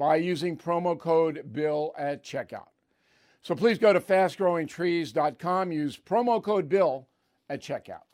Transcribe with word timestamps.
by 0.00 0.16
using 0.16 0.56
promo 0.56 0.98
code 0.98 1.52
BILL 1.52 1.94
at 1.98 2.24
checkout. 2.24 2.68
So 3.42 3.54
please 3.54 3.76
go 3.76 3.92
to 3.92 4.00
fastgrowingtrees.com, 4.00 5.72
use 5.72 5.98
promo 5.98 6.42
code 6.42 6.70
BILL 6.70 7.06
at 7.50 7.60
checkout. 7.60 8.04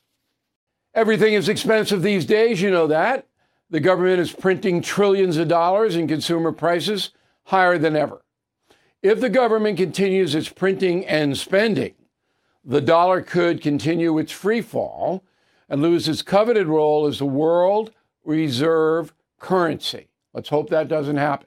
Everything 0.95 1.35
is 1.35 1.49
expensive 1.49 2.03
these 2.03 2.27
days, 2.27 2.61
you 2.61 2.73
know 2.73 2.89
that. 2.89 3.29
The 3.71 3.79
government 3.79 4.19
is 4.19 4.33
printing 4.33 4.83
trillions 4.83 5.37
of 5.37 5.47
dollars 5.47 5.95
and 5.95 6.09
consumer 6.09 6.51
prices 6.51 7.11
higher 7.45 7.79
than 7.79 7.95
ever. 7.95 8.25
If 9.01 9.21
the 9.21 9.31
government 9.31 9.79
continues 9.79 10.35
its 10.35 10.49
printing 10.49 11.07
and 11.07 11.39
spending, 11.39 11.95
the 12.65 12.81
dollar 12.81 13.23
could 13.23 13.63
continue 13.63 14.19
its 14.19 14.33
free 14.33 14.61
fall 14.61 15.23
and 15.69 15.83
lose 15.83 16.09
its 16.09 16.23
coveted 16.23 16.67
role 16.67 17.07
as 17.07 17.21
the 17.21 17.27
world 17.27 17.93
reserve 18.25 19.15
currency. 19.39 20.09
Let's 20.35 20.49
hope 20.49 20.69
that 20.71 20.89
doesn't 20.89 21.19
happen. 21.19 21.47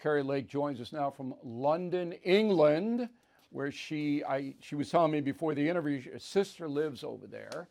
Kari 0.00 0.22
Lake 0.22 0.48
joins 0.48 0.80
us 0.80 0.92
now 0.92 1.10
from 1.10 1.34
London, 1.42 2.12
England, 2.22 3.08
where 3.50 3.72
she 3.72 4.22
I 4.24 4.54
she 4.60 4.74
was 4.74 4.90
telling 4.90 5.10
me 5.10 5.20
before 5.20 5.54
the 5.54 5.68
interview, 5.68 6.00
her 6.12 6.18
sister 6.18 6.68
lives 6.68 7.02
over 7.02 7.26
there. 7.26 7.68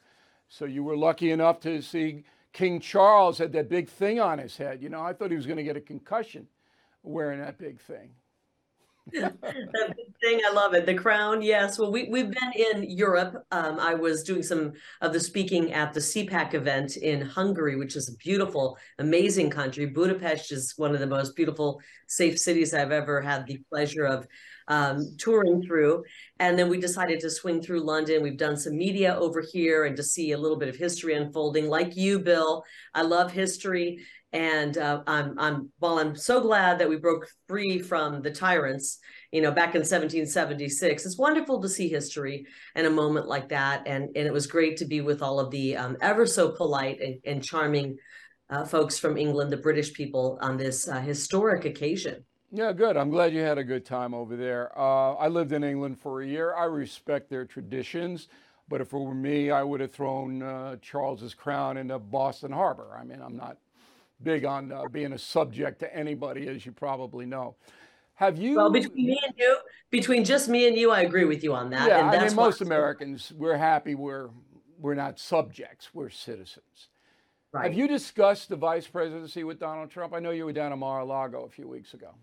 So 0.49 0.65
you 0.65 0.83
were 0.83 0.97
lucky 0.97 1.31
enough 1.31 1.59
to 1.61 1.81
see 1.81 2.23
King 2.53 2.79
Charles 2.79 3.37
had 3.37 3.51
that 3.53 3.69
big 3.69 3.89
thing 3.89 4.19
on 4.19 4.39
his 4.39 4.57
head. 4.57 4.81
You 4.81 4.89
know, 4.89 5.01
I 5.01 5.13
thought 5.13 5.31
he 5.31 5.37
was 5.37 5.45
going 5.45 5.57
to 5.57 5.63
get 5.63 5.77
a 5.77 5.81
concussion 5.81 6.47
wearing 7.03 7.39
that 7.39 7.57
big 7.57 7.79
thing. 7.79 8.11
Thing, 9.11 10.41
I 10.45 10.51
love 10.53 10.73
it. 10.73 10.85
The 10.85 10.93
crown, 10.93 11.41
yes. 11.41 11.79
Well, 11.79 11.91
we 11.91 12.09
we've 12.09 12.31
been 12.31 12.51
in 12.53 12.89
Europe. 12.89 13.45
Um, 13.51 13.79
I 13.79 13.93
was 13.93 14.23
doing 14.23 14.43
some 14.43 14.73
of 15.01 15.13
the 15.13 15.19
speaking 15.19 15.73
at 15.73 15.93
the 15.93 15.99
CPAC 15.99 16.53
event 16.53 16.97
in 16.97 17.21
Hungary, 17.21 17.75
which 17.75 17.95
is 17.95 18.09
a 18.09 18.15
beautiful, 18.17 18.77
amazing 18.99 19.49
country. 19.49 19.85
Budapest 19.85 20.51
is 20.51 20.73
one 20.77 20.93
of 20.93 20.99
the 20.99 21.07
most 21.07 21.35
beautiful, 21.35 21.81
safe 22.07 22.37
cities 22.37 22.73
I've 22.73 22.91
ever 22.91 23.21
had 23.21 23.45
the 23.45 23.61
pleasure 23.69 24.05
of 24.05 24.27
um, 24.67 25.15
touring 25.17 25.63
through. 25.63 26.03
And 26.39 26.57
then 26.57 26.69
we 26.69 26.79
decided 26.79 27.19
to 27.21 27.29
swing 27.29 27.61
through 27.61 27.81
London. 27.81 28.21
We've 28.21 28.37
done 28.37 28.57
some 28.57 28.77
media 28.77 29.15
over 29.15 29.41
here 29.41 29.85
and 29.85 29.95
to 29.95 30.03
see 30.03 30.31
a 30.31 30.37
little 30.37 30.57
bit 30.57 30.69
of 30.69 30.75
history 30.75 31.15
unfolding. 31.15 31.67
Like 31.67 31.95
you, 31.95 32.19
Bill, 32.19 32.63
I 32.93 33.01
love 33.03 33.31
history. 33.31 33.99
And 34.33 34.77
uh, 34.77 35.03
I'm, 35.07 35.39
I'm, 35.39 35.71
while 35.79 35.99
I'm 35.99 36.15
so 36.15 36.41
glad 36.41 36.79
that 36.79 36.89
we 36.89 36.97
broke 36.97 37.27
free 37.47 37.79
from 37.79 38.21
the 38.21 38.31
tyrants, 38.31 38.99
you 39.31 39.41
know, 39.41 39.51
back 39.51 39.73
in 39.75 39.79
1776, 39.79 41.05
it's 41.05 41.17
wonderful 41.17 41.61
to 41.61 41.69
see 41.69 41.87
history 41.87 42.45
and 42.75 42.85
a 42.85 42.91
moment 42.91 43.27
like 43.27 43.49
that. 43.49 43.83
And, 43.85 44.09
and 44.15 44.27
it 44.27 44.33
was 44.33 44.47
great 44.47 44.77
to 44.77 44.85
be 44.85 45.01
with 45.01 45.21
all 45.21 45.39
of 45.39 45.49
the 45.51 45.77
um, 45.77 45.97
ever 46.01 46.25
so 46.25 46.51
polite 46.51 46.99
and, 46.99 47.19
and 47.25 47.43
charming 47.43 47.97
uh, 48.49 48.65
folks 48.65 48.99
from 48.99 49.17
England, 49.17 49.51
the 49.51 49.57
British 49.57 49.93
people, 49.93 50.37
on 50.41 50.57
this 50.57 50.87
uh, 50.87 50.99
historic 50.99 51.65
occasion. 51.65 52.23
Yeah, 52.51 52.71
good. 52.71 52.95
I'm 52.95 53.09
glad 53.09 53.33
you 53.33 53.41
had 53.41 53.57
a 53.57 53.63
good 53.63 53.85
time 53.85 54.13
over 54.13 54.37
there. 54.37 54.77
Uh, 54.77 55.15
I 55.15 55.27
lived 55.27 55.51
in 55.51 55.63
England 55.63 55.99
for 55.99 56.21
a 56.21 56.27
year. 56.27 56.55
I 56.55 56.63
respect 56.63 57.29
their 57.29 57.43
traditions, 57.43 58.29
but 58.69 58.79
if 58.79 58.93
it 58.93 58.97
were 58.97 59.13
me, 59.13 59.51
I 59.51 59.63
would 59.63 59.81
have 59.81 59.91
thrown 59.91 60.41
uh, 60.41 60.77
Charles's 60.81 61.33
crown 61.33 61.75
into 61.75 61.99
Boston 61.99 62.53
Harbor. 62.53 62.97
I 62.97 63.03
mean, 63.03 63.21
I'm 63.21 63.35
not 63.35 63.57
big 64.21 64.45
on 64.45 64.71
uh, 64.71 64.87
being 64.91 65.13
a 65.13 65.17
subject 65.17 65.79
to 65.79 65.95
anybody, 65.95 66.47
as 66.47 66.65
you 66.65 66.71
probably 66.71 67.25
know. 67.25 67.55
Have 68.15 68.37
you? 68.37 68.55
Well, 68.55 68.71
between 68.71 69.05
me 69.05 69.19
and 69.23 69.33
you, 69.37 69.57
between 69.91 70.23
just 70.25 70.49
me 70.49 70.67
and 70.67 70.75
you, 70.75 70.91
I 70.91 71.01
agree 71.01 71.25
with 71.25 71.43
you 71.43 71.53
on 71.53 71.69
that. 71.69 71.87
Yeah, 71.87 72.09
I 72.09 72.25
mean, 72.25 72.35
most 72.35 72.61
Americans, 72.61 73.31
we're 73.35 73.57
happy 73.57 73.93
we're 73.95 74.29
we're 74.79 74.95
not 74.95 75.19
subjects, 75.19 75.89
we're 75.93 76.09
citizens. 76.09 76.89
Right. 77.51 77.63
Have 77.63 77.73
you 77.73 77.87
discussed 77.87 78.49
the 78.49 78.55
vice 78.55 78.87
presidency 78.87 79.43
with 79.43 79.59
Donald 79.59 79.89
Trump? 79.89 80.13
I 80.13 80.19
know 80.19 80.31
you 80.31 80.45
were 80.45 80.53
down 80.53 80.73
in 80.73 80.79
Mar-a-Lago 80.79 81.43
a 81.43 81.49
few 81.49 81.67
weeks 81.67 81.93
ago. 81.93 82.13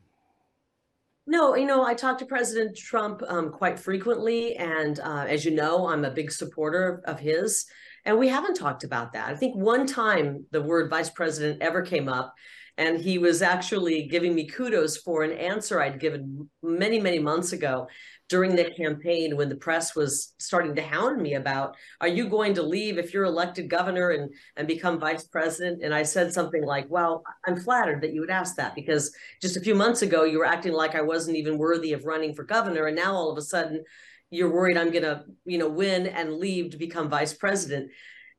No, 1.26 1.56
you 1.56 1.64
know, 1.64 1.84
I 1.84 1.94
talk 1.94 2.18
to 2.18 2.26
President 2.26 2.76
Trump 2.76 3.22
um, 3.26 3.50
quite 3.50 3.78
frequently. 3.78 4.54
And 4.56 5.00
uh, 5.00 5.24
as 5.26 5.44
you 5.44 5.52
know, 5.52 5.88
I'm 5.88 6.04
a 6.04 6.10
big 6.10 6.30
supporter 6.30 7.02
of 7.06 7.18
his. 7.18 7.64
And 8.04 8.18
we 8.18 8.28
haven't 8.28 8.54
talked 8.54 8.84
about 8.84 9.12
that. 9.12 9.28
I 9.28 9.34
think 9.34 9.56
one 9.56 9.86
time 9.86 10.44
the 10.50 10.62
word 10.62 10.90
vice 10.90 11.10
president 11.10 11.62
ever 11.62 11.82
came 11.82 12.08
up, 12.08 12.34
and 12.76 13.00
he 13.00 13.18
was 13.18 13.40
actually 13.40 14.04
giving 14.08 14.34
me 14.34 14.46
kudos 14.46 14.96
for 14.96 15.22
an 15.22 15.32
answer 15.32 15.80
I'd 15.80 16.00
given 16.00 16.48
many, 16.62 17.00
many 17.00 17.18
months 17.18 17.52
ago 17.52 17.86
during 18.28 18.56
the 18.56 18.70
campaign 18.70 19.36
when 19.36 19.48
the 19.48 19.56
press 19.56 19.94
was 19.94 20.34
starting 20.38 20.74
to 20.74 20.82
hound 20.82 21.20
me 21.20 21.34
about 21.34 21.76
are 22.00 22.08
you 22.08 22.28
going 22.28 22.54
to 22.54 22.62
leave 22.62 22.96
if 22.96 23.12
you're 23.12 23.24
elected 23.24 23.68
governor 23.68 24.10
and 24.10 24.30
and 24.56 24.66
become 24.66 24.98
vice 24.98 25.24
president 25.26 25.82
and 25.82 25.94
i 25.94 26.02
said 26.02 26.32
something 26.32 26.64
like 26.64 26.86
well 26.88 27.22
i'm 27.46 27.56
flattered 27.56 28.00
that 28.00 28.14
you 28.14 28.20
would 28.20 28.30
ask 28.30 28.56
that 28.56 28.74
because 28.74 29.14
just 29.42 29.56
a 29.56 29.60
few 29.60 29.74
months 29.74 30.00
ago 30.00 30.24
you 30.24 30.38
were 30.38 30.46
acting 30.46 30.72
like 30.72 30.94
i 30.94 31.02
wasn't 31.02 31.36
even 31.36 31.58
worthy 31.58 31.92
of 31.92 32.06
running 32.06 32.34
for 32.34 32.44
governor 32.44 32.86
and 32.86 32.96
now 32.96 33.14
all 33.14 33.30
of 33.30 33.36
a 33.36 33.42
sudden 33.42 33.84
you're 34.30 34.52
worried 34.52 34.76
i'm 34.76 34.90
going 34.90 35.02
to 35.02 35.24
you 35.44 35.58
know 35.58 35.68
win 35.68 36.06
and 36.06 36.34
leave 36.34 36.70
to 36.70 36.76
become 36.76 37.08
vice 37.08 37.34
president 37.34 37.90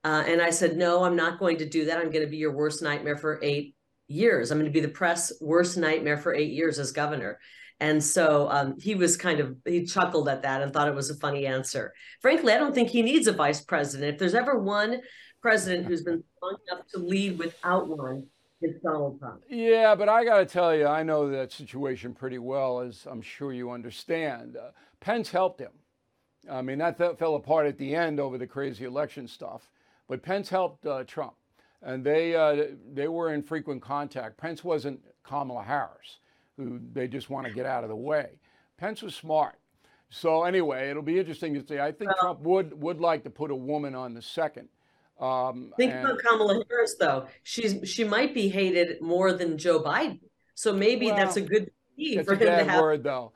uh, 0.03 0.23
and 0.27 0.41
i 0.41 0.49
said 0.49 0.77
no 0.77 1.03
i'm 1.03 1.15
not 1.15 1.39
going 1.39 1.57
to 1.57 1.67
do 1.67 1.85
that 1.85 1.97
i'm 1.97 2.11
going 2.11 2.25
to 2.25 2.31
be 2.31 2.37
your 2.37 2.55
worst 2.55 2.81
nightmare 2.81 3.17
for 3.17 3.39
eight 3.41 3.75
years 4.07 4.51
i'm 4.51 4.57
going 4.57 4.71
to 4.71 4.79
be 4.79 4.85
the 4.85 4.87
press 4.87 5.31
worst 5.41 5.77
nightmare 5.77 6.17
for 6.17 6.33
eight 6.33 6.51
years 6.51 6.79
as 6.79 6.91
governor 6.91 7.39
and 7.79 8.03
so 8.03 8.49
um, 8.49 8.79
he 8.79 8.95
was 8.95 9.17
kind 9.17 9.39
of, 9.39 9.57
he 9.65 9.85
chuckled 9.85 10.29
at 10.29 10.43
that 10.43 10.61
and 10.61 10.71
thought 10.71 10.87
it 10.87 10.95
was 10.95 11.09
a 11.09 11.15
funny 11.15 11.45
answer. 11.45 11.93
Frankly, 12.21 12.53
I 12.53 12.57
don't 12.57 12.73
think 12.73 12.89
he 12.89 13.01
needs 13.01 13.27
a 13.27 13.33
vice 13.33 13.61
president. 13.61 14.13
If 14.13 14.19
there's 14.19 14.33
ever 14.33 14.57
one 14.57 15.01
president 15.41 15.85
who's 15.85 16.03
been 16.03 16.23
strong 16.37 16.57
enough 16.71 16.85
to 16.93 16.99
lead 16.99 17.37
without 17.37 17.87
one, 17.89 18.27
It's 18.61 18.81
Donald 18.81 19.19
Trump. 19.19 19.41
Yeah, 19.49 19.93
but 19.93 20.07
I 20.07 20.23
got 20.23 20.37
to 20.37 20.45
tell 20.45 20.73
you, 20.73 20.87
I 20.87 21.03
know 21.03 21.29
that 21.29 21.51
situation 21.51 22.13
pretty 22.13 22.39
well, 22.39 22.79
as 22.79 23.05
I'm 23.09 23.21
sure 23.21 23.51
you 23.51 23.69
understand. 23.71 24.55
Uh, 24.55 24.69
Pence 25.05 25.29
helped 25.29 25.59
him. 25.59 25.71
I 26.51 26.63
mean, 26.63 26.79
that 26.79 26.97
fell 26.97 27.35
apart 27.35 27.67
at 27.67 27.77
the 27.77 27.95
end 27.95 28.19
over 28.19 28.39
the 28.39 28.47
crazy 28.47 28.85
election 28.85 29.27
stuff, 29.27 29.69
but 30.07 30.23
Pence 30.23 30.49
helped 30.49 30.85
uh, 30.85 31.03
Trump, 31.03 31.35
and 31.81 32.03
they 32.03 32.35
uh, 32.35 32.73
they 32.91 33.07
were 33.07 33.33
in 33.33 33.43
frequent 33.43 33.81
contact. 33.81 34.37
Pence 34.37 34.63
wasn't 34.63 34.99
Kamala 35.23 35.63
Harris, 35.63 36.17
who 36.57 36.79
they 36.93 37.07
just 37.07 37.29
want 37.29 37.45
to 37.45 37.53
get 37.53 37.67
out 37.67 37.83
of 37.83 37.89
the 37.89 37.95
way. 37.95 38.39
Pence 38.77 39.03
was 39.03 39.13
smart. 39.13 39.59
So 40.09 40.43
anyway, 40.43 40.89
it'll 40.89 41.03
be 41.03 41.19
interesting 41.19 41.53
to 41.53 41.65
see. 41.65 41.79
I 41.79 41.91
think 41.91 42.09
well, 42.09 42.19
Trump 42.21 42.39
would 42.41 42.81
would 42.81 42.99
like 42.99 43.23
to 43.25 43.29
put 43.29 43.51
a 43.51 43.55
woman 43.55 43.95
on 43.95 44.13
the 44.13 44.21
second 44.21 44.69
um, 45.19 45.71
Think 45.77 45.93
and, 45.93 46.05
about 46.05 46.19
Kamala 46.19 46.63
Harris, 46.69 46.95
though. 46.95 47.27
She's 47.43 47.77
she 47.89 48.03
might 48.03 48.33
be 48.33 48.49
hated 48.49 49.01
more 49.01 49.33
than 49.33 49.57
Joe 49.57 49.81
Biden. 49.81 50.19
So 50.55 50.73
maybe 50.73 51.07
well, 51.07 51.15
that's 51.15 51.37
a 51.37 51.41
good 51.41 51.71
key 51.95 52.21
for 52.23 52.33
him 52.33 52.39
to 52.39 52.63
have. 52.63 52.81
word, 52.81 53.03
though. 53.03 53.33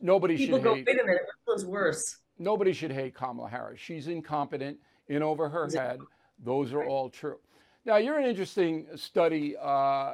Nobody 0.00 0.36
people 0.36 0.58
should 0.58 0.64
go. 0.64 0.74
Hate, 0.74 0.86
Wait 0.86 1.00
a 1.00 1.04
minute, 1.04 1.22
one's 1.46 1.64
worse? 1.64 2.18
Nobody 2.38 2.72
should 2.72 2.92
hate 2.92 3.14
Kamala 3.14 3.48
Harris. 3.48 3.80
She's 3.80 4.08
incompetent, 4.08 4.78
in 5.10 5.22
over 5.22 5.48
her 5.48 5.68
head. 5.74 6.00
Those 6.42 6.72
are 6.72 6.84
all 6.84 7.10
true. 7.10 7.38
Now 7.84 7.96
you're 7.96 8.18
an 8.18 8.24
interesting 8.24 8.86
study 8.94 9.56
uh, 9.60 10.12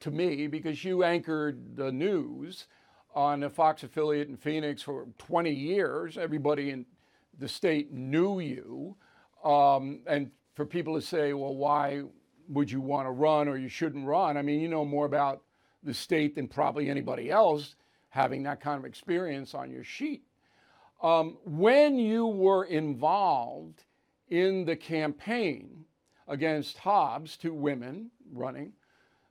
to 0.00 0.10
me 0.10 0.46
because 0.46 0.82
you 0.84 1.04
anchored 1.04 1.76
the 1.76 1.90
news 1.90 2.66
on 3.14 3.42
a 3.42 3.50
Fox 3.50 3.82
affiliate 3.82 4.28
in 4.28 4.36
Phoenix 4.36 4.82
for 4.82 5.08
20 5.18 5.50
years. 5.50 6.16
Everybody 6.16 6.70
in 6.70 6.86
the 7.38 7.48
state 7.48 7.92
knew 7.92 8.40
you. 8.40 8.96
Um, 9.44 10.00
and 10.06 10.30
for 10.54 10.64
people 10.64 10.94
to 10.94 11.02
say, 11.02 11.32
well, 11.32 11.54
why 11.54 12.02
would 12.48 12.70
you 12.70 12.80
want 12.80 13.06
to 13.06 13.10
run 13.10 13.48
or 13.48 13.56
you 13.56 13.68
shouldn't 13.68 14.06
run? 14.06 14.36
I 14.36 14.42
mean, 14.42 14.60
you 14.60 14.68
know 14.68 14.84
more 14.84 15.06
about 15.06 15.42
the 15.82 15.94
state 15.94 16.34
than 16.34 16.46
probably 16.46 16.88
anybody 16.88 17.30
else 17.30 17.74
having 18.08 18.42
that 18.44 18.60
kind 18.60 18.78
of 18.78 18.84
experience 18.84 19.54
on 19.54 19.70
your 19.70 19.84
sheet. 19.84 20.22
Um, 21.02 21.36
when 21.44 21.98
you 21.98 22.26
were 22.26 22.64
involved 22.64 23.84
in 24.28 24.64
the 24.64 24.76
campaign 24.76 25.84
against 26.26 26.78
Hobbs, 26.78 27.36
two 27.36 27.54
women 27.54 28.10
running, 28.32 28.72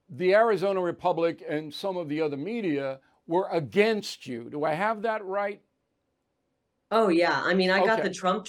the 0.09 0.35
Arizona 0.35 0.79
Republic 0.79 1.43
and 1.47 1.73
some 1.73 1.97
of 1.97 2.09
the 2.09 2.21
other 2.21 2.37
media 2.37 2.99
were 3.27 3.47
against 3.51 4.27
you. 4.27 4.49
Do 4.49 4.63
I 4.63 4.73
have 4.73 5.01
that 5.01 5.25
right? 5.25 5.61
Oh 6.91 7.09
yeah, 7.09 7.41
I 7.43 7.55
mean, 7.55 7.71
I 7.71 7.79
okay. 7.79 7.87
got 7.87 8.03
the 8.03 8.13
Trump 8.13 8.47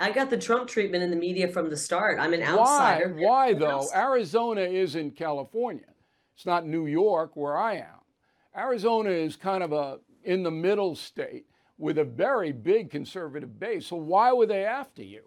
I 0.00 0.10
got 0.10 0.30
the 0.30 0.38
Trump 0.38 0.68
treatment 0.68 1.02
in 1.02 1.10
the 1.10 1.16
media 1.16 1.48
from 1.48 1.68
the 1.68 1.76
start. 1.76 2.18
I'm 2.18 2.32
an 2.32 2.42
outsider. 2.42 3.14
Why? 3.14 3.52
Why 3.52 3.54
though? 3.54 3.86
Arizona 3.94 4.62
is 4.62 4.94
in 4.94 5.10
California. 5.10 5.92
It's 6.34 6.46
not 6.46 6.66
New 6.66 6.86
York 6.86 7.36
where 7.36 7.56
I 7.56 7.76
am. 7.76 8.00
Arizona 8.56 9.10
is 9.10 9.36
kind 9.36 9.62
of 9.62 9.72
a 9.72 9.98
in 10.24 10.42
the 10.42 10.50
middle 10.50 10.96
state 10.96 11.46
with 11.78 11.98
a 11.98 12.04
very 12.04 12.52
big 12.52 12.90
conservative 12.90 13.58
base. 13.58 13.86
So 13.86 13.96
why 13.96 14.32
were 14.32 14.46
they 14.46 14.64
after 14.64 15.02
you? 15.02 15.22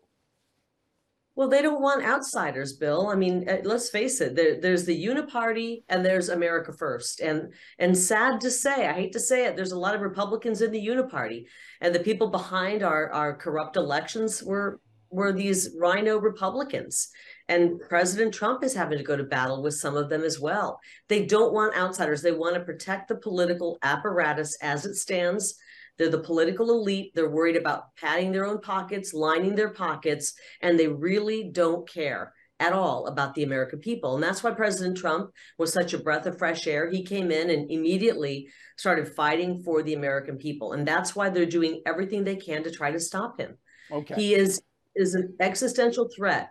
Well, 1.36 1.48
they 1.48 1.62
don't 1.62 1.82
want 1.82 2.04
outsiders, 2.04 2.74
Bill. 2.74 3.08
I 3.08 3.16
mean, 3.16 3.48
uh, 3.48 3.60
let's 3.64 3.90
face 3.90 4.20
it. 4.20 4.36
There, 4.36 4.60
there's 4.60 4.84
the 4.84 5.06
Uniparty 5.06 5.84
and 5.88 6.06
there's 6.06 6.28
America 6.28 6.74
First, 6.74 7.22
and 7.22 7.54
and 7.78 7.98
sad 7.98 8.42
to 8.42 8.52
say, 8.52 8.88
I 8.88 8.92
hate 8.94 9.14
to 9.14 9.22
say 9.22 9.46
it, 9.46 9.56
there's 9.56 9.72
a 9.72 9.80
lot 9.80 9.96
of 9.96 10.02
Republicans 10.02 10.62
in 10.62 10.72
the 10.72 10.86
Uniparty, 10.86 11.46
and 11.80 11.96
the 11.96 12.02
people 12.02 12.30
behind 12.30 12.84
our 12.84 13.10
our 13.12 13.38
corrupt 13.38 13.78
elections 13.78 14.44
were 14.44 14.82
were 15.12 15.32
these 15.32 15.70
RINO 15.80 16.18
Republicans. 16.18 17.10
And 17.50 17.82
President 17.82 18.34
Trump 18.34 18.64
is 18.64 18.74
having 18.74 18.98
to 18.98 19.04
go 19.04 19.18
to 19.18 19.24
battle 19.24 19.62
with 19.62 19.74
some 19.74 19.98
of 19.98 20.08
them 20.08 20.24
as 20.24 20.40
well. 20.40 20.80
They 21.10 21.26
don't 21.26 21.54
want 21.54 21.76
outsiders. 21.76 22.22
They 22.22 22.32
want 22.32 22.56
to 22.56 22.62
protect 22.62 23.10
the 23.10 23.16
political 23.16 23.78
apparatus 23.82 24.58
as 24.62 24.86
it 24.86 24.96
stands 24.96 25.56
they're 26.00 26.10
the 26.10 26.20
political 26.20 26.72
elite. 26.72 27.12
They're 27.14 27.30
worried 27.30 27.58
about 27.58 27.94
padding 27.98 28.32
their 28.32 28.46
own 28.46 28.62
pockets, 28.62 29.14
lining 29.14 29.54
their 29.54 29.70
pockets, 29.70 30.34
and 30.62 30.80
they 30.80 30.88
really 30.88 31.50
don't 31.52 31.88
care 31.88 32.34
at 32.62 32.74
all 32.74 33.08
about 33.08 33.36
the 33.36 33.44
American 33.44 33.80
people. 33.80 34.16
And 34.16 34.24
that's 34.24 34.42
why 34.42 34.52
President 34.52 34.98
Trump 34.98 35.32
was 35.58 35.72
such 35.72 35.94
a 35.94 35.98
breath 35.98 36.26
of 36.26 36.38
fresh 36.38 36.68
air. 36.68 36.90
He 36.90 37.04
came 37.04 37.32
in 37.32 37.50
and 37.50 37.70
immediately 37.70 38.48
started 38.78 39.14
fighting 39.14 39.62
for 39.62 39.84
the 39.84 39.94
American 39.94 40.38
people. 40.38 40.72
And 40.74 40.88
that's 40.88 41.16
why 41.16 41.30
they're 41.30 41.46
doing 41.46 41.82
everything 41.86 42.24
they 42.24 42.38
can 42.38 42.64
to 42.64 42.72
try 42.72 42.92
to 42.92 43.00
stop 43.00 43.40
him. 43.40 43.58
Okay. 43.92 44.16
He 44.16 44.36
is 44.36 44.62
is 44.96 45.14
an 45.14 45.36
existential 45.40 46.10
threat 46.14 46.50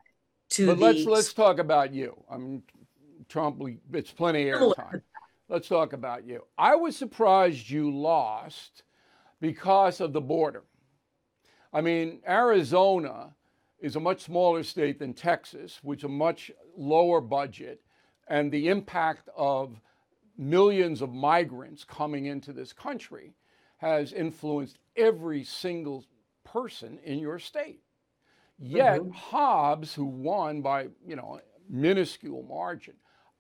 to 0.50 0.66
But 0.66 0.78
the... 0.78 0.84
let's 0.84 1.04
let's 1.04 1.32
talk 1.32 1.58
about 1.58 1.92
you. 1.92 2.16
I'm 2.30 2.62
Trump 3.28 3.62
it's 3.92 4.10
plenty 4.10 4.48
of 4.48 4.60
airtime. 4.60 5.02
Let's 5.48 5.68
talk 5.68 5.94
about 5.94 6.26
you. 6.26 6.44
I 6.58 6.76
was 6.76 6.96
surprised 6.96 7.70
you 7.70 7.90
lost 7.90 8.82
because 9.40 10.00
of 10.00 10.12
the 10.12 10.20
border. 10.20 10.64
I 11.72 11.80
mean, 11.80 12.20
Arizona 12.28 13.34
is 13.80 13.96
a 13.96 14.00
much 14.00 14.22
smaller 14.22 14.62
state 14.62 14.98
than 14.98 15.14
Texas, 15.14 15.78
which 15.82 16.04
a 16.04 16.08
much 16.08 16.50
lower 16.76 17.20
budget, 17.20 17.80
and 18.28 18.50
the 18.50 18.68
impact 18.68 19.28
of 19.36 19.80
millions 20.36 21.02
of 21.02 21.12
migrants 21.12 21.84
coming 21.84 22.26
into 22.26 22.52
this 22.52 22.72
country 22.72 23.34
has 23.78 24.12
influenced 24.12 24.78
every 24.96 25.44
single 25.44 26.04
person 26.44 26.98
in 27.04 27.18
your 27.18 27.38
state. 27.38 27.80
Yet 28.58 29.00
mm-hmm. 29.00 29.10
Hobbs, 29.10 29.94
who 29.94 30.05
won 30.05 30.62
by 30.62 30.88
you 31.06 31.16
know 31.16 31.40
minuscule 31.69 32.43
margin, 32.43 32.94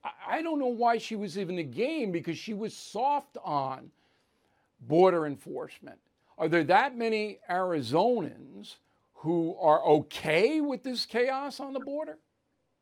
I, 0.04 0.38
I 0.38 0.42
don't 0.42 0.58
know 0.58 0.66
why 0.66 0.98
she 0.98 1.16
was 1.16 1.38
even 1.38 1.58
in 1.58 1.68
the 1.68 1.74
game 1.76 2.12
because 2.12 2.38
she 2.38 2.54
was 2.54 2.76
soft 2.76 3.36
on 3.44 3.90
border 4.80 5.26
enforcement. 5.26 5.98
Are 6.36 6.48
there 6.48 6.64
that 6.64 6.96
many 6.96 7.40
Arizonans 7.50 8.76
who 9.14 9.56
are 9.60 9.82
okay 9.84 10.60
with 10.60 10.84
this 10.84 11.04
chaos 11.04 11.58
on 11.58 11.72
the 11.72 11.80
border? 11.80 12.18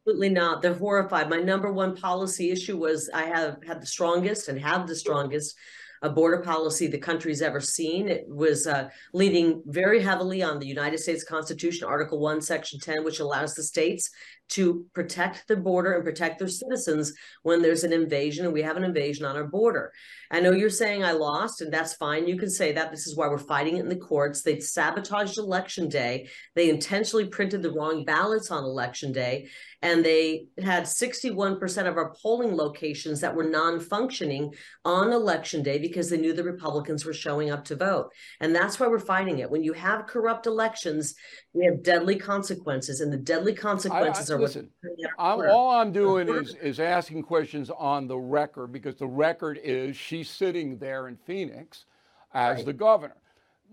Absolutely 0.03 0.29
not. 0.29 0.61
They're 0.61 0.75
horrified. 0.75 1.31
My 1.31 1.39
number 1.39 1.73
one 1.73 1.97
policy 1.97 2.51
issue 2.51 2.77
was 2.77 3.11
I 3.13 3.23
have 3.23 3.59
had 3.67 3.81
the 3.81 3.87
strongest 3.87 4.49
and 4.49 4.61
have 4.61 4.87
the 4.87 4.95
strongest 4.95 5.57
a 6.03 6.11
border 6.11 6.39
policy 6.39 6.87
the 6.87 6.99
country's 6.99 7.43
ever 7.43 7.61
seen. 7.61 8.09
It 8.09 8.25
was 8.29 8.67
uh, 8.67 8.89
leading 9.13 9.63
very 9.67 10.03
heavily 10.03 10.43
on 10.43 10.59
the 10.59 10.67
United 10.67 10.99
States 10.99 11.25
Constitution, 11.25 11.89
Article 11.89 12.21
1, 12.21 12.41
Section 12.43 12.81
10, 12.81 13.05
which 13.05 13.21
allows 13.21 13.55
the 13.55 13.63
states 13.63 14.11
to 14.49 14.87
protect 14.95 15.49
the 15.49 15.57
border 15.57 15.95
and 15.95 16.05
protect 16.05 16.39
their 16.39 16.49
citizens 16.49 17.13
when 17.43 17.63
there's 17.63 17.85
an 17.85 17.93
invasion 17.93 18.45
and 18.45 18.55
we 18.55 18.63
have 18.63 18.77
an 18.77 18.85
invasion 18.85 19.25
on 19.25 19.37
our 19.37 19.47
border. 19.47 19.93
I 20.31 20.41
know 20.41 20.53
you're 20.53 20.71
saying 20.71 21.05
I 21.05 21.13
lost, 21.13 21.61
and 21.61 21.73
that's 21.73 21.95
fine. 21.95 22.29
You 22.29 22.39
can 22.39 22.51
say 22.51 22.73
that. 22.73 22.91
This 22.91 23.07
is 23.07 23.17
why 23.17 23.29
we're 23.29 23.39
fighting 23.39 23.77
it 23.77 23.81
in 23.81 23.89
the 23.89 23.97
courts. 23.97 24.43
They 24.43 24.61
sabotaged 24.61 25.39
election 25.39 25.89
day. 25.89 26.29
They 26.55 26.71
intentionally 26.71 27.27
printed 27.27 27.63
the 27.63 27.73
wrong 27.73 28.05
ballots 28.05 28.51
on 28.51 28.65
election 28.65 29.13
day 29.13 29.49
and 29.87 30.05
they 30.05 30.49
had 30.59 30.83
61% 30.83 31.87
of 31.87 31.97
our 31.97 32.13
polling 32.21 32.57
locations 32.57 33.21
that 33.21 33.37
were 33.37 33.45
non-functioning 33.45 34.53
on 34.85 35.13
election 35.13 35.63
day 35.63 35.79
because 35.79 36.11
they 36.11 36.19
knew 36.19 36.33
the 36.33 36.43
republicans 36.43 37.05
were 37.05 37.13
showing 37.13 37.51
up 37.51 37.65
to 37.67 37.77
vote. 37.77 38.11
And 38.41 38.55
that's 38.55 38.81
why 38.81 38.89
we're 38.89 38.99
fighting 38.99 39.39
it. 39.39 39.49
When 39.49 39.63
you 39.63 39.73
have 39.75 40.07
corrupt 40.07 40.47
elections 40.47 41.15
we 41.53 41.65
have 41.65 41.83
deadly 41.83 42.17
consequences 42.17 43.01
and 43.01 43.13
the 43.13 43.17
deadly 43.17 43.55
consequences 43.55 44.31
I, 44.31 44.35
I, 44.35 44.37
are 44.37 44.41
listen, 44.41 44.71
I'm, 45.19 45.41
all 45.49 45.71
i'm 45.71 45.91
doing 45.91 46.27
mm-hmm. 46.27 46.45
is 46.45 46.55
is 46.57 46.81
asking 46.81 47.23
questions 47.23 47.71
on 47.71 48.07
the 48.07 48.19
record 48.19 48.73
because 48.73 48.97
the 48.97 49.07
record 49.07 49.59
is 49.63 49.97
she's 49.97 50.29
sitting 50.29 50.77
there 50.77 51.09
in 51.09 51.17
phoenix 51.17 51.87
as 52.35 52.59
right. 52.59 52.67
the 52.67 52.73
governor. 52.73 53.17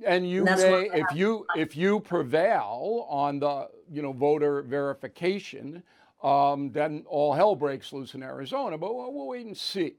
And 0.05 0.27
you 0.27 0.48
and 0.48 0.62
may 0.62 0.89
if 0.93 1.05
you 1.13 1.46
if 1.55 1.75
you 1.77 2.00
prevail 2.00 3.05
on 3.10 3.39
the 3.39 3.67
you 3.91 4.01
know 4.01 4.12
voter 4.12 4.63
verification 4.63 5.84
um, 6.24 6.72
then 6.72 7.03
all 7.08 7.34
hell 7.34 7.56
breaks 7.56 7.92
loose 7.92 8.15
in 8.15 8.24
Arizona. 8.24 8.77
But 8.77 8.96
we'll, 8.96 9.13
we'll 9.13 9.27
wait 9.27 9.46
and 9.46 9.58
see. 9.58 9.96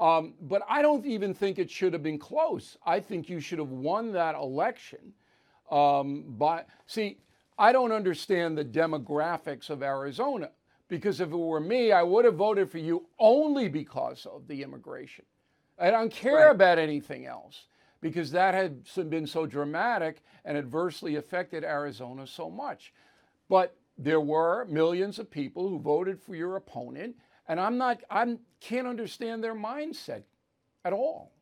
Um, 0.00 0.34
but 0.40 0.62
I 0.68 0.82
don't 0.82 1.06
even 1.06 1.34
think 1.34 1.58
it 1.58 1.70
should 1.70 1.92
have 1.92 2.02
been 2.02 2.18
close. 2.18 2.76
I 2.84 2.98
think 2.98 3.28
you 3.28 3.40
should 3.40 3.58
have 3.58 3.70
won 3.70 4.12
that 4.12 4.34
election. 4.34 5.12
Um, 5.70 6.24
but 6.28 6.66
see, 6.86 7.18
I 7.58 7.72
don't 7.72 7.92
understand 7.92 8.58
the 8.58 8.64
demographics 8.64 9.70
of 9.70 9.82
Arizona 9.82 10.50
because 10.88 11.20
if 11.20 11.30
it 11.30 11.36
were 11.36 11.60
me, 11.60 11.92
I 11.92 12.02
would 12.02 12.24
have 12.24 12.34
voted 12.34 12.70
for 12.70 12.78
you 12.78 13.06
only 13.18 13.68
because 13.68 14.26
of 14.26 14.48
the 14.48 14.62
immigration. 14.62 15.24
I 15.78 15.90
don't 15.90 16.12
care 16.12 16.46
right. 16.46 16.50
about 16.50 16.78
anything 16.78 17.26
else 17.26 17.66
because 18.00 18.30
that 18.32 18.54
had 18.54 18.84
been 19.08 19.26
so 19.26 19.46
dramatic 19.46 20.22
and 20.44 20.58
adversely 20.58 21.16
affected 21.16 21.64
Arizona 21.64 22.26
so 22.26 22.50
much. 22.50 22.92
But 23.48 23.76
there 24.02 24.20
were 24.20 24.66
millions 24.66 25.18
of 25.18 25.30
people 25.30 25.68
who 25.68 25.78
voted 25.78 26.20
for 26.20 26.34
your 26.34 26.56
opponent, 26.56 27.14
and 27.48 27.60
I'm 27.60 27.78
not, 27.78 28.00
I 28.10 28.36
can't 28.60 28.86
understand 28.86 29.42
their 29.44 29.54
mindset 29.54 30.24
at 30.84 30.92
all. 30.92 31.32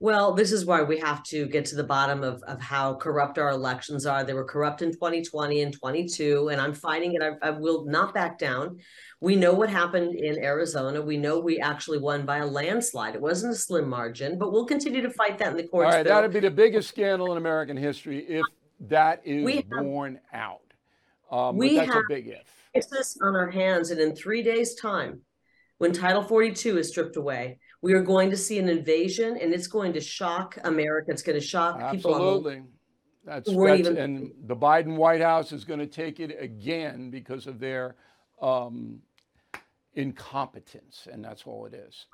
Well, 0.00 0.32
this 0.32 0.52
is 0.52 0.64
why 0.64 0.82
we 0.82 0.98
have 1.00 1.24
to 1.24 1.46
get 1.46 1.64
to 1.66 1.76
the 1.76 1.82
bottom 1.82 2.22
of, 2.22 2.40
of 2.44 2.60
how 2.60 2.94
corrupt 2.94 3.36
our 3.36 3.50
elections 3.50 4.06
are. 4.06 4.22
They 4.22 4.32
were 4.32 4.44
corrupt 4.44 4.80
in 4.80 4.92
2020 4.92 5.60
and 5.60 5.74
22, 5.74 6.50
and 6.50 6.60
I'm 6.60 6.72
fighting 6.72 7.14
it. 7.14 7.22
I, 7.22 7.48
I 7.48 7.50
will 7.50 7.84
not 7.84 8.14
back 8.14 8.38
down. 8.38 8.78
We 9.20 9.34
know 9.34 9.52
what 9.52 9.68
happened 9.68 10.14
in 10.14 10.38
Arizona. 10.38 11.02
We 11.02 11.16
know 11.16 11.40
we 11.40 11.58
actually 11.58 11.98
won 11.98 12.24
by 12.24 12.38
a 12.38 12.46
landslide. 12.46 13.16
It 13.16 13.20
wasn't 13.20 13.54
a 13.54 13.56
slim 13.56 13.88
margin, 13.88 14.38
but 14.38 14.52
we'll 14.52 14.66
continue 14.66 15.02
to 15.02 15.10
fight 15.10 15.36
that 15.38 15.48
in 15.48 15.56
the 15.56 15.66
courts. 15.66 15.86
All 15.86 15.92
right, 15.92 16.06
that'd 16.06 16.32
be 16.32 16.40
the 16.40 16.50
biggest 16.50 16.88
scandal 16.88 17.32
in 17.32 17.36
American 17.36 17.76
history 17.76 18.24
if 18.24 18.44
that 18.88 19.20
is 19.24 19.44
have- 19.52 19.82
borne 19.82 20.20
out. 20.32 20.67
Um, 21.30 21.56
We 21.56 21.76
that's 21.76 21.92
have- 21.92 22.04
a 22.04 22.08
big 22.08 22.28
if. 22.28 22.54
It's 22.74 22.86
this 22.86 23.16
on 23.22 23.34
our 23.34 23.50
hands, 23.50 23.90
and 23.90 24.00
in 24.00 24.14
three 24.14 24.42
days' 24.42 24.74
time, 24.74 25.22
when 25.78 25.92
Title 25.92 26.22
42 26.22 26.78
is 26.78 26.88
stripped 26.88 27.16
away, 27.16 27.58
we 27.80 27.92
are 27.94 28.02
going 28.02 28.30
to 28.30 28.36
see 28.36 28.58
an 28.58 28.68
invasion, 28.68 29.38
and 29.40 29.54
it's 29.54 29.66
going 29.66 29.92
to 29.94 30.00
shock 30.00 30.58
America. 30.64 31.10
It's 31.10 31.22
going 31.22 31.38
to 31.38 31.44
shock 31.44 31.76
people. 31.92 32.14
Absolutely. 32.14 32.62
That's, 33.24 33.50
that's 33.50 33.88
and 33.88 34.32
the 34.46 34.56
Biden 34.56 34.96
White 34.96 35.20
House 35.20 35.52
is 35.52 35.64
going 35.64 35.80
to 35.80 35.86
take 35.86 36.18
it 36.18 36.36
again 36.40 37.10
because 37.10 37.46
of 37.46 37.58
their 37.58 37.96
um, 38.40 39.00
incompetence, 39.94 41.08
and 41.10 41.24
that's 41.24 41.44
all 41.44 41.66
it 41.66 41.74
is. 41.74 42.06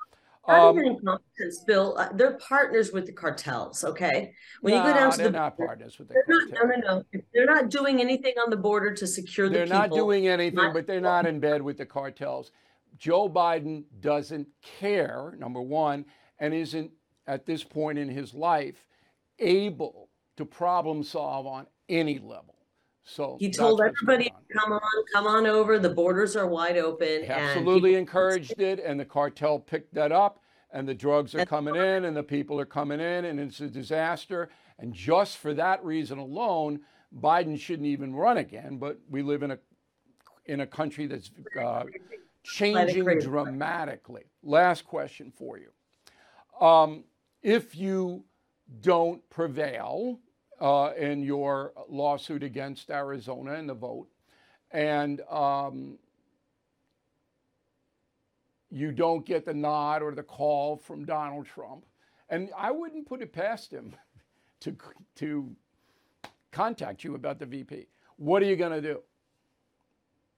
Not 0.47 0.59
Um, 0.69 0.77
incompetence, 0.79 1.63
Bill. 1.65 1.97
Uh, 1.97 2.09
they're 2.13 2.37
partners 2.37 2.91
with 2.91 3.05
the 3.07 3.11
cartels. 3.13 3.83
Okay, 3.83 4.33
when 4.61 4.73
you 4.75 4.79
go 4.81 4.93
down 4.93 5.11
to 5.11 5.17
they're 5.17 5.27
the 5.27 5.31
not 5.37 5.57
border, 5.57 5.67
partners 5.69 5.97
with 5.97 6.09
the 6.09 6.13
they're 6.13 6.23
not. 6.27 6.49
No, 6.51 6.75
no, 6.75 7.03
no. 7.13 7.21
They're 7.33 7.45
not 7.45 7.69
doing 7.69 7.99
anything 7.99 8.33
on 8.43 8.49
the 8.49 8.57
border 8.57 8.93
to 8.93 9.07
secure 9.07 9.49
the 9.49 9.55
They're 9.55 9.65
not 9.65 9.91
doing 9.91 10.27
anything, 10.27 10.55
not- 10.55 10.73
but 10.73 10.85
they're 10.87 11.01
not 11.01 11.25
in 11.25 11.39
bed 11.39 11.61
with 11.61 11.77
the 11.77 11.85
cartels. 11.85 12.51
Joe 12.97 13.27
Biden 13.27 13.83
doesn't 13.99 14.47
care, 14.61 15.35
number 15.39 15.61
one, 15.61 16.05
and 16.39 16.53
isn't 16.53 16.91
at 17.27 17.45
this 17.45 17.63
point 17.63 17.97
in 17.97 18.07
his 18.07 18.33
life 18.33 18.85
able 19.39 20.09
to 20.37 20.45
problem 20.45 21.03
solve 21.03 21.47
on 21.47 21.65
any 21.89 22.19
level. 22.19 22.54
So 23.05 23.37
He 23.39 23.51
told 23.51 23.81
everybody. 23.81 24.33
"Come 24.51 24.73
on, 24.73 24.81
come 25.13 25.27
on 25.27 25.45
over. 25.45 25.77
The 25.77 25.91
borders 25.91 26.35
are 26.35 26.47
wide 26.47 26.77
open." 26.77 27.23
He 27.23 27.27
absolutely 27.27 27.95
encouraged 27.95 28.59
it, 28.59 28.79
and 28.79 28.99
the 28.99 29.05
cartel 29.05 29.59
picked 29.59 29.93
that 29.93 30.11
up, 30.11 30.39
and 30.71 30.87
the 30.87 30.95
drugs 30.95 31.35
are 31.35 31.45
coming 31.45 31.75
in, 31.75 32.05
and 32.05 32.17
the 32.17 32.23
people 32.23 32.59
are 32.59 32.65
coming 32.65 32.99
in, 32.99 33.25
and 33.25 33.39
it's 33.39 33.61
a 33.61 33.67
disaster. 33.67 34.49
And 34.79 34.91
just 34.91 35.37
for 35.37 35.53
that 35.53 35.85
reason 35.85 36.17
alone, 36.17 36.81
Biden 37.15 37.59
shouldn't 37.59 37.87
even 37.87 38.13
run 38.13 38.37
again. 38.37 38.77
But 38.77 38.99
we 39.07 39.21
live 39.21 39.43
in 39.43 39.51
a 39.51 39.59
in 40.47 40.61
a 40.61 40.67
country 40.67 41.05
that's 41.05 41.29
uh, 41.61 41.83
changing 42.43 43.19
dramatically. 43.19 44.23
Last 44.41 44.83
question 44.83 45.31
for 45.31 45.59
you: 45.59 45.69
um, 46.65 47.03
If 47.43 47.75
you 47.75 48.25
don't 48.81 49.27
prevail 49.29 50.19
uh, 50.59 50.91
in 50.97 51.23
your 51.23 51.73
lawsuit 51.89 52.43
against 52.43 52.89
Arizona 52.89 53.53
and 53.53 53.69
the 53.69 53.73
vote, 53.73 54.07
and 54.71 55.21
um, 55.29 55.97
you 58.69 58.91
don't 58.91 59.25
get 59.25 59.45
the 59.45 59.53
nod 59.53 60.01
or 60.01 60.13
the 60.13 60.23
call 60.23 60.77
from 60.77 61.05
Donald 61.05 61.45
Trump, 61.45 61.85
and 62.29 62.49
I 62.57 62.71
wouldn't 62.71 63.07
put 63.07 63.21
it 63.21 63.31
past 63.31 63.71
him 63.71 63.95
to 64.61 64.75
to 65.15 65.55
contact 66.51 67.03
you 67.03 67.15
about 67.15 67.39
the 67.39 67.45
VP. 67.45 67.87
What 68.17 68.41
are 68.41 68.45
you 68.45 68.55
going 68.55 68.71
to 68.71 68.81
do? 68.81 69.01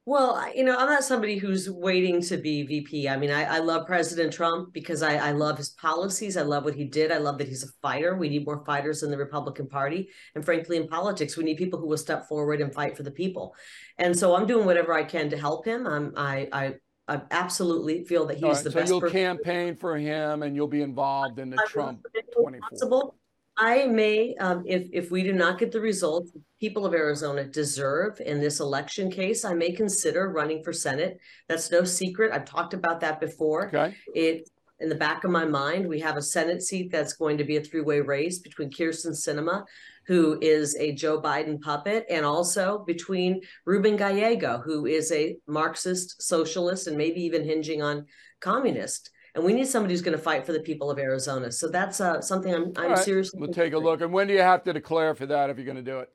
Well, 0.07 0.41
you 0.55 0.63
know, 0.63 0.77
I'm 0.77 0.87
not 0.87 1.03
somebody 1.03 1.37
who's 1.37 1.69
waiting 1.69 2.21
to 2.21 2.37
be 2.37 2.63
VP. 2.63 3.09
I 3.09 3.17
mean, 3.17 3.29
I, 3.29 3.57
I 3.57 3.59
love 3.59 3.85
President 3.85 4.31
Trump 4.31 4.71
because 4.71 5.03
I, 5.03 5.15
I 5.17 5.31
love 5.31 5.57
his 5.57 5.71
policies. 5.71 6.37
I 6.37 6.43
love 6.43 6.63
what 6.63 6.75
he 6.75 6.85
did. 6.85 7.11
I 7.11 7.17
love 7.17 7.37
that 7.39 7.49
he's 7.49 7.65
a 7.65 7.67
fighter. 7.81 8.15
We 8.15 8.29
need 8.29 8.45
more 8.45 8.63
fighters 8.63 9.03
in 9.03 9.11
the 9.11 9.17
Republican 9.17 9.67
Party. 9.67 10.07
And 10.33 10.45
frankly, 10.45 10.77
in 10.77 10.87
politics, 10.87 11.35
we 11.35 11.43
need 11.43 11.57
people 11.57 11.77
who 11.77 11.87
will 11.87 11.97
step 11.97 12.25
forward 12.29 12.61
and 12.61 12.73
fight 12.73 12.95
for 12.95 13.03
the 13.03 13.11
people. 13.11 13.53
And 13.97 14.17
so 14.17 14.33
I'm 14.33 14.47
doing 14.47 14.65
whatever 14.65 14.93
I 14.93 15.03
can 15.03 15.29
to 15.29 15.37
help 15.37 15.65
him. 15.65 15.85
I'm, 15.85 16.13
I, 16.15 16.47
I, 16.53 16.75
I 17.09 17.21
absolutely 17.31 18.05
feel 18.05 18.27
that 18.27 18.35
he's 18.35 18.43
right, 18.43 18.63
the 18.63 18.71
so 18.71 18.79
best 18.79 18.89
you'll 18.89 19.01
person. 19.01 19.17
campaign 19.17 19.75
for 19.75 19.97
him, 19.97 20.41
and 20.41 20.55
you'll 20.55 20.69
be 20.69 20.83
involved 20.83 21.37
in 21.37 21.49
the 21.49 21.57
I 21.57 21.63
will 21.63 21.67
Trump 21.69 22.07
if 22.13 22.23
24. 22.33 22.69
possible. 22.69 23.15
I 23.57 23.87
may, 23.87 24.35
um, 24.39 24.63
if 24.65 24.87
if 24.93 25.11
we 25.11 25.23
do 25.23 25.33
not 25.33 25.57
get 25.57 25.71
the 25.71 25.81
results 25.81 26.31
people 26.59 26.85
of 26.85 26.93
Arizona 26.93 27.43
deserve 27.43 28.19
in 28.21 28.39
this 28.39 28.59
election 28.59 29.11
case, 29.11 29.45
I 29.45 29.53
may 29.53 29.71
consider 29.71 30.29
running 30.29 30.63
for 30.63 30.73
Senate. 30.73 31.19
That's 31.47 31.71
no 31.71 31.83
secret. 31.83 32.31
I've 32.33 32.45
talked 32.45 32.73
about 32.73 32.99
that 33.01 33.19
before. 33.19 33.67
Okay. 33.67 33.95
It 34.13 34.49
in 34.79 34.89
the 34.89 34.95
back 34.95 35.23
of 35.23 35.31
my 35.31 35.45
mind, 35.45 35.87
we 35.87 35.99
have 36.01 36.17
a 36.17 36.21
Senate 36.21 36.61
seat 36.61 36.91
that's 36.91 37.13
going 37.13 37.37
to 37.39 37.43
be 37.43 37.57
a 37.57 37.63
three-way 37.63 37.99
race 37.99 38.37
between 38.37 38.69
Kyrsten 38.69 39.11
Sinema, 39.11 39.65
who 40.05 40.37
is 40.39 40.75
a 40.75 40.91
Joe 40.91 41.19
Biden 41.19 41.59
puppet, 41.59 42.05
and 42.11 42.23
also 42.23 42.83
between 42.85 43.41
Ruben 43.65 43.95
Gallego, 43.95 44.61
who 44.63 44.85
is 44.85 45.11
a 45.11 45.35
Marxist 45.47 46.21
socialist 46.21 46.85
and 46.85 46.95
maybe 46.95 47.21
even 47.23 47.43
hinging 47.43 47.81
on 47.81 48.05
communist. 48.39 49.09
And 49.37 49.45
we 49.45 49.53
need 49.53 49.67
somebody 49.67 49.93
who's 49.93 50.01
going 50.01 50.17
to 50.17 50.23
fight 50.23 50.47
for 50.47 50.51
the 50.51 50.59
people 50.59 50.89
of 50.89 50.97
Arizona. 50.97 51.51
So 51.51 51.67
that's 51.67 52.01
uh, 52.01 52.21
something 52.21 52.55
I'm, 52.55 52.73
I'm 52.75 52.89
right, 52.93 52.97
seriously. 52.97 53.39
We'll 53.39 53.53
take 53.53 53.73
a 53.73 53.77
look. 53.77 54.01
And 54.01 54.11
when 54.11 54.25
do 54.25 54.33
you 54.33 54.41
have 54.41 54.63
to 54.63 54.73
declare 54.73 55.13
for 55.13 55.27
that 55.27 55.51
if 55.51 55.57
you're 55.57 55.65
going 55.65 55.77
to 55.77 55.83
do 55.83 55.99
it? 55.99 56.09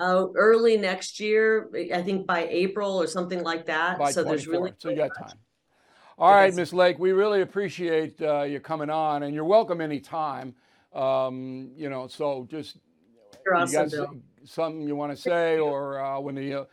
Uh, 0.00 0.26
early 0.34 0.76
next 0.76 1.20
year, 1.20 1.70
I 1.94 2.02
think 2.02 2.26
by 2.26 2.48
April 2.48 3.00
or 3.00 3.06
something 3.06 3.44
like 3.44 3.66
that. 3.66 3.96
By 4.00 4.10
so 4.10 4.24
24. 4.24 4.30
there's 4.30 4.46
really 4.48 4.72
so 4.76 4.90
you 4.90 4.96
got 4.96 5.16
time. 5.16 5.38
All 6.18 6.32
right. 6.34 6.52
Miss 6.52 6.72
Lake, 6.72 6.98
we 6.98 7.12
really 7.12 7.42
appreciate 7.42 8.20
uh, 8.20 8.42
you 8.42 8.58
coming 8.58 8.90
on, 8.90 9.22
and 9.22 9.32
you're 9.32 9.44
welcome 9.44 9.80
anytime. 9.80 10.52
Um, 10.92 11.70
you 11.76 11.88
know, 11.88 12.08
so 12.08 12.44
just 12.50 12.78
You're 13.44 13.64
you 13.66 13.72
got 13.72 13.90
Bill. 13.92 14.16
something 14.42 14.80
you 14.80 14.96
want 14.96 15.14
to 15.14 15.16
say, 15.16 15.60
or 15.60 16.00
uh, 16.00 16.18
when 16.18 16.34
the 16.34 16.54
uh, 16.54 16.64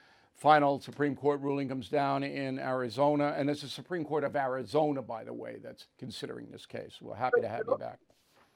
final 0.43 0.77
Supreme 0.77 1.15
Court 1.15 1.39
ruling 1.39 1.69
comes 1.69 1.87
down 1.87 2.21
in 2.21 2.59
Arizona, 2.59 3.33
and 3.37 3.49
it's 3.49 3.61
the 3.61 3.69
Supreme 3.69 4.03
Court 4.03 4.25
of 4.25 4.35
Arizona, 4.35 5.01
by 5.01 5.23
the 5.23 5.33
way, 5.33 5.55
that's 5.63 5.87
considering 5.97 6.47
this 6.51 6.65
case. 6.65 6.97
We're 7.01 7.15
happy 7.15 7.39
to 7.39 7.47
have 7.47 7.61
you 7.65 7.77
back. 7.77 7.97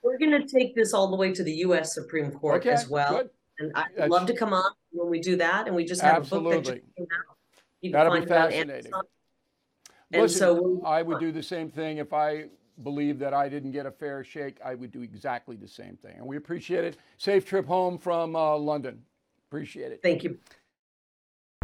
We're 0.04 0.18
going 0.18 0.32
to 0.32 0.46
take 0.46 0.76
this 0.76 0.94
all 0.94 1.10
the 1.10 1.16
way 1.16 1.32
to 1.32 1.44
the 1.46 1.54
U.S. 1.68 1.94
Supreme 1.94 2.30
Court 2.30 2.58
Okay, 2.58 2.72
as 2.72 2.90
well. 2.90 3.20
good. 3.20 3.30
And 3.60 3.72
I'd 3.74 3.86
That's- 3.96 4.10
love 4.10 4.28
to 4.28 4.36
come 4.36 4.52
on 4.52 4.70
when 4.92 5.10
we 5.10 5.22
do 5.22 5.38
that. 5.38 5.68
And 5.68 5.76
we 5.78 5.86
just 5.86 6.02
have 6.02 6.18
a 6.18 6.20
book 6.20 6.44
that 6.52 6.58
Absolutely. 6.58 6.82
just 6.82 6.96
came 6.98 7.08
out. 7.18 7.38
You 7.80 7.90
can 7.92 7.98
That'll 8.00 8.14
be 8.14 8.20
find 8.20 8.32
on 8.32 8.52
fascinating. 8.52 8.92
And 10.12 10.22
Listen, 10.24 10.38
so 10.40 10.82
I 10.86 11.02
would 11.02 11.20
do 11.22 11.32
the 11.32 11.42
same 11.42 11.70
thing 11.70 12.00
if 12.00 12.12
I 12.12 12.48
believed 12.84 13.22
that 13.22 13.34
I 13.34 13.48
didn't 13.48 13.72
get 13.72 13.86
a 13.86 13.92
fair 13.92 14.26
shake. 14.26 14.58
I 14.64 14.76
would 14.76 14.92
do 14.92 15.04
exactly 15.04 15.56
the 15.56 15.68
same 15.70 15.96
thing, 15.96 16.16
and 16.18 16.26
we 16.28 16.36
appreciate 16.36 16.84
it. 16.84 16.98
Safe 17.18 17.46
trip 17.46 17.66
home 17.66 17.98
from 17.98 18.36
uh, 18.36 18.58
London. 18.58 19.02
Appreciate 19.50 19.94
it. 19.94 20.02
Thank 20.04 20.24
you. 20.26 20.38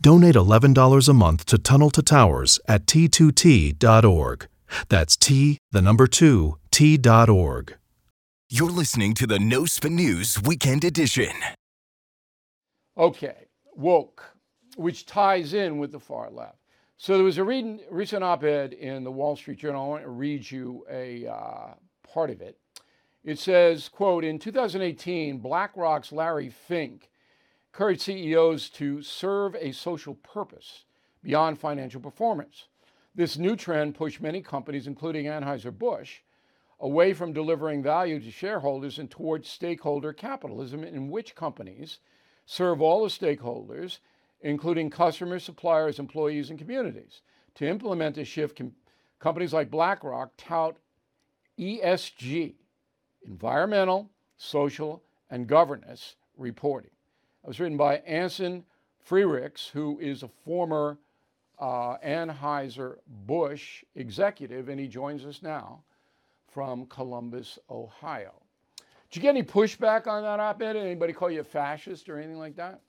Donate 0.00 0.36
$11 0.36 1.08
a 1.08 1.12
month 1.12 1.44
to 1.46 1.58
Tunnel 1.58 1.90
to 1.90 2.02
Towers 2.02 2.60
at 2.68 2.86
t2t.org. 2.86 4.48
That's 4.88 5.16
T, 5.16 5.58
the 5.72 5.82
number 5.82 6.06
2, 6.06 6.58
t.org. 6.70 7.76
You're 8.48 8.70
listening 8.70 9.14
to 9.14 9.26
the 9.26 9.38
No 9.38 9.64
Spin 9.66 9.96
News 9.96 10.40
Weekend 10.42 10.84
Edition. 10.84 11.32
Okay, 12.96 13.48
woke, 13.74 14.24
which 14.76 15.04
ties 15.04 15.52
in 15.52 15.78
with 15.78 15.92
the 15.92 16.00
far 16.00 16.30
left. 16.30 16.58
So 16.96 17.14
there 17.14 17.24
was 17.24 17.38
a 17.38 17.44
re- 17.44 17.80
recent 17.90 18.24
op-ed 18.24 18.72
in 18.72 19.04
the 19.04 19.10
Wall 19.10 19.36
Street 19.36 19.58
Journal. 19.58 19.84
I 19.84 19.88
want 19.88 20.02
to 20.04 20.10
read 20.10 20.50
you 20.50 20.84
a 20.90 21.26
uh, 21.26 21.74
part 22.12 22.30
of 22.30 22.40
it. 22.40 22.58
It 23.22 23.38
says, 23.38 23.88
"quote 23.88 24.24
In 24.24 24.38
2018, 24.38 25.38
BlackRock's 25.38 26.10
Larry 26.10 26.48
Fink 26.50 27.08
encouraged 27.78 28.00
CEOs 28.00 28.70
to 28.70 29.00
serve 29.02 29.54
a 29.54 29.70
social 29.70 30.14
purpose 30.14 30.84
beyond 31.22 31.60
financial 31.60 32.00
performance. 32.00 32.66
This 33.14 33.38
new 33.38 33.54
trend 33.54 33.94
pushed 33.94 34.20
many 34.20 34.42
companies, 34.42 34.88
including 34.88 35.26
Anheuser-Busch, 35.26 36.22
away 36.80 37.12
from 37.12 37.32
delivering 37.32 37.80
value 37.80 38.18
to 38.18 38.32
shareholders 38.32 38.98
and 38.98 39.08
towards 39.08 39.48
stakeholder 39.48 40.12
capitalism, 40.12 40.82
in 40.82 41.08
which 41.08 41.36
companies 41.36 42.00
serve 42.46 42.82
all 42.82 43.04
the 43.04 43.10
stakeholders, 43.10 43.98
including 44.40 44.90
customers, 44.90 45.44
suppliers, 45.44 46.00
employees, 46.00 46.50
and 46.50 46.58
communities. 46.58 47.20
To 47.54 47.68
implement 47.68 48.16
this 48.16 48.26
shift, 48.26 48.56
com- 48.56 48.74
companies 49.20 49.52
like 49.52 49.70
BlackRock 49.70 50.32
tout 50.36 50.78
ESG, 51.56 52.54
environmental, 53.24 54.10
social, 54.36 55.04
and 55.30 55.46
governance 55.46 56.16
reporting. 56.36 56.90
It 57.44 57.48
was 57.48 57.60
written 57.60 57.76
by 57.76 57.96
Anson 57.98 58.64
Frericks, 59.08 59.68
who 59.70 59.98
is 60.00 60.22
a 60.22 60.28
former 60.28 60.98
uh, 61.58 61.96
Anheuser-Busch 62.04 63.84
executive, 63.94 64.68
and 64.68 64.78
he 64.78 64.86
joins 64.86 65.24
us 65.24 65.42
now 65.42 65.82
from 66.46 66.86
Columbus, 66.86 67.58
Ohio. 67.70 68.34
Did 69.10 69.16
you 69.16 69.22
get 69.22 69.30
any 69.30 69.42
pushback 69.42 70.06
on 70.06 70.22
that 70.22 70.40
op-ed? 70.40 70.74
Did 70.74 70.84
Anybody 70.84 71.12
call 71.12 71.30
you 71.30 71.40
a 71.40 71.44
fascist 71.44 72.08
or 72.08 72.18
anything 72.18 72.38
like 72.38 72.56
that? 72.56 72.80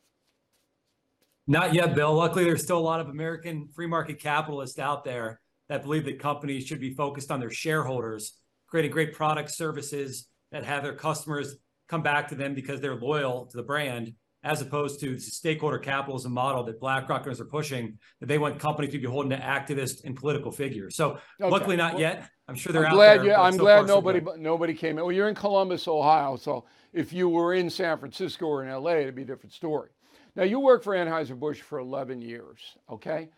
Not 1.47 1.73
yet, 1.73 1.95
Bill. 1.95 2.13
Luckily, 2.13 2.43
there's 2.43 2.63
still 2.63 2.77
a 2.77 2.79
lot 2.79 2.99
of 2.99 3.09
American 3.09 3.69
free 3.73 3.87
market 3.87 4.19
capitalists 4.19 4.77
out 4.77 5.03
there 5.03 5.39
that 5.67 5.83
believe 5.83 6.05
that 6.05 6.19
companies 6.19 6.65
should 6.65 6.79
be 6.79 6.93
focused 6.93 7.31
on 7.31 7.39
their 7.39 7.49
shareholders, 7.49 8.33
creating 8.67 8.91
great 8.91 9.13
products, 9.13 9.57
services 9.57 10.27
that 10.51 10.63
have 10.63 10.83
their 10.83 10.95
customers 10.95 11.55
come 11.87 12.03
back 12.03 12.27
to 12.27 12.35
them 12.35 12.53
because 12.53 12.81
they're 12.81 12.95
loyal 12.95 13.45
to 13.47 13.57
the 13.57 13.63
brand, 13.63 14.13
as 14.43 14.61
opposed 14.61 14.99
to 15.01 15.15
the 15.15 15.19
stakeholder 15.19 15.77
capitalism 15.77 16.31
model 16.31 16.63
that 16.63 16.79
BlackRockers 16.79 17.41
are 17.41 17.45
pushing, 17.45 17.97
that 18.19 18.27
they 18.27 18.37
want 18.37 18.59
companies 18.59 18.91
to 18.91 18.99
be 18.99 19.05
holding 19.05 19.31
to 19.31 19.37
activists 19.37 20.03
and 20.05 20.15
political 20.15 20.51
figures. 20.51 20.95
So 20.95 21.19
okay. 21.41 21.49
luckily 21.49 21.75
not 21.75 21.93
well, 21.93 22.01
yet. 22.01 22.29
I'm 22.47 22.55
sure 22.55 22.71
they're 22.71 22.85
I'm 22.85 22.93
out 22.93 22.95
glad 22.95 23.19
there. 23.19 23.25
You, 23.25 23.33
I'm 23.33 23.53
so 23.53 23.59
glad 23.59 23.87
nobody 23.87 24.21
so 24.23 24.35
nobody 24.37 24.73
came 24.73 24.97
in. 24.97 25.03
Well, 25.03 25.11
you're 25.11 25.29
in 25.29 25.35
Columbus, 25.35 25.87
Ohio, 25.87 26.35
so 26.37 26.65
if 26.93 27.11
you 27.11 27.27
were 27.29 27.53
in 27.53 27.69
San 27.69 27.97
Francisco 27.97 28.45
or 28.45 28.63
in 28.63 28.71
LA, 28.71 28.91
it'd 28.91 29.15
be 29.15 29.23
a 29.23 29.25
different 29.25 29.53
story. 29.53 29.89
Now 30.35 30.43
you 30.43 30.59
worked 30.59 30.83
for 30.83 30.95
Anheuser-Busch 30.95 31.61
for 31.61 31.79
11 31.79 32.21
years, 32.21 32.77
okay? 32.89 33.29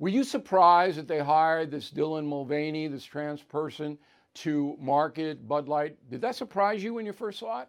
Were 0.00 0.08
you 0.08 0.24
surprised 0.24 0.98
that 0.98 1.08
they 1.08 1.18
hired 1.18 1.70
this 1.70 1.90
Dylan 1.90 2.24
Mulvaney, 2.24 2.88
this 2.88 3.04
trans 3.04 3.42
person, 3.42 3.98
to 4.34 4.76
market 4.80 5.46
Bud 5.46 5.68
Light? 5.68 5.96
Did 6.10 6.20
that 6.22 6.36
surprise 6.36 6.82
you 6.82 6.94
when 6.94 7.06
you 7.06 7.12
first 7.12 7.40
saw 7.40 7.62
it? 7.62 7.68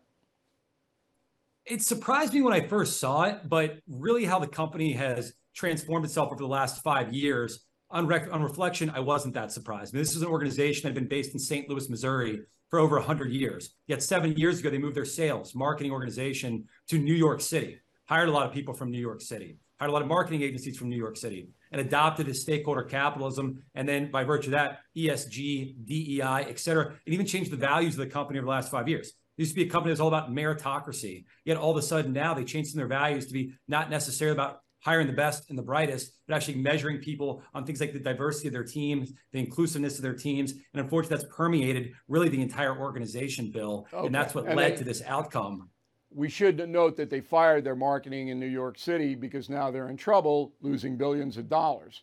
It 1.69 1.83
surprised 1.83 2.33
me 2.33 2.41
when 2.41 2.53
I 2.53 2.67
first 2.67 2.99
saw 2.99 3.23
it, 3.23 3.47
but 3.47 3.79
really 3.87 4.25
how 4.25 4.39
the 4.39 4.47
company 4.47 4.91
has 4.93 5.33
transformed 5.53 6.05
itself 6.05 6.31
over 6.31 6.41
the 6.41 6.47
last 6.47 6.83
five 6.83 7.13
years. 7.13 7.65
On, 7.91 8.05
rec- 8.05 8.31
on 8.31 8.43
reflection, 8.43 8.89
I 8.89 8.99
wasn't 8.99 9.33
that 9.35 9.51
surprised. 9.51 9.93
I 9.93 9.97
mean, 9.97 10.03
this 10.03 10.15
is 10.15 10.21
an 10.21 10.27
organization 10.27 10.83
that 10.83 10.89
had 10.89 10.95
been 10.95 11.07
based 11.07 11.33
in 11.33 11.39
St. 11.39 11.69
Louis, 11.69 11.89
Missouri 11.89 12.41
for 12.69 12.79
over 12.79 12.97
100 12.97 13.31
years. 13.31 13.75
Yet 13.87 14.03
seven 14.03 14.35
years 14.37 14.59
ago, 14.59 14.69
they 14.69 14.77
moved 14.77 14.95
their 14.95 15.05
sales, 15.05 15.55
marketing 15.55 15.91
organization 15.91 16.65
to 16.87 16.99
New 16.99 17.15
York 17.15 17.41
City, 17.41 17.79
hired 18.05 18.29
a 18.29 18.31
lot 18.31 18.45
of 18.45 18.53
people 18.53 18.73
from 18.73 18.91
New 18.91 18.99
York 18.99 19.21
City, 19.21 19.57
hired 19.79 19.89
a 19.89 19.93
lot 19.93 20.03
of 20.03 20.07
marketing 20.07 20.43
agencies 20.43 20.77
from 20.77 20.89
New 20.89 20.97
York 20.97 21.17
City, 21.17 21.49
and 21.71 21.81
adopted 21.81 22.27
this 22.27 22.41
stakeholder 22.41 22.83
capitalism. 22.83 23.63
And 23.73 23.89
then 23.89 24.11
by 24.11 24.23
virtue 24.23 24.49
of 24.49 24.51
that, 24.51 24.81
ESG, 24.95 25.85
DEI, 25.85 26.45
et 26.47 26.59
cetera, 26.59 26.87
and 26.87 27.13
even 27.13 27.25
changed 27.25 27.51
the 27.51 27.57
values 27.57 27.93
of 27.93 27.99
the 27.99 28.07
company 28.07 28.37
over 28.37 28.45
the 28.45 28.51
last 28.51 28.69
five 28.69 28.87
years 28.87 29.13
used 29.39 29.55
to 29.55 29.61
be 29.61 29.67
a 29.67 29.71
company 29.71 29.91
that's 29.91 30.01
all 30.01 30.09
about 30.09 30.31
meritocracy. 30.31 31.25
Yet 31.45 31.57
all 31.57 31.71
of 31.71 31.77
a 31.77 31.81
sudden 31.81 32.11
now 32.11 32.33
they 32.33 32.43
changed 32.43 32.75
their 32.75 32.87
values 32.87 33.25
to 33.27 33.33
be 33.33 33.53
not 33.67 33.89
necessarily 33.89 34.33
about 34.33 34.59
hiring 34.81 35.07
the 35.07 35.13
best 35.13 35.49
and 35.49 35.57
the 35.57 35.63
brightest, 35.63 36.11
but 36.27 36.35
actually 36.35 36.55
measuring 36.55 36.99
people 36.99 37.41
on 37.53 37.65
things 37.65 37.81
like 37.81 37.93
the 37.93 37.99
diversity 37.99 38.47
of 38.47 38.53
their 38.53 38.63
teams, 38.63 39.11
the 39.31 39.39
inclusiveness 39.39 39.97
of 39.97 40.03
their 40.03 40.13
teams. 40.13 40.51
And 40.51 40.81
unfortunately, 40.81 41.17
that's 41.17 41.35
permeated 41.35 41.91
really 42.07 42.29
the 42.29 42.41
entire 42.41 42.77
organization, 42.77 43.51
Bill. 43.51 43.87
Okay. 43.93 44.05
And 44.05 44.15
that's 44.15 44.33
what 44.35 44.45
and 44.45 44.55
led 44.55 44.73
they, 44.73 44.77
to 44.77 44.83
this 44.83 45.01
outcome. 45.05 45.69
We 46.11 46.29
should 46.29 46.67
note 46.67 46.97
that 46.97 47.09
they 47.09 47.21
fired 47.21 47.63
their 47.63 47.75
marketing 47.75 48.29
in 48.29 48.39
New 48.39 48.47
York 48.47 48.77
City 48.77 49.15
because 49.15 49.49
now 49.49 49.69
they're 49.69 49.89
in 49.89 49.97
trouble, 49.97 50.53
losing 50.61 50.97
billions 50.97 51.37
of 51.37 51.49
dollars. 51.49 52.01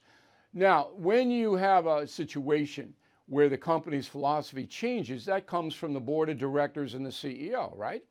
Now, 0.53 0.89
when 0.97 1.31
you 1.31 1.55
have 1.55 1.87
a 1.87 2.07
situation 2.07 2.95
where 3.27 3.49
the 3.49 3.59
company's 3.59 4.07
philosophy 4.07 4.67
changes, 4.67 5.25
that 5.27 5.47
comes 5.47 5.75
from 5.75 5.93
the 5.93 6.01
board 6.01 6.29
of 6.29 6.39
directors 6.39 6.95
and 6.95 7.05
the 7.05 7.11
CEO, 7.11 7.77
right? 7.77 8.03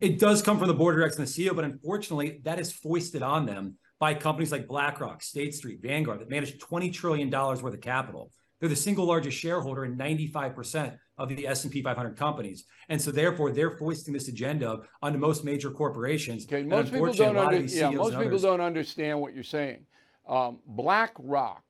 It 0.00 0.18
does 0.18 0.42
come 0.42 0.58
from 0.58 0.68
the 0.68 0.74
board 0.74 0.94
of 0.94 0.98
directors 0.98 1.18
and 1.18 1.28
the 1.28 1.50
CEO, 1.50 1.54
but 1.54 1.64
unfortunately, 1.64 2.40
that 2.44 2.58
is 2.58 2.72
foisted 2.72 3.22
on 3.22 3.46
them 3.46 3.76
by 4.00 4.14
companies 4.14 4.52
like 4.52 4.66
BlackRock, 4.66 5.22
State 5.22 5.54
Street, 5.54 5.80
Vanguard 5.82 6.20
that 6.20 6.30
manage 6.30 6.58
$20 6.58 6.92
trillion 6.92 7.30
worth 7.30 7.62
of 7.62 7.80
capital. 7.80 8.30
They're 8.60 8.68
the 8.68 8.76
single 8.76 9.04
largest 9.04 9.38
shareholder 9.38 9.84
in 9.84 9.96
95% 9.96 10.96
of 11.18 11.28
the 11.28 11.46
S&P 11.46 11.82
500 11.82 12.16
companies. 12.16 12.64
And 12.88 13.00
so 13.00 13.10
therefore, 13.10 13.52
they're 13.52 13.76
foisting 13.76 14.14
this 14.14 14.28
agenda 14.28 14.80
onto 15.02 15.18
most 15.18 15.44
major 15.44 15.70
corporations. 15.70 16.46
Okay, 16.46 16.62
most 16.62 16.92
people 16.92 17.12
don't, 17.12 17.36
under, 17.36 17.58
yeah, 17.58 17.90
most 17.90 18.18
people 18.18 18.38
don't 18.38 18.60
understand 18.60 19.20
what 19.20 19.34
you're 19.34 19.44
saying. 19.44 19.84
Um, 20.26 20.60
BlackRock 20.66 21.62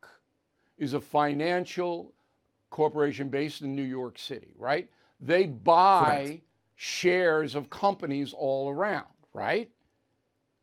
is 0.79 0.95
a 0.95 1.01
financial 1.01 2.13
corporation 2.71 3.29
based 3.29 3.63
in 3.63 3.75
New 3.75 3.83
York 3.83 4.19
City, 4.19 4.55
right? 4.59 4.89
They 5.21 5.47
buy 5.47 6.25
Correct. 6.27 6.43
shares 6.75 7.55
of 7.55 7.71
companies 7.71 8.35
all 8.37 8.69
around, 8.69 9.07
right? 9.33 9.71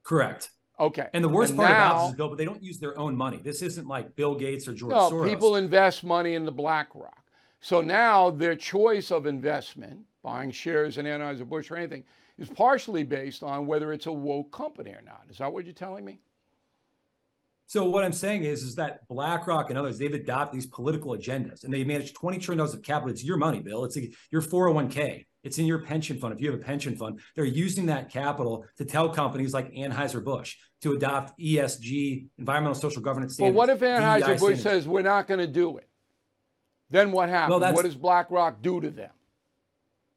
Correct. 0.03 0.49
Okay. 0.79 1.07
And 1.13 1.23
the 1.23 1.29
worst 1.29 1.51
and 1.51 1.59
part 1.59 1.71
now, 1.71 1.75
about 1.77 2.01
this 2.01 2.09
is, 2.09 2.17
Bill, 2.17 2.29
but 2.29 2.37
they 2.37 2.45
don't 2.45 2.63
use 2.63 2.79
their 2.79 2.97
own 2.97 3.15
money. 3.15 3.39
This 3.43 3.61
isn't 3.61 3.87
like 3.87 4.15
Bill 4.15 4.35
Gates 4.35 4.67
or 4.67 4.73
George 4.73 4.91
no, 4.91 5.11
Soros. 5.11 5.29
People 5.29 5.55
invest 5.55 6.03
money 6.03 6.33
in 6.33 6.43
the 6.43 6.51
BlackRock. 6.51 7.23
So 7.59 7.81
now 7.81 8.31
their 8.31 8.55
choice 8.55 9.11
of 9.11 9.27
investment, 9.27 9.99
buying 10.23 10.49
shares 10.51 10.97
in 10.97 11.05
Anheuser-Busch 11.05 11.69
or 11.69 11.77
anything, 11.77 12.03
is 12.39 12.49
partially 12.49 13.03
based 13.03 13.43
on 13.43 13.67
whether 13.67 13.93
it's 13.93 14.07
a 14.07 14.11
woke 14.11 14.51
company 14.51 14.91
or 14.91 15.01
not. 15.05 15.23
Is 15.29 15.37
that 15.37 15.53
what 15.53 15.65
you're 15.65 15.73
telling 15.73 16.03
me? 16.03 16.19
So 17.71 17.85
what 17.85 18.03
I'm 18.03 18.11
saying 18.11 18.43
is, 18.43 18.63
is 18.63 18.75
that 18.75 19.07
BlackRock 19.07 19.69
and 19.69 19.79
others, 19.79 19.97
they've 19.97 20.13
adopted 20.13 20.57
these 20.57 20.65
political 20.65 21.11
agendas 21.15 21.63
and 21.63 21.73
they 21.73 21.85
manage 21.85 22.13
20 22.13 22.37
trillion 22.37 22.57
dollars 22.57 22.73
of 22.73 22.83
capital. 22.83 23.11
It's 23.11 23.23
your 23.23 23.37
money, 23.37 23.61
Bill. 23.61 23.85
It's 23.85 23.95
a, 23.95 24.09
your 24.29 24.41
401k. 24.41 25.25
It's 25.45 25.57
in 25.57 25.65
your 25.65 25.81
pension 25.81 26.17
fund. 26.19 26.33
If 26.33 26.41
you 26.41 26.51
have 26.51 26.59
a 26.59 26.63
pension 26.65 26.97
fund, 26.97 27.21
they're 27.33 27.45
using 27.45 27.85
that 27.85 28.09
capital 28.11 28.65
to 28.77 28.83
tell 28.83 29.07
companies 29.07 29.53
like 29.53 29.71
Anheuser-Busch 29.71 30.57
to 30.81 30.91
adopt 30.91 31.39
ESG, 31.39 32.25
environmental 32.37 32.75
social 32.75 33.01
governance 33.01 33.35
standards. 33.35 33.55
Well, 33.55 33.67
what 33.67 33.69
if 33.69 33.79
Anheuser-Busch 33.79 34.59
says 34.59 34.85
we're 34.85 35.01
not 35.01 35.29
going 35.29 35.39
to 35.39 35.47
do 35.47 35.77
it? 35.77 35.87
Then 36.89 37.13
what 37.13 37.29
happens? 37.29 37.61
Well, 37.61 37.73
what 37.73 37.85
does 37.85 37.95
BlackRock 37.95 38.61
do 38.61 38.81
to 38.81 38.91
them? 38.91 39.11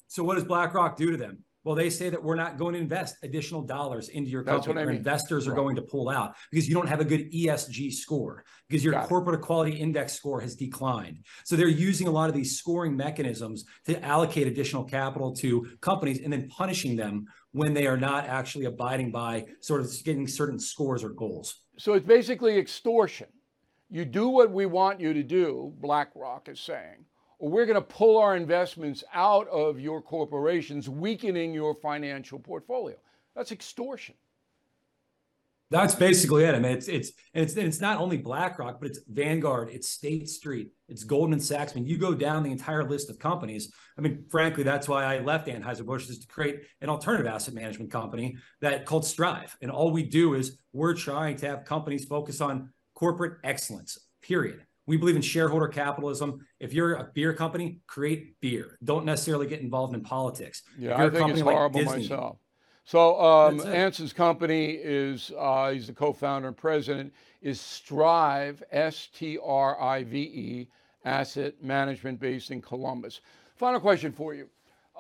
So 0.09 0.25
what 0.25 0.35
does 0.35 0.45
BlackRock 0.45 0.97
do 0.97 1.13
to 1.13 1.17
them? 1.17 1.45
Well, 1.65 1.75
they 1.75 1.89
say 1.89 2.11
that 2.11 2.23
we're 2.23 2.35
not 2.37 2.59
going 2.59 2.75
to 2.75 2.79
invest 2.79 3.17
additional 3.23 3.63
dollars 3.63 4.11
into 4.11 4.31
your 4.31 4.45
That's 4.45 4.67
company. 4.67 4.75
what 4.75 4.83
I 4.83 4.87
mean. 4.87 4.97
investors 4.99 5.49
are 5.49 5.53
Right. 5.53 5.57
going 5.57 5.77
to 5.77 5.83
pull 5.83 6.11
out 6.11 6.37
because 6.51 6.69
you 6.69 6.75
don't 6.75 6.89
have 6.89 7.01
a 7.01 7.05
good 7.07 7.33
ESG 7.33 7.91
score 7.91 8.45
because 8.69 8.85
your 8.85 8.93
Got 8.93 9.05
it. 9.05 9.09
corporate 9.09 9.41
equality 9.41 9.73
index 9.73 10.13
score 10.13 10.41
has 10.43 10.55
declined. 10.55 11.25
So 11.45 11.57
they're 11.57 11.67
using 11.69 12.07
a 12.07 12.11
lot 12.11 12.29
of 12.29 12.35
these 12.37 12.59
scoring 12.59 12.95
mechanisms 12.95 13.65
to 13.87 14.03
allocate 14.05 14.47
additional 14.47 14.85
capital 14.85 15.35
to 15.37 15.67
companies 15.81 16.21
and 16.21 16.31
then 16.31 16.49
punishing 16.49 16.97
them 16.97 17.25
when 17.53 17.73
they 17.73 17.87
are 17.87 17.97
not 17.97 18.27
actually 18.27 18.67
abiding 18.67 19.11
by 19.11 19.47
sort 19.61 19.81
of 19.81 19.91
getting 20.05 20.27
certain 20.29 20.59
scores 20.59 21.03
or 21.03 21.11
goals. 21.11 21.63
So 21.79 21.95
it's 21.95 22.07
basically 22.07 22.59
extortion. 22.59 23.29
You 23.89 24.05
do 24.05 24.29
what 24.29 24.51
we 24.51 24.67
want 24.67 25.01
you 25.01 25.15
to 25.15 25.23
do, 25.23 25.73
BlackRock 25.81 26.49
is 26.49 26.61
saying, 26.61 27.07
we're 27.51 27.67
going 27.67 27.75
to 27.75 27.83
pull 27.83 28.19
our 28.19 28.37
investments 28.37 29.05
out 29.13 29.49
of 29.49 29.79
your 29.79 30.01
corporations, 30.01 30.89
weakening 30.89 31.53
your 31.53 31.75
financial 31.75 32.39
portfolio. 32.39 32.97
That's 33.37 33.53
extortion. 33.53 34.15
That's 35.71 35.95
basically 35.95 36.45
it. 36.45 36.55
I 36.55 36.59
mean, 36.59 36.73
it's 36.73 36.89
it's 36.89 37.13
and 37.33 37.43
it's 37.43 37.57
and 37.57 37.67
it's 37.67 37.81
not 37.81 37.99
only 37.99 38.17
BlackRock, 38.17 38.79
but 38.81 38.89
it's 38.89 39.01
Vanguard, 39.09 39.71
it's 39.71 39.89
State 39.89 40.29
Street, 40.29 40.69
it's 40.89 41.05
Goldman 41.05 41.41
Sachs. 41.41 41.73
I 41.73 41.77
mean, 41.77 41.87
you 41.87 41.99
go 41.99 42.15
down 42.15 42.45
the 42.45 42.53
entire 42.53 42.89
list 42.89 43.11
of 43.11 43.19
companies. 43.19 43.73
I 43.99 44.03
mean, 44.03 44.25
frankly, 44.31 44.63
that's 44.63 44.89
why 44.89 45.05
I 45.05 45.19
left 45.19 45.49
Anheuser 45.49 45.85
Busch 45.85 46.09
is 46.09 46.21
to 46.21 46.27
create 46.29 46.61
an 46.81 46.91
alternative 46.91 47.27
asset 47.27 47.55
management 47.55 47.91
company 47.91 48.37
that 48.61 48.85
called 48.85 49.05
Strive. 49.05 49.57
And 49.63 49.71
all 49.71 49.91
we 49.91 50.05
do 50.05 50.35
is 50.35 50.59
we're 50.73 50.95
trying 50.95 51.37
to 51.39 51.49
have 51.49 51.65
companies 51.65 52.05
focus 52.05 52.41
on 52.41 52.71
corporate 52.95 53.39
excellence. 53.43 53.99
Period. 54.23 54.65
We 54.87 54.97
believe 54.97 55.17
in 55.17 55.23
shareholder 55.23 55.69
capitalism. 55.69 56.47
If 56.61 56.75
you're 56.75 56.95
a 56.95 57.05
beer 57.15 57.33
company, 57.33 57.81
create 57.87 58.39
beer. 58.41 58.79
Don't 58.85 59.05
necessarily 59.05 59.47
get 59.47 59.61
involved 59.61 59.95
in 59.95 60.03
politics. 60.03 60.63
Yeah, 60.79 60.95
I 60.95 60.99
think 60.99 61.13
it's 61.13 61.19
company 61.21 61.43
like 61.43 61.57
horrible 61.57 61.81
Disney- 61.81 61.99
myself. 62.01 62.39
So 62.87 63.19
um, 63.19 63.61
Anson's 63.61 64.13
company 64.13 64.73
is 64.73 65.33
uh, 65.39 65.71
he's 65.71 65.87
the 65.87 65.95
co-founder 65.95 66.49
and 66.49 66.57
president 66.57 67.15
is 67.41 67.59
Strive 67.59 68.63
S 68.71 69.09
T 69.15 69.39
R 69.43 69.81
I 69.81 70.05
V 70.05 70.19
E 70.19 70.69
Asset 71.07 71.55
Management 71.63 72.21
based 72.21 72.51
in 72.51 72.61
Columbus. 72.61 73.23
Final 73.57 73.81
question 73.81 74.13
for 74.13 74.35
you. 74.35 74.49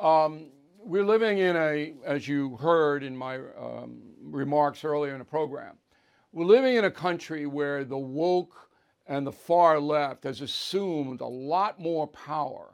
Um, 0.00 0.46
we're 0.78 1.04
living 1.04 1.38
in 1.38 1.56
a, 1.56 1.94
as 2.06 2.26
you 2.26 2.56
heard 2.56 3.02
in 3.02 3.16
my 3.16 3.36
um, 3.36 4.00
remarks 4.22 4.84
earlier 4.84 5.12
in 5.12 5.18
the 5.18 5.24
program, 5.24 5.76
we're 6.32 6.44
living 6.44 6.76
in 6.76 6.84
a 6.84 6.90
country 6.90 7.46
where 7.46 7.84
the 7.84 7.98
woke 7.98 8.54
and 9.06 9.26
the 9.26 9.32
far 9.32 9.78
left 9.78 10.24
has 10.24 10.40
assumed 10.40 11.20
a 11.20 11.26
lot 11.26 11.80
more 11.80 12.06
power 12.06 12.72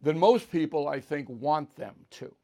than 0.00 0.18
most 0.18 0.50
people, 0.50 0.88
I 0.88 1.00
think, 1.00 1.28
want 1.28 1.74
them 1.76 1.94
to. 2.12 2.34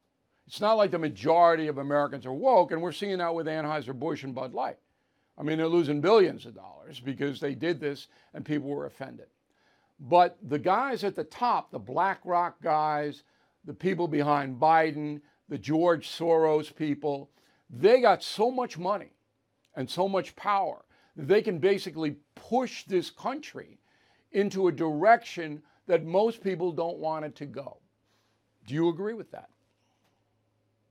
It's 0.47 0.61
not 0.61 0.77
like 0.77 0.91
the 0.91 0.99
majority 0.99 1.67
of 1.67 1.77
Americans 1.77 2.25
are 2.25 2.33
woke, 2.33 2.71
and 2.71 2.81
we're 2.81 2.91
seeing 2.91 3.19
that 3.19 3.33
with 3.33 3.47
Anheuser-Busch 3.47 4.23
and 4.23 4.35
Bud 4.35 4.53
Light. 4.53 4.77
I 5.37 5.43
mean, 5.43 5.57
they're 5.57 5.67
losing 5.67 6.01
billions 6.01 6.45
of 6.45 6.55
dollars 6.55 6.99
because 6.99 7.39
they 7.39 7.55
did 7.55 7.79
this 7.79 8.07
and 8.33 8.45
people 8.45 8.69
were 8.69 8.85
offended. 8.85 9.27
But 9.99 10.37
the 10.41 10.59
guys 10.59 11.03
at 11.03 11.15
the 11.15 11.23
top, 11.23 11.71
the 11.71 11.79
BlackRock 11.79 12.61
guys, 12.61 13.23
the 13.65 13.73
people 13.73 14.07
behind 14.07 14.59
Biden, 14.59 15.21
the 15.47 15.57
George 15.57 16.09
Soros 16.09 16.75
people, 16.75 17.29
they 17.69 18.01
got 18.01 18.23
so 18.23 18.51
much 18.51 18.77
money 18.77 19.13
and 19.75 19.89
so 19.89 20.09
much 20.09 20.35
power 20.35 20.83
they 21.27 21.41
can 21.41 21.59
basically 21.59 22.17
push 22.35 22.83
this 22.85 23.09
country 23.09 23.79
into 24.31 24.67
a 24.67 24.71
direction 24.71 25.61
that 25.87 26.05
most 26.05 26.43
people 26.43 26.71
don't 26.71 26.97
want 26.97 27.25
it 27.25 27.35
to 27.35 27.45
go. 27.45 27.77
Do 28.65 28.73
you 28.73 28.89
agree 28.89 29.13
with 29.13 29.31
that? 29.31 29.49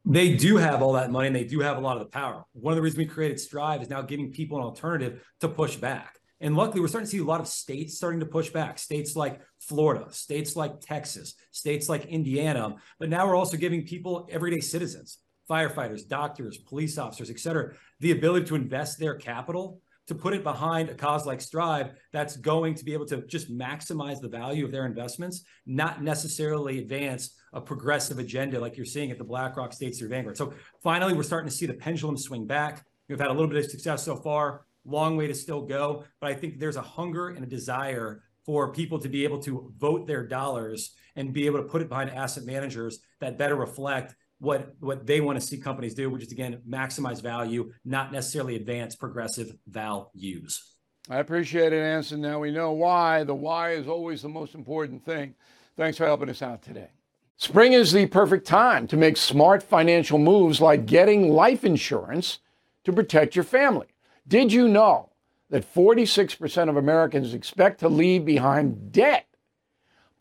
they 0.05 0.35
do 0.35 0.57
have 0.57 0.83
all 0.83 0.95
that 0.95 1.11
money 1.11 1.27
and 1.27 1.37
they 1.37 1.45
do 1.45 1.61
have 1.61 1.77
a 1.77 1.81
lot 1.81 1.97
of 1.97 2.03
the 2.03 2.09
power. 2.09 2.45
One 2.53 2.73
of 2.73 2.77
the 2.77 2.83
reasons 2.83 2.99
we 2.99 3.07
created 3.07 3.39
Strive 3.39 3.83
is 3.83 3.91
now 3.91 4.03
giving 4.03 4.33
people 4.33 4.59
an 4.59 4.65
alternative 4.65 5.23
to 5.41 5.49
push 5.49 5.77
back. 5.77 6.19
And 6.43 6.57
luckily, 6.57 6.81
we're 6.81 6.89
starting 6.89 7.07
to 7.07 7.11
see 7.11 7.19
a 7.23 7.25
lot 7.25 7.41
of 7.41 7.47
states 7.47 7.97
starting 7.97 8.21
to 8.21 8.27
push 8.27 8.49
back. 8.49 8.79
States 8.79 9.15
like 9.15 9.43
Florida, 9.61 10.07
states 10.11 10.57
like 10.57 10.81
Texas, 10.81 11.35
states 11.51 11.89
like 11.89 12.07
Indiana. 12.07 12.77
But 12.99 13.11
now 13.11 13.27
we're 13.27 13.37
also 13.37 13.59
giving 13.59 13.85
people, 13.85 14.27
everyday 14.31 14.61
citizens, 14.61 15.19
firefighters, 15.51 16.09
doctors, 16.09 16.57
police 16.57 16.97
officers, 16.97 17.29
et 17.29 17.39
cetera, 17.39 17.75
the 18.01 18.13
ability 18.13 18.47
to 18.47 18.55
invest 18.55 18.99
their 18.99 19.17
capital 19.17 19.83
to 20.07 20.15
put 20.15 20.35
it 20.35 20.43
behind 20.43 20.89
a 20.89 20.95
cause 20.95 21.27
like 21.27 21.41
Strive 21.41 21.93
that's 22.13 22.37
going 22.37 22.75
to 22.75 22.85
be 22.85 22.93
able 22.93 23.07
to 23.07 23.27
just 23.27 23.51
maximize 23.51 24.21
the 24.21 24.29
value 24.29 24.65
of 24.65 24.73
their 24.73 24.87
investments, 24.87 25.45
not 25.67 26.03
necessarily 26.03 26.79
advance 26.79 27.37
a 27.53 27.61
progressive 27.61 28.19
agenda 28.19 28.59
like 28.59 28.77
you're 28.77 28.87
seeing 28.87 29.11
at 29.11 29.19
the 29.19 29.25
BlackRock 29.25 29.73
State 29.73 29.95
Street 29.95 30.09
Vanguard. 30.09 30.37
So 30.37 30.53
finally, 30.83 31.15
we're 31.15 31.23
starting 31.23 31.49
to 31.49 31.55
see 31.55 31.67
the 31.67 31.75
pendulum 31.75 32.17
swing 32.17 32.47
back. 32.47 32.85
We've 33.09 33.19
had 33.19 33.29
a 33.29 33.33
little 33.33 33.49
bit 33.49 33.65
of 33.65 33.71
success 33.71 34.05
so 34.05 34.17
far, 34.17 34.67
long 34.85 35.17
way 35.17 35.27
to 35.27 35.35
still 35.35 35.63
go. 35.63 36.05
But 36.21 36.31
I 36.31 36.35
think 36.35 36.59
there's 36.59 36.77
a 36.77 36.83
hunger 36.83 37.29
and 37.29 37.45
a 37.45 37.49
desire 37.49 38.23
for 38.45 38.73
people 38.73 38.99
to 38.99 39.09
be 39.09 39.25
able 39.25 39.39
to 39.43 39.73
vote 39.79 40.07
their 40.07 40.27
dollars 40.27 40.93
and 41.17 41.33
be 41.33 41.47
able 41.47 41.59
to 41.59 41.65
put 41.65 41.83
it 41.83 41.89
behind 41.89 42.11
asset 42.11 42.45
managers 42.45 43.01
that 43.21 43.39
better 43.39 43.57
reflect 43.57 44.15
what 44.41 44.75
what 44.81 45.07
they 45.07 45.21
want 45.21 45.41
to 45.41 45.47
see 45.47 45.59
companies 45.59 45.95
do, 45.95 46.11
which 46.11 46.25
is 46.25 46.33
again 46.33 46.61
maximize 46.69 47.23
value, 47.23 47.73
not 47.85 48.13
necessarily 48.13 48.57
advance 48.57 48.97
progressive 48.97 49.55
values. 49.69 50.77
I 51.09 51.19
appreciate 51.19 51.73
it, 51.73 51.83
Anson. 51.83 52.21
Now 52.21 52.41
we 52.41 52.51
know 52.51 52.73
why. 52.73 53.25
The 53.25 53.35
why 53.35 53.73
is 53.73 53.87
always 53.87 54.23
the 54.23 54.29
most 54.29 54.55
important 54.55 55.05
thing. 55.05 55.35
Thanks 55.77 55.99
for 55.99 56.07
helping 56.07 56.29
us 56.29 56.43
out 56.43 56.63
today. 56.63 56.89
Spring 57.37 57.73
is 57.73 57.93
the 57.93 58.07
perfect 58.07 58.47
time 58.47 58.87
to 58.89 58.97
make 58.97 59.17
smart 59.17 59.63
financial 59.63 60.19
moves 60.19 60.61
like 60.61 60.85
getting 60.85 61.31
life 61.33 61.65
insurance 61.65 62.41
to 62.85 62.93
protect 62.93 63.35
your 63.35 63.45
family. 63.45 63.87
Did 64.29 64.53
you 64.53 64.69
know 64.69 65.11
that 65.49 65.75
46% 65.75 66.69
of 66.69 66.77
Americans 66.77 67.33
expect 67.33 67.81
to 67.81 67.89
leave 67.89 68.25
behind 68.25 68.93
debt? 68.93 69.27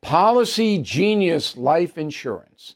Policy 0.01 0.81
Genius 0.81 1.57
Life 1.57 1.97
Insurance 1.97 2.75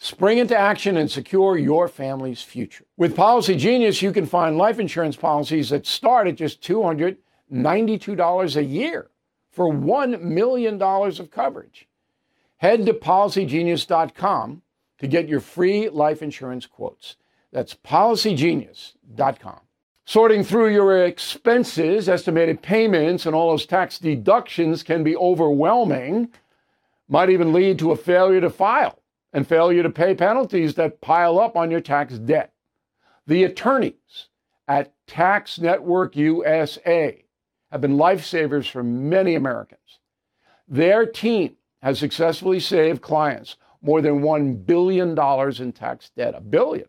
Spring 0.00 0.38
into 0.38 0.56
action 0.56 0.96
and 0.96 1.10
secure 1.10 1.58
your 1.58 1.88
family's 1.88 2.40
future. 2.40 2.84
With 2.96 3.16
Policy 3.16 3.56
Genius, 3.56 4.00
you 4.00 4.12
can 4.12 4.26
find 4.26 4.56
life 4.56 4.78
insurance 4.78 5.16
policies 5.16 5.70
that 5.70 5.86
start 5.86 6.28
at 6.28 6.36
just 6.36 6.62
$292 6.62 8.56
a 8.56 8.62
year 8.64 9.10
for 9.50 9.74
$1 9.74 10.20
million 10.22 10.80
of 10.80 11.30
coverage. 11.32 11.88
Head 12.58 12.86
to 12.86 12.94
policygenius.com 12.94 14.62
to 14.98 15.06
get 15.08 15.28
your 15.28 15.40
free 15.40 15.88
life 15.88 16.22
insurance 16.22 16.64
quotes. 16.64 17.16
That's 17.50 17.74
policygenius.com. 17.74 19.60
Sorting 20.04 20.44
through 20.44 20.72
your 20.72 21.04
expenses, 21.06 22.08
estimated 22.08 22.62
payments, 22.62 23.26
and 23.26 23.34
all 23.34 23.50
those 23.50 23.66
tax 23.66 23.98
deductions 23.98 24.84
can 24.84 25.02
be 25.02 25.16
overwhelming, 25.16 26.28
might 27.08 27.30
even 27.30 27.52
lead 27.52 27.80
to 27.80 27.90
a 27.90 27.96
failure 27.96 28.40
to 28.40 28.48
file 28.48 28.97
and 29.32 29.46
failure 29.46 29.82
to 29.82 29.90
pay 29.90 30.14
penalties 30.14 30.74
that 30.74 31.00
pile 31.00 31.38
up 31.38 31.56
on 31.56 31.70
your 31.70 31.80
tax 31.80 32.18
debt. 32.18 32.52
The 33.26 33.44
attorneys 33.44 34.28
at 34.66 34.94
Tax 35.06 35.58
Network 35.58 36.16
USA 36.16 37.24
have 37.70 37.80
been 37.80 37.96
lifesavers 37.96 38.70
for 38.70 38.82
many 38.82 39.34
Americans. 39.34 39.98
Their 40.66 41.06
team 41.06 41.56
has 41.82 41.98
successfully 41.98 42.60
saved 42.60 43.02
clients 43.02 43.56
more 43.80 44.00
than 44.00 44.20
$1 44.20 44.66
billion 44.66 45.10
in 45.62 45.72
tax 45.72 46.10
debt. 46.16 46.34
A 46.34 46.40
billion. 46.40 46.88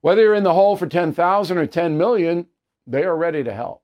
Whether 0.00 0.22
you're 0.22 0.34
in 0.34 0.44
the 0.44 0.54
hole 0.54 0.76
for 0.76 0.86
10,000 0.86 1.58
or 1.58 1.66
10 1.66 1.98
million, 1.98 2.46
they 2.86 3.02
are 3.02 3.16
ready 3.16 3.42
to 3.42 3.52
help. 3.52 3.82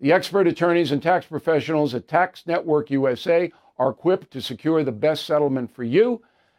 The 0.00 0.12
expert 0.12 0.46
attorneys 0.46 0.90
and 0.90 1.02
tax 1.02 1.26
professionals 1.26 1.94
at 1.94 2.08
Tax 2.08 2.46
Network 2.46 2.90
USA 2.90 3.52
are 3.78 3.90
equipped 3.90 4.30
to 4.32 4.40
secure 4.40 4.82
the 4.82 4.92
best 4.92 5.26
settlement 5.26 5.74
for 5.74 5.84
you 5.84 6.22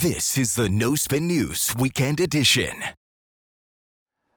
This 0.00 0.38
is 0.38 0.54
the 0.54 0.68
No 0.68 0.94
Spin 0.94 1.26
News 1.26 1.74
Weekend 1.76 2.20
Edition. 2.20 2.84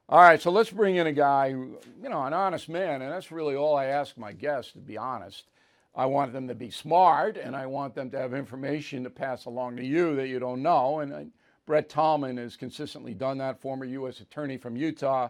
All 0.09 0.19
right, 0.19 0.41
so 0.41 0.49
let's 0.49 0.71
bring 0.71 0.95
in 0.95 1.05
a 1.05 1.11
guy, 1.11 1.49
you 1.49 1.77
know, 2.01 2.23
an 2.23 2.33
honest 2.33 2.67
man, 2.67 3.03
and 3.03 3.11
that's 3.11 3.31
really 3.31 3.55
all 3.55 3.75
I 3.75 3.85
ask 3.85 4.17
my 4.17 4.33
guests, 4.33 4.71
to 4.71 4.79
be 4.79 4.97
honest. 4.97 5.51
I 5.93 6.07
want 6.07 6.33
them 6.33 6.47
to 6.47 6.55
be 6.55 6.71
smart, 6.71 7.37
and 7.37 7.55
I 7.55 7.67
want 7.67 7.93
them 7.93 8.09
to 8.09 8.17
have 8.17 8.33
information 8.33 9.03
to 9.03 9.11
pass 9.11 9.45
along 9.45 9.75
to 9.75 9.85
you 9.85 10.15
that 10.15 10.29
you 10.29 10.39
don't 10.39 10.63
know. 10.63 11.01
And 11.01 11.13
I, 11.13 11.27
Brett 11.67 11.89
Tolman 11.89 12.37
has 12.37 12.57
consistently 12.57 13.13
done 13.13 13.37
that, 13.37 13.61
former 13.61 13.85
U.S. 13.85 14.19
Attorney 14.19 14.57
from 14.57 14.75
Utah. 14.75 15.29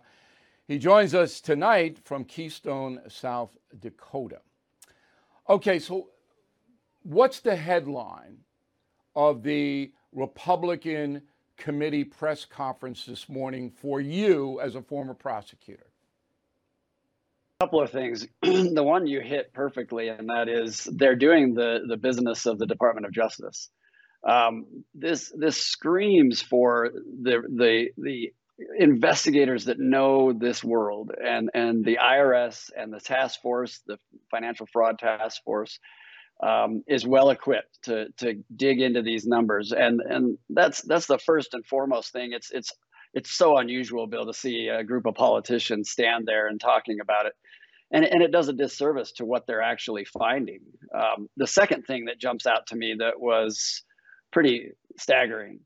He 0.65 0.79
joins 0.79 1.13
us 1.13 1.41
tonight 1.41 1.99
from 2.05 2.23
Keystone, 2.23 3.01
South 3.09 3.49
Dakota. 3.81 4.39
Okay, 5.49 5.77
so 5.77 6.07
what's 7.03 7.41
the 7.41 7.57
headline 7.57 8.37
of 9.13 9.43
the 9.43 9.91
Republican 10.13 11.21
committee 11.57 12.03
press 12.03 12.45
conference 12.45 13.05
this 13.05 13.29
morning 13.29 13.69
for 13.69 14.01
you 14.01 14.59
as 14.59 14.75
a 14.75 14.81
former 14.81 15.13
prosecutor? 15.13 15.85
A 17.59 17.65
couple 17.65 17.81
of 17.81 17.91
things. 17.91 18.27
the 18.41 18.83
one 18.83 19.05
you 19.07 19.21
hit 19.21 19.53
perfectly, 19.53 20.07
and 20.07 20.29
that 20.29 20.49
is 20.49 20.89
they're 20.91 21.15
doing 21.15 21.53
the 21.53 21.81
the 21.87 21.97
business 21.97 22.45
of 22.45 22.57
the 22.57 22.65
Department 22.65 23.05
of 23.05 23.13
Justice. 23.13 23.69
Um, 24.27 24.83
this 24.93 25.31
this 25.35 25.57
screams 25.57 26.41
for 26.41 26.91
the 26.93 27.43
the 27.47 27.89
the 27.97 28.33
investigators 28.77 29.65
that 29.65 29.79
know 29.79 30.33
this 30.33 30.63
world 30.63 31.11
and 31.23 31.49
and 31.53 31.83
the 31.85 31.97
IRS 32.01 32.69
and 32.75 32.93
the 32.93 32.99
task 32.99 33.41
force, 33.41 33.81
the 33.85 33.97
financial 34.29 34.65
fraud 34.65 34.99
task 34.99 35.43
force, 35.43 35.79
um, 36.41 36.83
is 36.87 37.05
well 37.05 37.29
equipped 37.29 37.83
to 37.83 38.07
to 38.17 38.43
dig 38.55 38.81
into 38.81 39.01
these 39.01 39.25
numbers, 39.25 39.71
and 39.71 40.01
and 40.01 40.37
that's 40.49 40.81
that's 40.81 41.05
the 41.05 41.19
first 41.19 41.53
and 41.53 41.65
foremost 41.65 42.11
thing. 42.11 42.31
It's 42.33 42.51
it's 42.51 42.71
it's 43.13 43.31
so 43.31 43.57
unusual, 43.57 44.07
Bill, 44.07 44.25
to 44.25 44.33
see 44.33 44.67
a 44.67 44.83
group 44.83 45.05
of 45.05 45.15
politicians 45.15 45.91
stand 45.91 46.25
there 46.25 46.47
and 46.47 46.59
talking 46.59 46.99
about 46.99 47.27
it, 47.27 47.33
and 47.91 48.05
and 48.05 48.23
it 48.23 48.31
does 48.31 48.47
a 48.47 48.53
disservice 48.53 49.11
to 49.13 49.25
what 49.25 49.45
they're 49.45 49.61
actually 49.61 50.05
finding. 50.05 50.61
Um, 50.93 51.29
the 51.37 51.47
second 51.47 51.83
thing 51.83 52.05
that 52.05 52.19
jumps 52.19 52.47
out 52.47 52.67
to 52.67 52.75
me 52.75 52.95
that 52.99 53.19
was 53.19 53.83
pretty 54.31 54.71
staggering 54.97 55.59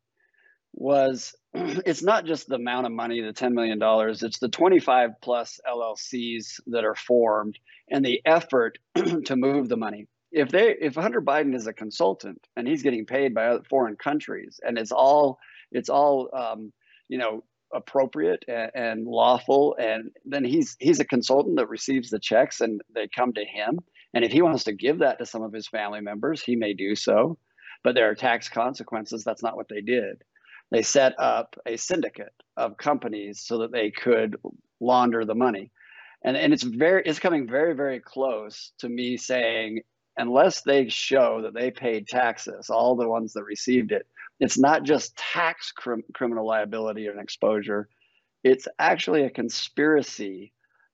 was 0.73 1.33
it's 1.53 2.03
not 2.03 2.25
just 2.25 2.47
the 2.47 2.55
amount 2.55 2.85
of 2.85 2.91
money, 2.91 3.21
the 3.21 3.31
$10 3.31 3.53
million, 3.53 3.79
it's 3.81 4.39
the 4.39 4.49
25 4.49 5.11
plus 5.21 5.59
LLCs 5.67 6.59
that 6.67 6.83
are 6.83 6.95
formed 6.95 7.57
and 7.89 8.03
the 8.03 8.21
effort 8.25 8.77
to 9.25 9.35
move 9.35 9.69
the 9.69 9.77
money 9.77 10.07
if 10.35 10.49
they 10.49 10.75
if 10.81 10.95
Hunter 10.95 11.21
Biden 11.21 11.55
is 11.55 11.65
a 11.65 11.73
consultant 11.73 12.45
and 12.57 12.67
he's 12.67 12.83
getting 12.83 13.05
paid 13.05 13.33
by 13.33 13.57
foreign 13.69 13.95
countries 13.95 14.59
and 14.61 14.77
it's 14.77 14.91
all 14.91 15.39
it's 15.71 15.89
all 15.89 16.29
um, 16.33 16.73
you 17.07 17.17
know 17.17 17.43
appropriate 17.73 18.43
and, 18.47 18.71
and, 18.75 19.07
lawful 19.07 19.75
and 19.79 20.11
then 20.25 20.43
he's 20.43 20.75
he's 20.79 20.99
a 20.99 21.05
consultant 21.05 21.55
that 21.55 21.69
receives 21.69 22.09
the 22.09 22.19
checks 22.19 22.59
and 22.59 22.81
they 22.93 23.07
come 23.07 23.33
to 23.33 23.45
him. 23.45 23.79
And 24.13 24.25
if 24.25 24.31
he 24.31 24.41
wants 24.41 24.65
to 24.65 24.73
give 24.73 24.99
that 24.99 25.19
to 25.19 25.25
some 25.25 25.41
of 25.41 25.53
his 25.53 25.67
family 25.67 26.01
members 26.01 26.43
he 26.43 26.57
may 26.57 26.73
do 26.73 26.95
so. 26.95 27.37
But 27.83 27.95
there 27.95 28.09
are 28.09 28.15
tax 28.15 28.49
consequences. 28.49 29.23
That's 29.23 29.43
not 29.43 29.55
what 29.55 29.69
they 29.69 29.81
did. 29.81 30.21
They 30.71 30.81
set 30.81 31.13
up 31.17 31.55
a 31.65 31.77
syndicate 31.77 32.33
of 32.57 32.77
companies 32.77 33.41
so 33.45 33.59
that 33.59 33.71
they 33.71 33.91
could 33.91 34.35
launder 34.81 35.23
the 35.23 35.35
money. 35.35 35.71
And 36.25 36.35
and 36.35 36.51
it's 36.51 36.63
very 36.63 37.03
it's 37.05 37.19
coming 37.19 37.47
very 37.47 37.73
very 37.73 38.01
close 38.01 38.73
to 38.79 38.89
me 38.89 39.15
saying 39.15 39.81
unless 40.17 40.61
they 40.61 40.89
show 40.89 41.41
that 41.41 41.53
they 41.53 41.71
paid 41.71 42.07
taxes, 42.07 42.69
all 42.69 42.95
the 42.95 43.07
ones 43.07 43.33
that 43.33 43.43
received 43.43 43.91
it, 43.91 44.07
it's 44.39 44.57
not 44.57 44.83
just 44.83 45.15
tax 45.17 45.71
crim- 45.71 46.03
criminal 46.13 46.45
liability 46.45 47.07
and 47.07 47.19
exposure. 47.19 47.87
It's 48.43 48.67
actually 48.79 49.23
a 49.23 49.29
conspiracy 49.29 50.53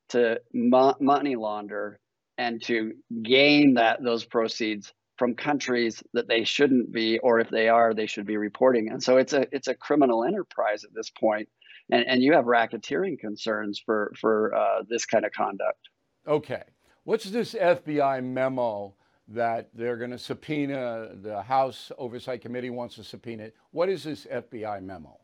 to 0.09 0.41
mo- 0.53 0.95
money 0.99 1.35
launder 1.35 1.99
and 2.37 2.61
to 2.63 2.93
gain 3.23 3.75
that 3.75 4.03
those 4.03 4.25
proceeds 4.25 4.93
from 5.17 5.35
countries 5.35 6.01
that 6.13 6.27
they 6.27 6.43
shouldn't 6.43 6.91
be, 6.91 7.19
or 7.19 7.39
if 7.39 7.49
they 7.49 7.69
are, 7.69 7.93
they 7.93 8.07
should 8.07 8.25
be 8.25 8.37
reporting. 8.37 8.89
And 8.89 9.03
so 9.03 9.17
it's 9.17 9.33
a 9.33 9.45
it's 9.51 9.67
a 9.67 9.75
criminal 9.75 10.23
enterprise 10.23 10.83
at 10.83 10.93
this 10.95 11.11
point, 11.11 11.47
and 11.91 12.03
and 12.07 12.23
you 12.23 12.33
have 12.33 12.45
racketeering 12.45 13.19
concerns 13.19 13.79
for 13.85 14.11
for 14.19 14.55
uh, 14.55 14.81
this 14.89 15.05
kind 15.05 15.25
of 15.25 15.31
conduct. 15.31 15.89
Okay, 16.27 16.63
what's 17.03 17.25
this 17.25 17.53
FBI 17.53 18.23
memo 18.23 18.95
that 19.33 19.69
they're 19.73 19.97
going 19.97 20.11
to 20.11 20.19
subpoena, 20.19 21.09
the 21.21 21.41
House 21.41 21.91
Oversight 21.97 22.41
Committee 22.41 22.69
wants 22.69 22.95
to 22.95 23.03
subpoena 23.03 23.43
it. 23.43 23.55
What 23.71 23.89
is 23.89 24.03
this 24.03 24.25
FBI 24.25 24.83
memo? 24.83 25.17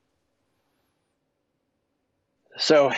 So 2.57 2.91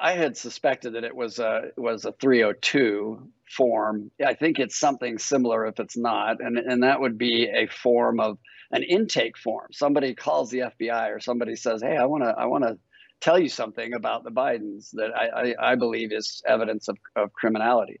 I 0.00 0.12
had 0.12 0.36
suspected 0.36 0.94
that 0.94 1.04
it 1.04 1.14
was 1.14 1.38
a 1.38 1.70
was 1.76 2.06
a 2.06 2.12
302 2.12 3.28
form. 3.50 4.10
I 4.24 4.34
think 4.34 4.58
it's 4.58 4.78
something 4.78 5.18
similar 5.18 5.66
if 5.66 5.78
it's 5.78 5.96
not, 5.96 6.40
and 6.40 6.56
and 6.56 6.82
that 6.82 7.00
would 7.00 7.18
be 7.18 7.48
a 7.48 7.66
form 7.66 8.18
of 8.18 8.38
an 8.70 8.82
intake 8.82 9.36
form. 9.36 9.68
Somebody 9.72 10.14
calls 10.14 10.50
the 10.50 10.60
FBI 10.60 11.14
or 11.14 11.20
somebody 11.20 11.54
says, 11.54 11.82
"Hey, 11.82 11.98
I 11.98 12.06
want 12.06 12.24
to 12.24 12.30
I 12.30 12.46
want 12.46 12.64
to 12.64 12.78
tell 13.20 13.38
you 13.38 13.48
something 13.48 13.92
about 13.92 14.24
the 14.24 14.30
Bidens 14.30 14.90
that 14.92 15.10
I, 15.14 15.52
I, 15.52 15.72
I 15.72 15.74
believe 15.74 16.12
is 16.12 16.42
evidence 16.46 16.88
of, 16.88 16.96
of 17.14 17.32
criminality." 17.34 18.00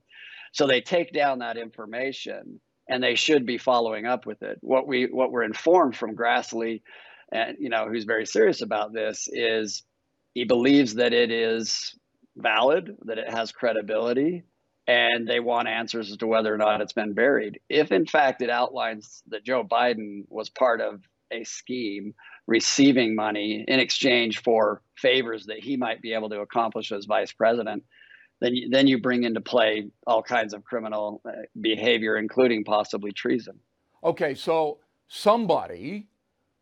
So 0.54 0.68
they 0.68 0.80
take 0.80 1.12
down 1.12 1.40
that 1.40 1.56
information 1.56 2.60
and 2.88 3.02
they 3.02 3.16
should 3.16 3.44
be 3.44 3.58
following 3.58 4.06
up 4.06 4.24
with 4.24 4.42
it. 4.42 4.58
What 4.60 4.86
we 4.86 5.06
what 5.06 5.32
we're 5.32 5.42
informed 5.42 5.96
from 5.96 6.14
Grassley, 6.14 6.82
and 7.32 7.56
you 7.58 7.68
know, 7.68 7.88
who's 7.88 8.04
very 8.04 8.24
serious 8.24 8.62
about 8.62 8.92
this, 8.92 9.28
is 9.30 9.82
he 10.32 10.44
believes 10.44 10.94
that 10.94 11.12
it 11.12 11.32
is 11.32 11.96
valid, 12.36 12.96
that 13.04 13.18
it 13.18 13.28
has 13.28 13.50
credibility, 13.50 14.44
and 14.86 15.26
they 15.26 15.40
want 15.40 15.66
answers 15.66 16.12
as 16.12 16.18
to 16.18 16.26
whether 16.28 16.54
or 16.54 16.58
not 16.58 16.80
it's 16.80 16.92
been 16.92 17.14
buried. 17.14 17.58
If 17.68 17.90
in 17.90 18.06
fact 18.06 18.40
it 18.40 18.50
outlines 18.50 19.24
that 19.28 19.44
Joe 19.44 19.64
Biden 19.64 20.24
was 20.28 20.50
part 20.50 20.80
of 20.80 21.00
a 21.32 21.42
scheme 21.42 22.14
receiving 22.46 23.16
money 23.16 23.64
in 23.66 23.80
exchange 23.80 24.40
for 24.42 24.82
favors 24.96 25.46
that 25.46 25.58
he 25.58 25.76
might 25.76 26.00
be 26.00 26.12
able 26.12 26.28
to 26.30 26.40
accomplish 26.40 26.92
as 26.92 27.06
vice 27.06 27.32
president, 27.32 27.82
then 28.44 28.54
you, 28.54 28.68
then 28.68 28.86
you 28.86 29.00
bring 29.00 29.24
into 29.24 29.40
play 29.40 29.88
all 30.06 30.22
kinds 30.22 30.52
of 30.52 30.64
criminal 30.64 31.22
uh, 31.24 31.32
behavior, 31.60 32.16
including 32.16 32.62
possibly 32.62 33.10
treason. 33.10 33.58
Okay, 34.02 34.34
so 34.34 34.78
somebody, 35.08 36.08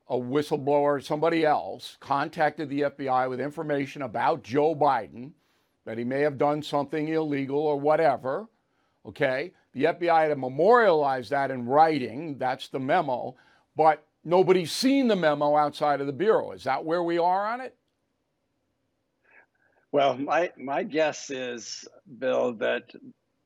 a 0.09 0.17
whistleblower, 0.17 1.03
somebody 1.03 1.45
else, 1.45 1.97
contacted 1.99 2.69
the 2.69 2.83
FBI 2.83 3.29
with 3.29 3.41
information 3.41 4.03
about 4.03 4.45
Joe 4.45 4.77
Biden 4.77 5.33
that 5.85 5.99
he 5.99 6.05
may 6.05 6.21
have 6.21 6.39
done 6.39 6.63
something 6.63 7.09
illegal 7.09 7.59
or 7.59 7.81
whatever. 7.81 8.47
Okay, 9.05 9.53
the 9.73 9.85
FBI 9.85 10.23
had 10.23 10.29
to 10.29 10.37
memorialize 10.37 11.31
that 11.31 11.51
in 11.51 11.67
writing. 11.67 12.39
That's 12.39 12.69
the 12.69 12.79
memo, 12.79 13.35
but 13.75 14.07
nobody's 14.25 14.71
seen 14.71 15.09
the 15.09 15.17
memo 15.17 15.57
outside 15.57 16.01
of 16.01 16.07
the 16.07 16.13
bureau. 16.13 16.53
Is 16.53 16.63
that 16.63 16.85
where 16.85 17.03
we 17.03 17.19
are 17.19 17.47
on 17.47 17.61
it? 17.61 17.77
Well, 19.93 20.17
my 20.17 20.51
my 20.57 20.83
guess 20.83 21.31
is, 21.31 21.87
Bill, 22.19 22.55
that 22.55 22.91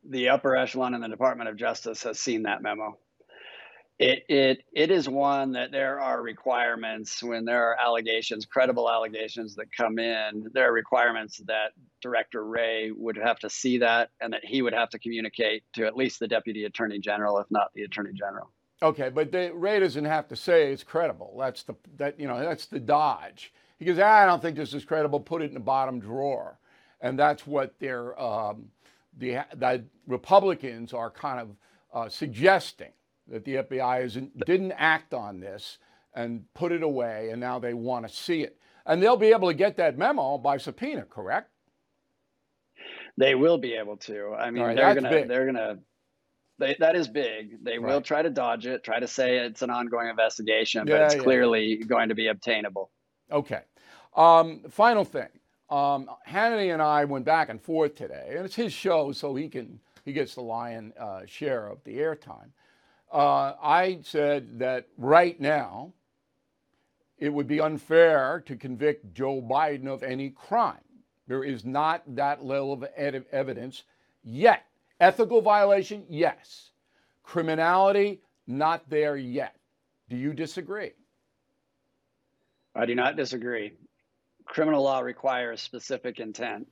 the 0.09 0.29
upper 0.29 0.57
echelon 0.57 0.95
in 0.95 1.01
the 1.01 1.09
Department 1.09 1.51
of 1.51 1.57
Justice 1.57 2.05
has 2.05 2.21
seen 2.21 2.45
that 2.45 2.63
memo. 2.63 2.97
It 3.99 4.25
it 4.29 4.63
it 4.73 4.91
is 4.93 5.09
one 5.09 5.53
that 5.53 5.73
there 5.73 6.01
are 6.01 6.23
requirements 6.23 7.21
when 7.21 7.45
there 7.45 7.71
are 7.71 7.77
allegations, 7.81 8.47
credible 8.47 8.89
allegations 8.89 9.57
that 9.57 9.67
come 9.77 9.99
in. 9.99 10.47
There 10.53 10.69
are 10.69 10.73
requirements 10.73 11.39
that 11.47 11.73
Director 12.01 12.45
Wray 12.45 12.93
would 12.93 13.17
have 13.17 13.41
to 13.41 13.51
see 13.51 13.79
that, 13.79 14.11
and 14.21 14.33
that 14.33 14.45
he 14.45 14.63
would 14.63 14.75
have 14.75 14.91
to 14.91 15.01
communicate 15.01 15.65
to 15.75 15.87
at 15.87 15.97
least 15.97 16.21
the 16.21 16.29
Deputy 16.29 16.65
Attorney 16.65 17.01
General, 17.01 17.39
if 17.39 17.47
not 17.51 17.73
the 17.75 17.83
Attorney 17.83 18.13
General. 18.13 18.53
Okay, 18.83 19.09
but 19.09 19.33
the, 19.33 19.51
Wray 19.55 19.81
doesn't 19.81 20.05
have 20.05 20.29
to 20.29 20.37
say 20.37 20.71
it's 20.71 20.85
credible. 20.85 21.35
That's 21.39 21.65
the 21.65 21.75
that 21.97 22.21
you 22.21 22.29
know 22.29 22.39
that's 22.39 22.67
the 22.67 22.79
dodge. 22.79 23.53
He 23.79 23.85
goes, 23.85 23.99
ah, 23.99 24.23
I 24.23 24.27
don't 24.27 24.41
think 24.41 24.57
this 24.57 24.75
is 24.75 24.85
credible. 24.85 25.21
Put 25.21 25.43
it 25.43 25.47
in 25.47 25.55
the 25.55 25.61
bottom 25.61 26.01
drawer, 26.01 26.59
and 27.01 27.19
that's 27.19 27.47
what 27.47 27.75
they're 27.79 28.19
um, 28.21 28.67
the 29.17 29.39
the 29.55 29.85
Republicans 30.07 30.93
are 30.93 31.11
kind 31.11 31.41
of 31.41 31.57
uh, 31.93 32.09
suggesting 32.09 32.93
that 33.29 33.45
the 33.45 33.57
FBI 33.57 34.05
isn't 34.05 34.47
didn't 34.47 34.73
act 34.73 35.15
on 35.15 35.41
this 35.41 35.79
and 36.15 36.45
put 36.55 36.73
it 36.73 36.83
away, 36.83 37.31
and 37.31 37.41
now 37.41 37.59
they 37.59 37.75
want 37.75 38.09
to 38.09 38.15
see 38.15 38.43
it, 38.43 38.59
and 38.87 39.03
they'll 39.03 39.17
be 39.17 39.33
able 39.33 39.49
to 39.49 39.55
get 39.55 39.77
that 39.77 39.99
memo 39.99 40.39
by 40.39 40.57
subpoena, 40.57 41.03
correct? 41.03 41.51
They 43.19 43.35
will 43.35 43.59
be 43.59 43.75
able 43.75 43.97
to. 43.99 44.35
I 44.39 44.51
mean, 44.51 44.63
right, 44.63 44.77
they're 44.77 44.95
gonna 44.95 45.11
big. 45.11 45.29
they're 45.29 45.47
gonna 45.47 45.79
they, 46.59 46.77
that 46.79 46.97
is 46.97 47.09
big. 47.09 47.63
They 47.63 47.79
right. 47.79 47.93
will 47.93 48.01
try 48.01 48.23
to 48.23 48.31
dodge 48.31 48.67
it, 48.67 48.83
try 48.83 49.01
to 49.01 49.07
say 49.07 49.39
it's 49.39 49.63
an 49.63 49.71
ongoing 49.71 50.09
investigation, 50.09 50.87
but 50.87 50.93
yeah, 50.93 51.05
it's 51.05 51.15
yeah. 51.15 51.23
clearly 51.23 51.77
going 51.77 52.09
to 52.09 52.15
be 52.15 52.29
obtainable. 52.29 52.91
Okay. 53.31 53.63
Um, 54.15 54.61
final 54.71 55.05
thing. 55.05 55.29
Um, 55.69 56.09
Hannity 56.29 56.73
and 56.73 56.81
I 56.81 57.05
went 57.05 57.25
back 57.25 57.49
and 57.49 57.61
forth 57.61 57.97
today, 57.97 58.35
and 58.37 58.45
it's 58.45 58.55
his 58.55 58.73
show, 58.73 59.13
so 59.13 59.35
he 59.35 59.49
can 59.49 59.81
he 60.05 60.13
gets 60.13 60.37
the 60.37 60.43
lion 60.43 60.93
uh, 60.99 61.23
share 61.27 61.67
of 61.67 61.83
the 61.83 61.99
airtime. 61.99 62.51
Uh, 63.13 63.55
I 63.61 63.99
said 64.05 64.61
that 64.61 64.87
right 64.97 65.39
now 65.41 65.93
it 67.19 67.31
would 67.31 67.49
be 67.49 67.61
unfair 67.61 68.43
to 68.47 68.57
convict 68.57 69.13
Joe 69.15 69.43
Biden 69.43 69.89
of 69.89 70.03
any 70.05 70.31
crime. 70.31 70.79
There 71.27 71.43
is 71.43 71.65
not 71.65 72.03
that 72.15 72.45
level 72.45 72.73
of 72.73 72.85
ed- 72.97 73.25
evidence 73.33 73.83
yet. 74.23 74.67
Ethical 75.01 75.43
violation, 75.43 76.05
yes. 76.09 76.71
Criminality, 77.25 78.21
not 78.47 78.89
there 78.89 79.17
yet. 79.17 79.57
Do 80.09 80.17
you 80.17 80.33
disagree? 80.33 80.93
I 82.77 82.87
do 82.87 82.95
not 82.95 83.17
disagree. 83.17 83.73
Criminal 84.45 84.83
law 84.83 85.01
requires 85.01 85.61
specific 85.61 86.21
intent. 86.21 86.69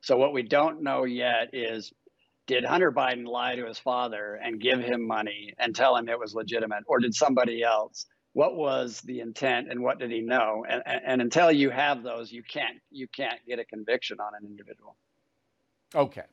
So, 0.00 0.16
what 0.16 0.32
we 0.32 0.42
don't 0.42 0.82
know 0.82 1.04
yet 1.04 1.54
is 1.54 1.92
did 2.46 2.64
Hunter 2.64 2.92
Biden 2.92 3.26
lie 3.26 3.56
to 3.56 3.66
his 3.66 3.78
father 3.78 4.38
and 4.42 4.60
give 4.60 4.80
him 4.80 5.06
money 5.06 5.54
and 5.58 5.74
tell 5.74 5.96
him 5.96 6.08
it 6.08 6.18
was 6.18 6.34
legitimate, 6.34 6.84
or 6.86 6.98
did 6.98 7.14
somebody 7.14 7.62
else? 7.62 8.06
What 8.34 8.56
was 8.56 9.00
the 9.02 9.20
intent 9.20 9.70
and 9.70 9.80
what 9.80 9.98
did 9.98 10.10
he 10.10 10.20
know? 10.20 10.66
And, 10.68 10.82
and, 10.84 11.00
and 11.06 11.22
until 11.22 11.52
you 11.52 11.70
have 11.70 12.02
those, 12.02 12.32
you 12.32 12.42
can't 12.42 12.78
you 12.90 13.06
can't 13.08 13.40
get 13.46 13.58
a 13.58 13.64
conviction 13.64 14.18
on 14.20 14.32
an 14.38 14.44
individual. 14.44 14.96
Okay, 15.94 16.24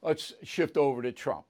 let's 0.00 0.32
shift 0.44 0.76
over 0.76 1.02
to 1.02 1.12
Trump. 1.12 1.44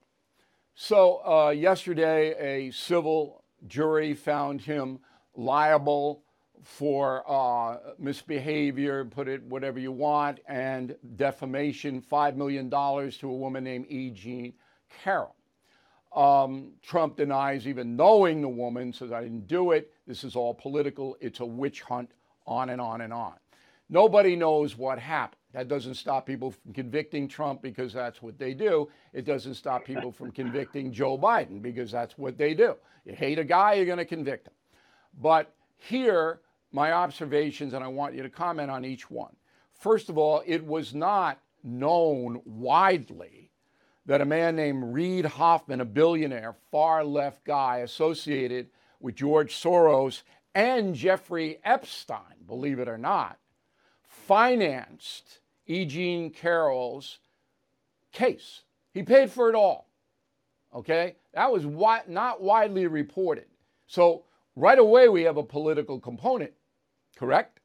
So 0.74 1.24
uh, 1.24 1.50
yesterday, 1.50 2.34
a 2.68 2.70
civil 2.72 3.44
jury 3.66 4.14
found 4.14 4.62
him 4.62 5.00
liable 5.36 6.24
for 6.62 7.24
uh, 7.26 7.78
misbehavior, 7.98 9.04
put 9.04 9.28
it 9.28 9.42
whatever 9.44 9.78
you 9.78 9.92
want, 9.92 10.40
and 10.46 10.96
defamation, 11.16 12.02
$5 12.02 12.36
million 12.36 12.70
to 12.70 13.28
a 13.28 13.34
woman 13.34 13.64
named 13.64 13.86
E. 13.88 14.10
Jean 14.10 14.52
Carroll. 15.02 15.34
Um, 16.14 16.72
Trump 16.82 17.16
denies 17.16 17.66
even 17.66 17.96
knowing 17.96 18.40
the 18.40 18.48
woman, 18.48 18.92
says, 18.92 19.12
I 19.12 19.22
didn't 19.22 19.46
do 19.46 19.72
it. 19.72 19.92
This 20.06 20.24
is 20.24 20.34
all 20.34 20.54
political. 20.54 21.16
It's 21.20 21.40
a 21.40 21.46
witch 21.46 21.82
hunt, 21.82 22.10
on 22.46 22.70
and 22.70 22.80
on 22.80 23.00
and 23.02 23.12
on. 23.12 23.34
Nobody 23.88 24.36
knows 24.36 24.76
what 24.76 24.98
happened. 24.98 25.36
That 25.52 25.66
doesn't 25.66 25.94
stop 25.94 26.26
people 26.26 26.52
from 26.52 26.72
convicting 26.72 27.26
Trump 27.26 27.60
because 27.60 27.92
that's 27.92 28.22
what 28.22 28.38
they 28.38 28.54
do. 28.54 28.88
It 29.12 29.24
doesn't 29.24 29.54
stop 29.54 29.84
people 29.84 30.12
from 30.12 30.30
convicting 30.30 30.92
Joe 30.92 31.18
Biden 31.18 31.60
because 31.60 31.90
that's 31.90 32.16
what 32.16 32.38
they 32.38 32.54
do. 32.54 32.76
You 33.04 33.14
hate 33.14 33.38
a 33.38 33.44
guy, 33.44 33.74
you're 33.74 33.86
going 33.86 33.98
to 33.98 34.04
convict 34.04 34.46
him. 34.46 34.54
But 35.20 35.52
here, 35.76 36.40
my 36.72 36.92
observations, 36.92 37.74
and 37.74 37.84
I 37.84 37.88
want 37.88 38.14
you 38.14 38.22
to 38.22 38.30
comment 38.30 38.70
on 38.70 38.84
each 38.84 39.10
one. 39.10 39.34
First 39.72 40.08
of 40.08 40.18
all, 40.18 40.42
it 40.46 40.64
was 40.64 40.94
not 40.94 41.38
known 41.62 42.40
widely 42.44 43.50
that 44.06 44.20
a 44.20 44.24
man 44.24 44.56
named 44.56 44.94
Reid 44.94 45.24
Hoffman, 45.24 45.80
a 45.80 45.84
billionaire, 45.84 46.54
far 46.70 47.04
left 47.04 47.44
guy 47.44 47.78
associated 47.78 48.68
with 48.98 49.14
George 49.14 49.54
Soros 49.54 50.22
and 50.54 50.94
Jeffrey 50.94 51.58
Epstein, 51.64 52.44
believe 52.46 52.78
it 52.78 52.88
or 52.88 52.98
not, 52.98 53.38
financed 54.02 55.40
E. 55.66 55.84
Jean 55.84 56.30
Carroll's 56.30 57.18
case. 58.12 58.62
He 58.92 59.02
paid 59.02 59.30
for 59.30 59.48
it 59.48 59.54
all. 59.54 59.88
Okay? 60.74 61.16
That 61.34 61.52
was 61.52 61.64
not 62.08 62.42
widely 62.42 62.86
reported. 62.86 63.46
So, 63.86 64.24
right 64.56 64.78
away, 64.78 65.08
we 65.08 65.22
have 65.22 65.36
a 65.36 65.42
political 65.42 66.00
component 66.00 66.52
correct? 67.20 67.60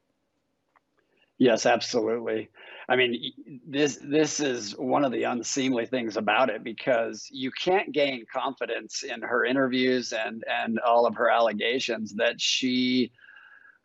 Yes, 1.37 1.65
absolutely. 1.65 2.49
I 2.87 2.95
mean, 2.95 3.31
this 3.67 3.97
this 4.01 4.39
is 4.39 4.77
one 4.77 5.03
of 5.03 5.11
the 5.11 5.23
unseemly 5.23 5.85
things 5.85 6.17
about 6.17 6.49
it 6.49 6.63
because 6.63 7.27
you 7.31 7.51
can't 7.51 7.91
gain 7.91 8.25
confidence 8.31 9.03
in 9.03 9.21
her 9.21 9.43
interviews 9.43 10.13
and 10.13 10.43
and 10.47 10.79
all 10.79 11.07
of 11.07 11.15
her 11.15 11.29
allegations 11.29 12.13
that 12.15 12.39
she 12.39 13.11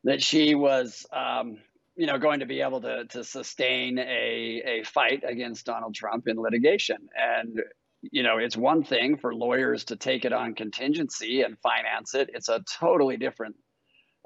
that 0.04 0.22
she 0.22 0.54
was 0.54 1.06
um, 1.12 1.56
you 1.96 2.06
know 2.06 2.18
going 2.18 2.40
to 2.40 2.46
be 2.46 2.60
able 2.60 2.80
to 2.82 3.06
to 3.06 3.24
sustain 3.24 3.98
a 3.98 4.62
a 4.66 4.84
fight 4.84 5.22
against 5.26 5.66
Donald 5.66 5.94
Trump 5.94 6.28
in 6.28 6.36
litigation 6.36 7.08
and 7.16 7.62
you 8.02 8.22
know 8.22 8.38
it's 8.38 8.56
one 8.56 8.84
thing 8.84 9.16
for 9.16 9.34
lawyers 9.34 9.84
to 9.84 9.96
take 9.96 10.24
it 10.24 10.32
on 10.32 10.54
contingency 10.54 11.42
and 11.42 11.58
finance 11.58 12.14
it 12.14 12.30
it's 12.32 12.48
a 12.48 12.62
totally 12.78 13.16
different 13.16 13.56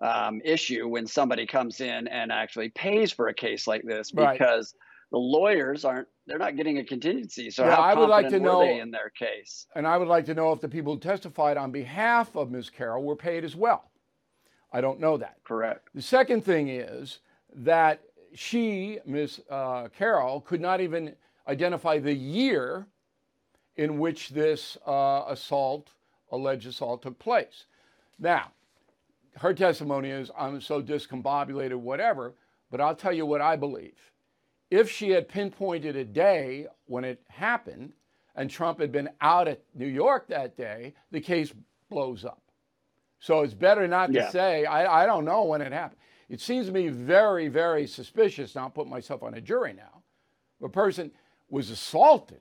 um, 0.04 0.42
issue 0.44 0.86
when 0.86 1.06
somebody 1.06 1.46
comes 1.46 1.80
in 1.80 2.06
and 2.08 2.30
actually 2.30 2.68
pays 2.70 3.10
for 3.10 3.28
a 3.28 3.34
case 3.34 3.66
like 3.66 3.82
this 3.84 4.10
because 4.10 4.74
right. 4.74 5.10
the 5.10 5.18
lawyers 5.18 5.84
aren't 5.84 6.08
they're 6.26 6.38
not 6.38 6.56
getting 6.56 6.78
a 6.78 6.84
contingency. 6.84 7.50
So 7.50 7.64
yeah, 7.64 7.76
I 7.76 7.94
would 7.94 8.08
like 8.08 8.28
to 8.28 8.40
know 8.40 8.62
in 8.62 8.90
their 8.90 9.10
case. 9.10 9.66
And 9.74 9.86
I 9.86 9.96
would 9.96 10.08
like 10.08 10.26
to 10.26 10.34
know 10.34 10.52
if 10.52 10.60
the 10.60 10.68
people 10.68 10.94
who 10.94 11.00
testified 11.00 11.56
on 11.56 11.70
behalf 11.70 12.34
of 12.36 12.50
Ms. 12.50 12.70
Carroll 12.70 13.02
were 13.02 13.16
paid 13.16 13.44
as 13.44 13.56
well. 13.56 13.90
I 14.72 14.80
don't 14.80 15.00
know 15.00 15.16
that. 15.18 15.36
Correct. 15.44 15.88
The 15.94 16.02
second 16.02 16.44
thing 16.44 16.68
is 16.68 17.20
that 17.54 18.00
she, 18.34 18.98
Ms. 19.06 19.40
Uh, 19.50 19.88
Carroll, 19.88 20.40
could 20.40 20.60
not 20.60 20.80
even 20.80 21.14
identify 21.46 21.98
the 21.98 22.14
year 22.14 22.86
in 23.76 23.98
which 23.98 24.30
this 24.30 24.76
uh, 24.86 25.24
assault, 25.28 25.90
alleged 26.32 26.66
assault, 26.66 27.02
took 27.02 27.18
place. 27.18 27.66
Now, 28.18 28.52
her 29.36 29.54
testimony 29.54 30.10
is, 30.10 30.30
I'm 30.38 30.60
so 30.60 30.82
discombobulated, 30.82 31.76
whatever, 31.76 32.34
but 32.70 32.80
I'll 32.80 32.94
tell 32.94 33.12
you 33.12 33.26
what 33.26 33.40
I 33.40 33.56
believe. 33.56 33.98
If 34.70 34.90
she 34.90 35.10
had 35.10 35.28
pinpointed 35.28 35.96
a 35.96 36.04
day 36.04 36.66
when 36.86 37.04
it 37.04 37.22
happened 37.28 37.92
and 38.34 38.50
Trump 38.50 38.80
had 38.80 38.90
been 38.90 39.10
out 39.20 39.46
at 39.46 39.62
New 39.74 39.86
York 39.86 40.28
that 40.28 40.56
day, 40.56 40.94
the 41.10 41.20
case 41.20 41.52
blows 41.88 42.24
up. 42.24 42.42
So 43.20 43.42
it's 43.42 43.54
better 43.54 43.86
not 43.86 44.12
to 44.12 44.30
say, 44.30 44.64
I, 44.64 45.02
I 45.02 45.06
don't 45.06 45.24
know 45.24 45.44
when 45.44 45.62
it 45.62 45.72
happened. 45.72 46.00
It 46.28 46.40
seems 46.40 46.66
to 46.66 46.72
me 46.72 46.88
very, 46.88 47.48
very 47.48 47.86
suspicious. 47.86 48.54
Now, 48.54 48.62
I'll 48.62 48.70
put 48.70 48.88
myself 48.88 49.22
on 49.22 49.34
a 49.34 49.40
jury 49.40 49.72
now. 49.72 50.02
A 50.62 50.68
person 50.68 51.10
was 51.48 51.70
assaulted. 51.70 52.40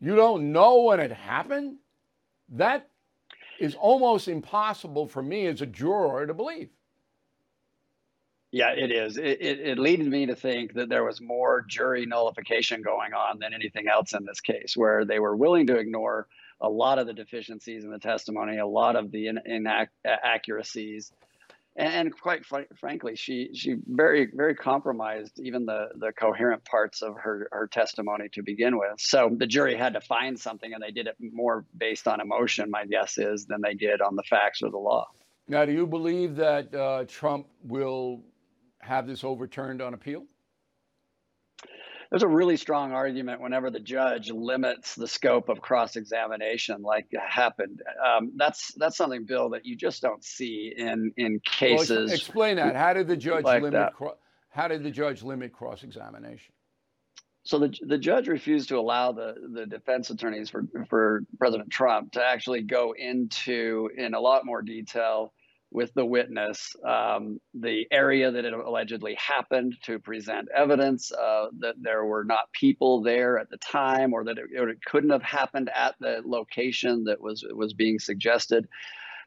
You 0.00 0.16
don't 0.16 0.52
know 0.52 0.82
when 0.82 1.00
it 1.00 1.12
happened? 1.12 1.76
That 2.50 2.88
is 3.58 3.74
almost 3.74 4.28
impossible 4.28 5.06
for 5.08 5.22
me 5.22 5.46
as 5.46 5.60
a 5.60 5.66
juror 5.66 6.26
to 6.26 6.34
believe. 6.34 6.70
Yeah, 8.50 8.70
it 8.70 8.90
is. 8.90 9.18
It, 9.18 9.42
it, 9.42 9.60
it, 9.60 9.78
leads 9.78 10.06
me 10.06 10.24
to 10.24 10.34
think 10.34 10.72
that 10.72 10.88
there 10.88 11.04
was 11.04 11.20
more 11.20 11.62
jury 11.68 12.06
nullification 12.06 12.80
going 12.80 13.12
on 13.12 13.38
than 13.38 13.52
anything 13.52 13.88
else 13.88 14.14
in 14.14 14.24
this 14.24 14.40
case, 14.40 14.74
where 14.74 15.04
they 15.04 15.18
were 15.18 15.36
willing 15.36 15.66
to 15.66 15.76
ignore 15.76 16.28
a 16.62 16.68
lot 16.68 16.98
of 16.98 17.06
the 17.06 17.12
deficiencies 17.12 17.84
in 17.84 17.90
the 17.90 17.98
testimony, 17.98 18.58
a 18.58 18.66
lot 18.66 18.96
of 18.96 19.10
the 19.12 19.30
inaccuracies, 19.44 21.12
and 21.78 22.20
quite 22.20 22.44
fr- 22.44 22.62
frankly, 22.76 23.14
she 23.14 23.50
she 23.54 23.76
very 23.86 24.28
very 24.34 24.54
compromised 24.54 25.38
even 25.38 25.64
the 25.64 25.88
the 25.94 26.12
coherent 26.12 26.64
parts 26.64 27.02
of 27.02 27.14
her 27.16 27.48
her 27.52 27.68
testimony 27.68 28.28
to 28.32 28.42
begin 28.42 28.76
with. 28.76 28.98
So 28.98 29.30
the 29.34 29.46
jury 29.46 29.76
had 29.76 29.94
to 29.94 30.00
find 30.00 30.38
something, 30.38 30.74
and 30.74 30.82
they 30.82 30.90
did 30.90 31.06
it 31.06 31.16
more 31.20 31.64
based 31.76 32.08
on 32.08 32.20
emotion. 32.20 32.70
My 32.70 32.84
guess 32.84 33.16
is 33.16 33.46
than 33.46 33.60
they 33.62 33.74
did 33.74 34.00
on 34.00 34.16
the 34.16 34.24
facts 34.24 34.60
or 34.62 34.70
the 34.70 34.78
law. 34.78 35.06
Now, 35.46 35.64
do 35.64 35.72
you 35.72 35.86
believe 35.86 36.36
that 36.36 36.74
uh, 36.74 37.04
Trump 37.06 37.46
will 37.62 38.22
have 38.80 39.06
this 39.06 39.22
overturned 39.22 39.80
on 39.80 39.94
appeal? 39.94 40.24
There's 42.10 42.22
a 42.22 42.28
really 42.28 42.56
strong 42.56 42.92
argument 42.92 43.40
whenever 43.40 43.70
the 43.70 43.80
judge 43.80 44.30
limits 44.30 44.94
the 44.94 45.08
scope 45.08 45.48
of 45.48 45.60
cross-examination, 45.60 46.82
like 46.82 47.06
happened. 47.28 47.82
Um, 48.04 48.32
that's 48.36 48.72
that's 48.74 48.96
something, 48.96 49.24
Bill, 49.24 49.50
that 49.50 49.66
you 49.66 49.76
just 49.76 50.00
don't 50.00 50.24
see 50.24 50.72
in 50.76 51.12
in 51.16 51.40
cases. 51.40 51.90
Well, 51.90 52.14
explain 52.14 52.56
that. 52.56 52.76
How 52.76 52.94
did 52.94 53.08
the 53.08 53.16
judge 53.16 53.44
like 53.44 53.62
limit? 53.62 53.92
Cro- 53.94 54.16
how 54.50 54.68
did 54.68 54.82
the 54.82 54.90
judge 54.90 55.22
limit 55.22 55.52
cross-examination? 55.52 56.52
So 57.44 57.58
the 57.58 57.74
the 57.86 57.98
judge 57.98 58.28
refused 58.28 58.68
to 58.70 58.78
allow 58.78 59.12
the 59.12 59.34
the 59.54 59.66
defense 59.66 60.10
attorneys 60.10 60.50
for 60.50 60.64
for 60.88 61.22
President 61.38 61.70
Trump 61.70 62.12
to 62.12 62.22
actually 62.22 62.62
go 62.62 62.94
into 62.96 63.90
in 63.96 64.14
a 64.14 64.20
lot 64.20 64.44
more 64.44 64.62
detail 64.62 65.32
with 65.70 65.92
the 65.94 66.04
witness 66.04 66.74
um, 66.86 67.38
the 67.54 67.86
area 67.90 68.30
that 68.30 68.44
it 68.44 68.52
allegedly 68.52 69.14
happened 69.14 69.76
to 69.82 69.98
present 69.98 70.48
evidence 70.56 71.12
uh, 71.12 71.46
that 71.58 71.74
there 71.80 72.04
were 72.04 72.24
not 72.24 72.50
people 72.52 73.02
there 73.02 73.38
at 73.38 73.50
the 73.50 73.58
time 73.58 74.14
or 74.14 74.24
that 74.24 74.38
it, 74.38 74.46
it, 74.50 74.84
couldn't 74.84 75.10
have 75.10 75.22
happened 75.22 75.70
at 75.74 75.94
the 76.00 76.22
location 76.24 77.04
that 77.04 77.20
was 77.20 77.44
was 77.54 77.74
being 77.74 77.98
suggested. 77.98 78.66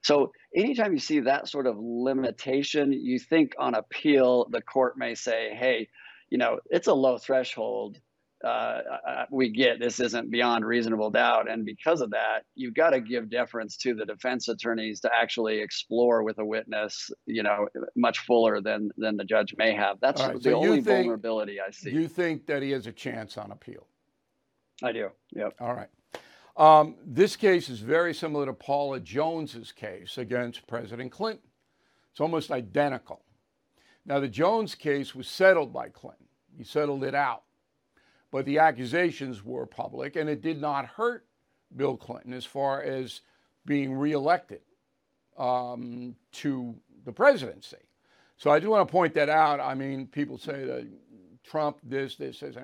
So 0.04 0.32
anytime 0.56 0.94
you 0.94 1.00
see 1.00 1.20
that 1.20 1.48
sort 1.48 1.68
of 1.68 1.76
limitation 1.78 2.92
you 2.92 3.20
think 3.20 3.54
on 3.60 3.76
appeal 3.76 4.48
the 4.50 4.62
court 4.62 4.98
may 4.98 5.14
say 5.14 5.56
hey 5.56 5.88
you 6.32 6.40
know 6.40 6.60
it's 6.72 6.88
a 6.88 6.94
low 6.94 7.20
threshold 7.20 8.00
uh, 8.44 8.48
uh, 8.48 9.26
we 9.32 9.50
get 9.50 9.80
this 9.80 10.00
isn't 10.00 10.32
beyond 10.32 10.66
reasonable 10.66 11.10
doubt. 11.10 11.50
And 11.50 11.66
because 11.66 12.02
of 12.02 12.12
that, 12.12 12.44
you've 12.56 12.74
got 12.74 12.92
to 12.92 13.00
give 13.00 13.30
deference 13.30 13.78
to 13.78 13.94
the 13.94 14.06
defense 14.06 14.48
attorneys 14.48 15.00
to 15.02 15.12
actually 15.16 15.60
explore 15.60 16.24
with 16.24 16.40
a 16.40 16.46
witness, 16.46 17.12
you 17.26 17.44
know, 17.44 17.68
much 17.96 18.20
fuller 18.20 18.62
than 18.62 18.92
than 18.98 19.18
the 19.18 19.26
judge 19.26 19.56
may 19.58 19.74
have. 19.74 19.98
That's 20.02 20.22
right, 20.22 20.36
the 20.36 20.42
so 20.42 20.56
only 20.56 20.82
think, 20.82 20.86
vulnerability 20.86 21.60
I 21.60 21.72
see. 21.72 21.92
You 21.92 22.08
think 22.08 22.48
that 22.48 22.62
he 22.62 22.72
has 22.72 22.88
a 22.88 22.92
chance 22.92 23.38
on 23.38 23.52
appeal? 23.52 23.88
I 24.84 24.92
do. 24.92 25.10
Yep. 25.32 25.56
All 25.60 25.74
right. 25.74 25.90
Um, 26.58 26.96
this 27.06 27.36
case 27.36 27.70
is 27.70 27.80
very 27.80 28.14
similar 28.14 28.46
to 28.46 28.54
Paula 28.54 29.00
Jones's 29.00 29.72
case 29.72 30.18
against 30.18 30.68
President 30.68 31.12
Clinton. 31.12 31.48
It's 32.12 32.20
almost 32.20 32.52
identical. 32.52 33.22
Now, 34.06 34.20
the 34.20 34.28
Jones 34.28 34.76
case 34.76 35.16
was 35.16 35.28
settled 35.28 35.72
by 35.72 35.90
Clinton. 35.90 36.26
He 36.58 36.64
settled 36.64 37.04
it 37.04 37.16
out 37.16 37.44
but 38.32 38.46
the 38.46 38.60
accusations 38.60 39.44
were 39.44 39.66
public, 39.66 40.16
and 40.16 40.30
it 40.30 40.42
did 40.42 40.60
not 40.60 40.86
hurt 40.86 41.26
Bill 41.76 41.98
Clinton 41.98 42.34
as 42.34 42.46
far 42.46 42.82
as 42.82 43.22
being 43.66 43.94
reelected 43.94 44.62
um, 45.38 46.16
to 46.32 46.76
the 47.06 47.12
presidency. 47.12 47.78
So 48.38 48.50
I 48.50 48.60
just 48.60 48.70
want 48.70 48.88
to 48.88 48.92
point 48.92 49.14
that 49.14 49.30
out. 49.30 49.60
I 49.60 49.76
mean, 49.76 50.08
people 50.08 50.38
say 50.38 50.66
that 50.66 50.88
Trump 51.44 51.78
this, 51.84 52.16
this, 52.16 52.40
this, 52.40 52.56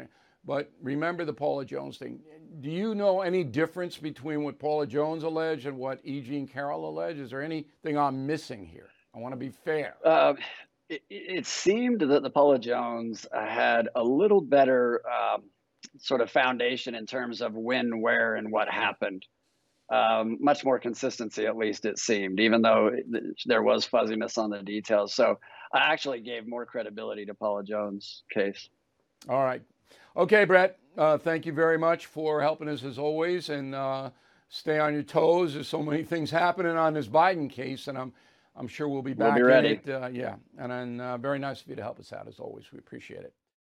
but 0.45 0.71
remember 0.81 1.25
the 1.25 1.33
Paula 1.33 1.65
Jones 1.65 1.97
thing. 1.97 2.19
Do 2.61 2.69
you 2.71 2.95
know 2.95 3.21
any 3.21 3.43
difference 3.43 3.97
between 3.97 4.43
what 4.43 4.57
Paula 4.57 4.87
Jones 4.87 5.23
alleged 5.23 5.65
and 5.67 5.77
what 5.77 5.99
E. 6.03 6.21
Jean 6.21 6.47
Carroll 6.47 6.89
alleged? 6.89 7.19
Is 7.19 7.29
there 7.29 7.43
anything 7.43 7.97
I'm 7.97 8.25
missing 8.25 8.65
here? 8.65 8.89
I 9.13 9.19
want 9.19 9.33
to 9.33 9.37
be 9.37 9.49
fair. 9.49 9.97
Uh, 10.03 10.35
it, 10.89 11.03
it, 11.09 11.45
seemed 11.45 11.99
that 11.99 12.23
the 12.23 12.29
Paula 12.29 12.59
Jones 12.59 13.27
had 13.33 13.89
a 13.93 14.03
little 14.03 14.41
better 14.41 15.01
um, 15.05 15.43
sort 15.99 16.21
of 16.21 16.29
foundation 16.29 16.95
in 16.95 17.05
terms 17.05 17.41
of 17.41 17.53
when, 17.53 18.01
where, 18.01 18.35
and 18.35 18.51
what 18.51 18.69
happened. 18.69 19.25
Um, 19.89 20.37
much 20.41 20.65
more 20.65 20.79
consistency, 20.79 21.45
at 21.45 21.55
least 21.55 21.85
it 21.85 21.97
seemed, 21.97 22.41
even 22.41 22.61
though 22.61 22.91
there 23.45 23.63
was 23.63 23.85
fuzziness 23.85 24.37
on 24.37 24.49
the 24.49 24.61
details. 24.61 25.13
So 25.13 25.39
I 25.71 25.93
actually 25.93 26.19
gave 26.19 26.45
more 26.45 26.65
credibility 26.65 27.25
to 27.25 27.33
Paula 27.33 27.63
Jones' 27.63 28.23
case. 28.29 28.69
All 29.29 29.43
right. 29.43 29.61
Okay, 30.15 30.43
Brett, 30.45 30.77
uh, 30.97 31.17
thank 31.17 31.45
you 31.45 31.53
very 31.53 31.77
much 31.77 32.07
for 32.07 32.41
helping 32.41 32.67
us 32.67 32.83
as 32.83 32.97
always. 32.97 33.49
And 33.49 33.73
uh, 33.75 34.09
stay 34.49 34.79
on 34.79 34.93
your 34.93 35.03
toes. 35.03 35.53
There's 35.53 35.67
so 35.67 35.81
many 35.81 36.03
things 36.03 36.31
happening 36.31 36.75
on 36.75 36.93
this 36.93 37.07
Biden 37.07 37.49
case, 37.49 37.87
and 37.87 37.97
I'm, 37.97 38.11
I'm 38.55 38.67
sure 38.67 38.89
we'll 38.89 39.01
be 39.01 39.13
back 39.13 39.35
we'll 39.35 39.35
be 39.35 39.41
ready. 39.43 39.79
Uh, 39.87 40.07
yeah. 40.07 40.35
And 40.57 40.71
then 40.71 40.99
uh, 40.99 41.17
very 41.17 41.39
nice 41.39 41.61
of 41.61 41.67
you 41.67 41.75
to 41.75 41.83
help 41.83 41.99
us 41.99 42.11
out 42.11 42.27
as 42.27 42.39
always. 42.39 42.65
We 42.73 42.79
appreciate 42.79 43.21
it. 43.21 43.33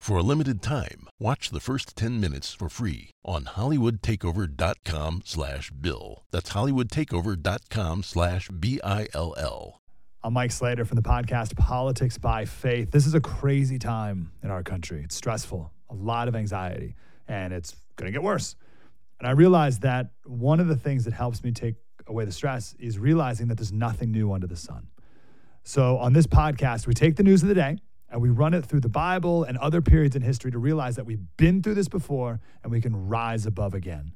For 0.00 0.16
a 0.16 0.22
limited 0.22 0.62
time, 0.62 1.06
watch 1.18 1.50
the 1.50 1.60
first 1.60 1.94
10 1.94 2.18
minutes 2.18 2.54
for 2.54 2.70
free 2.70 3.10
on 3.26 3.44
hollywoodtakeover.com 3.44 5.22
slash 5.26 5.70
bill. 5.70 6.24
That's 6.30 6.50
hollywoodtakeover.com 6.50 8.02
slash 8.04 8.48
B-I-L-L. 8.48 9.80
I'm 10.24 10.32
Mike 10.32 10.50
Slater 10.50 10.86
from 10.86 10.96
the 10.96 11.02
podcast 11.02 11.56
Politics 11.56 12.16
by 12.16 12.46
Faith. 12.46 12.90
This 12.90 13.06
is 13.06 13.14
a 13.14 13.20
crazy 13.20 13.78
time 13.78 14.32
in 14.42 14.50
our 14.50 14.62
country. 14.62 15.02
It's 15.04 15.14
stressful, 15.14 15.70
a 15.90 15.94
lot 15.94 16.26
of 16.26 16.34
anxiety, 16.34 16.96
and 17.28 17.52
it's 17.52 17.76
going 17.96 18.06
to 18.06 18.12
get 18.12 18.22
worse. 18.22 18.56
And 19.18 19.28
I 19.28 19.32
realized 19.32 19.82
that 19.82 20.12
one 20.24 20.58
of 20.58 20.68
the 20.68 20.76
things 20.76 21.04
that 21.04 21.12
helps 21.12 21.44
me 21.44 21.52
take 21.52 21.74
away 22.06 22.24
the 22.24 22.32
stress 22.32 22.74
is 22.78 22.98
realizing 22.98 23.48
that 23.48 23.56
there's 23.56 23.72
nothing 23.72 24.10
new 24.10 24.32
under 24.32 24.46
the 24.46 24.56
sun. 24.56 24.88
So 25.64 25.98
on 25.98 26.14
this 26.14 26.26
podcast, 26.26 26.86
we 26.86 26.94
take 26.94 27.16
the 27.16 27.22
news 27.22 27.42
of 27.42 27.48
the 27.48 27.54
day 27.54 27.76
and 28.10 28.20
we 28.20 28.30
run 28.30 28.54
it 28.54 28.64
through 28.64 28.80
the 28.80 28.88
Bible 28.88 29.44
and 29.44 29.58
other 29.58 29.80
periods 29.80 30.16
in 30.16 30.22
history 30.22 30.50
to 30.50 30.58
realize 30.58 30.96
that 30.96 31.04
we've 31.04 31.24
been 31.36 31.62
through 31.62 31.74
this 31.74 31.88
before 31.88 32.40
and 32.62 32.72
we 32.72 32.80
can 32.80 33.08
rise 33.08 33.46
above 33.46 33.74
again. 33.74 34.12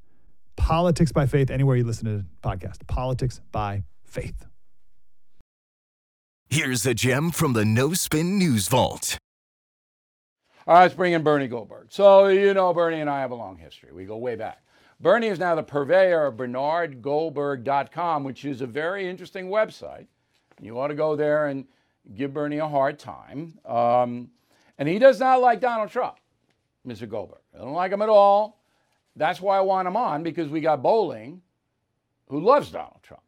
Politics 0.57 1.13
by 1.13 1.27
faith, 1.27 1.51
anywhere 1.51 1.77
you 1.77 1.85
listen 1.85 2.05
to 2.07 2.19
the 2.19 2.27
podcast. 2.43 2.87
Politics 2.87 3.41
by 3.51 3.85
faith. 4.05 4.47
Here's 6.49 6.85
a 6.85 6.95
gem 6.95 7.31
from 7.31 7.55
the 7.55 7.65
No 7.65 7.95
Spin 7.95 8.39
News 8.39 8.69
Vault. 8.69 9.17
All 10.67 10.75
right, 10.75 10.83
let's 10.83 10.95
bring 10.95 11.15
in 11.15 11.23
Bernie 11.23 11.49
Goldberg. 11.49 11.87
So, 11.91 12.29
you 12.29 12.55
know, 12.55 12.73
Bernie 12.73 13.01
and 13.01 13.11
I 13.11 13.21
have 13.21 13.31
a 13.31 13.35
long 13.35 13.57
history. 13.57 13.91
We 13.93 14.05
go 14.05 14.17
way 14.19 14.37
back. 14.37 14.63
Bernie 15.01 15.27
is 15.27 15.41
now 15.41 15.57
the 15.57 15.65
purveyor 15.65 16.27
of 16.27 16.37
BernardGoldberg.com, 16.37 18.23
which 18.23 18.45
is 18.45 18.61
a 18.61 18.67
very 18.67 19.09
interesting 19.09 19.49
website. 19.49 20.07
You 20.61 20.79
ought 20.79 20.89
to 20.89 20.95
go 20.95 21.17
there 21.17 21.49
and 21.49 21.65
give 22.15 22.35
Bernie 22.35 22.59
a 22.59 22.69
hard 22.69 22.99
time. 22.99 23.59
Um, 23.65 24.31
and 24.79 24.89
he 24.89 24.99
does 24.99 25.21
not 25.21 25.41
like 25.41 25.61
Donald 25.61 25.91
Trump, 25.91 26.17
Mr. 26.87 27.09
Goldberg. 27.09 27.41
I 27.55 27.59
don't 27.59 27.73
like 27.73 27.93
him 27.93 28.03
at 28.03 28.09
all. 28.09 28.63
That's 29.17 29.41
why 29.41 29.59
I 29.59 29.61
want 29.61 29.89
him 29.89 29.97
on 29.97 30.23
because 30.23 30.49
we 30.49 30.61
got 30.61 30.83
Bolling, 30.83 31.43
who 32.29 32.41
loves 32.41 32.71
Donald 32.71 33.01
Trump, 33.03 33.23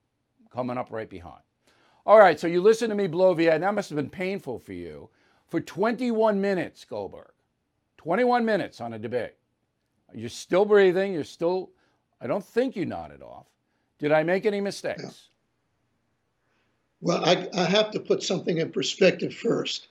coming 0.50 0.78
up 0.78 0.90
right 0.90 1.08
behind. 1.08 1.42
All 2.06 2.18
right, 2.18 2.38
so 2.38 2.46
you 2.46 2.60
listen 2.60 2.88
to 2.90 2.94
me 2.94 3.06
blow 3.06 3.34
Viet. 3.34 3.60
That 3.60 3.74
must 3.74 3.90
have 3.90 3.96
been 3.96 4.10
painful 4.10 4.58
for 4.58 4.72
you 4.72 5.08
for 5.46 5.60
21 5.60 6.40
minutes, 6.40 6.84
Goldberg. 6.84 7.32
21 7.98 8.44
minutes 8.44 8.80
on 8.80 8.92
a 8.94 8.98
debate. 8.98 9.34
You're 10.12 10.28
still 10.28 10.64
breathing. 10.64 11.12
You're 11.14 11.24
still, 11.24 11.70
I 12.20 12.26
don't 12.26 12.44
think 12.44 12.76
you 12.76 12.86
nodded 12.86 13.22
off. 13.22 13.46
Did 13.98 14.12
I 14.12 14.22
make 14.22 14.46
any 14.46 14.60
mistakes? 14.60 15.30
Well, 17.04 17.22
I, 17.22 17.46
I 17.54 17.64
have 17.64 17.90
to 17.90 18.00
put 18.00 18.22
something 18.22 18.56
in 18.56 18.72
perspective 18.72 19.34
first. 19.34 19.88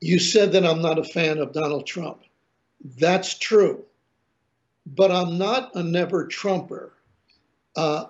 You 0.00 0.20
said 0.20 0.52
that 0.52 0.64
I'm 0.64 0.80
not 0.80 1.00
a 1.00 1.04
fan 1.04 1.38
of 1.38 1.52
Donald 1.52 1.84
Trump. 1.84 2.22
That's 2.96 3.36
true. 3.36 3.84
But 4.86 5.10
I'm 5.10 5.36
not 5.36 5.74
a 5.74 5.82
never 5.82 6.24
Trumper. 6.24 6.92
Uh, 7.74 8.04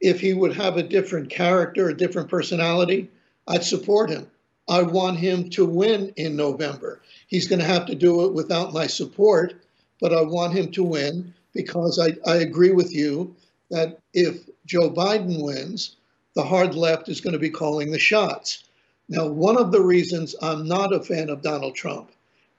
if 0.00 0.20
he 0.20 0.34
would 0.34 0.52
have 0.56 0.76
a 0.76 0.82
different 0.82 1.30
character, 1.30 1.88
a 1.88 1.96
different 1.96 2.28
personality, 2.28 3.08
I'd 3.46 3.62
support 3.62 4.10
him. 4.10 4.28
I 4.68 4.82
want 4.82 5.16
him 5.20 5.48
to 5.50 5.64
win 5.64 6.12
in 6.16 6.34
November. 6.34 7.02
He's 7.28 7.46
going 7.46 7.60
to 7.60 7.64
have 7.64 7.86
to 7.86 7.94
do 7.94 8.24
it 8.24 8.32
without 8.32 8.72
my 8.72 8.88
support, 8.88 9.54
but 10.00 10.12
I 10.12 10.22
want 10.22 10.54
him 10.54 10.72
to 10.72 10.82
win 10.82 11.32
because 11.54 12.00
I, 12.00 12.16
I 12.28 12.38
agree 12.38 12.72
with 12.72 12.92
you 12.92 13.32
that 13.70 14.00
if 14.12 14.40
Joe 14.66 14.90
Biden 14.90 15.40
wins, 15.40 15.98
the 16.34 16.42
hard 16.42 16.74
left 16.74 17.08
is 17.08 17.20
going 17.20 17.32
to 17.32 17.38
be 17.38 17.50
calling 17.50 17.90
the 17.90 17.98
shots. 17.98 18.64
Now, 19.08 19.26
one 19.26 19.56
of 19.56 19.72
the 19.72 19.82
reasons 19.82 20.34
I'm 20.40 20.66
not 20.66 20.92
a 20.92 21.02
fan 21.02 21.28
of 21.28 21.42
Donald 21.42 21.74
Trump 21.74 22.10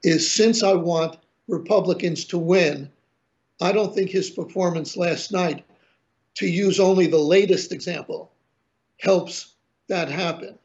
is 0.03 0.31
since 0.31 0.61
I 0.63 0.73
want 0.73 1.17
Republicans 1.47 2.25
to 2.25 2.37
win, 2.37 2.91
I 3.61 3.71
don't 3.71 3.93
think 3.93 4.09
his 4.09 4.29
performance 4.29 4.97
last 4.97 5.31
night, 5.31 5.63
to 6.35 6.47
use 6.47 6.79
only 6.79 7.07
the 7.07 7.17
latest 7.17 7.71
example, 7.71 8.31
helps 8.99 9.53
that 9.87 10.09
happen. 10.09 10.57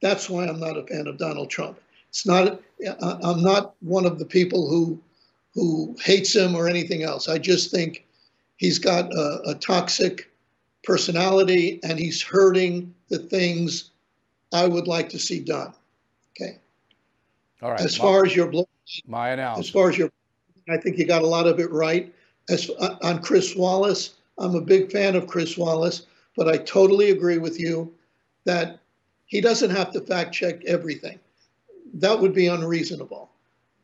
That's 0.00 0.28
why 0.28 0.46
I'm 0.46 0.60
not 0.60 0.76
a 0.76 0.86
fan 0.86 1.06
of 1.06 1.18
Donald 1.18 1.50
Trump. 1.50 1.80
It's 2.08 2.26
not 2.26 2.60
I'm 3.02 3.42
not 3.42 3.74
one 3.80 4.06
of 4.06 4.18
the 4.18 4.24
people 4.24 4.68
who 4.68 5.00
who 5.54 5.96
hates 6.02 6.34
him 6.34 6.54
or 6.54 6.68
anything 6.68 7.02
else. 7.02 7.28
I 7.28 7.38
just 7.38 7.70
think 7.70 8.06
he's 8.56 8.78
got 8.78 9.12
a, 9.12 9.40
a 9.50 9.54
toxic 9.54 10.30
personality 10.84 11.80
and 11.82 11.98
he's 11.98 12.22
hurting 12.22 12.94
the 13.08 13.18
things 13.18 13.90
I 14.52 14.66
would 14.66 14.86
like 14.86 15.10
to 15.10 15.18
see 15.18 15.40
done. 15.40 15.72
Okay. 16.30 16.58
All 17.62 17.70
right. 17.70 17.80
As 17.80 17.98
my, 17.98 18.04
far 18.04 18.24
as 18.24 18.34
your 18.34 18.52
my 19.06 19.30
analysis. 19.30 19.66
As 19.66 19.70
far 19.72 19.90
as 19.90 19.98
your, 19.98 20.10
I 20.68 20.76
think 20.76 20.98
you 20.98 21.06
got 21.06 21.22
a 21.22 21.26
lot 21.26 21.46
of 21.46 21.58
it 21.60 21.70
right. 21.70 22.12
As 22.48 22.70
uh, 22.78 22.96
on 23.02 23.20
Chris 23.22 23.54
Wallace, 23.54 24.14
I'm 24.38 24.54
a 24.54 24.60
big 24.60 24.90
fan 24.90 25.16
of 25.16 25.26
Chris 25.26 25.58
Wallace, 25.58 26.06
but 26.36 26.48
I 26.48 26.56
totally 26.58 27.10
agree 27.10 27.38
with 27.38 27.58
you 27.58 27.92
that 28.44 28.78
he 29.26 29.40
doesn't 29.40 29.70
have 29.70 29.92
to 29.92 30.00
fact 30.00 30.32
check 30.32 30.64
everything. 30.64 31.18
That 31.94 32.20
would 32.20 32.32
be 32.32 32.46
unreasonable. 32.46 33.30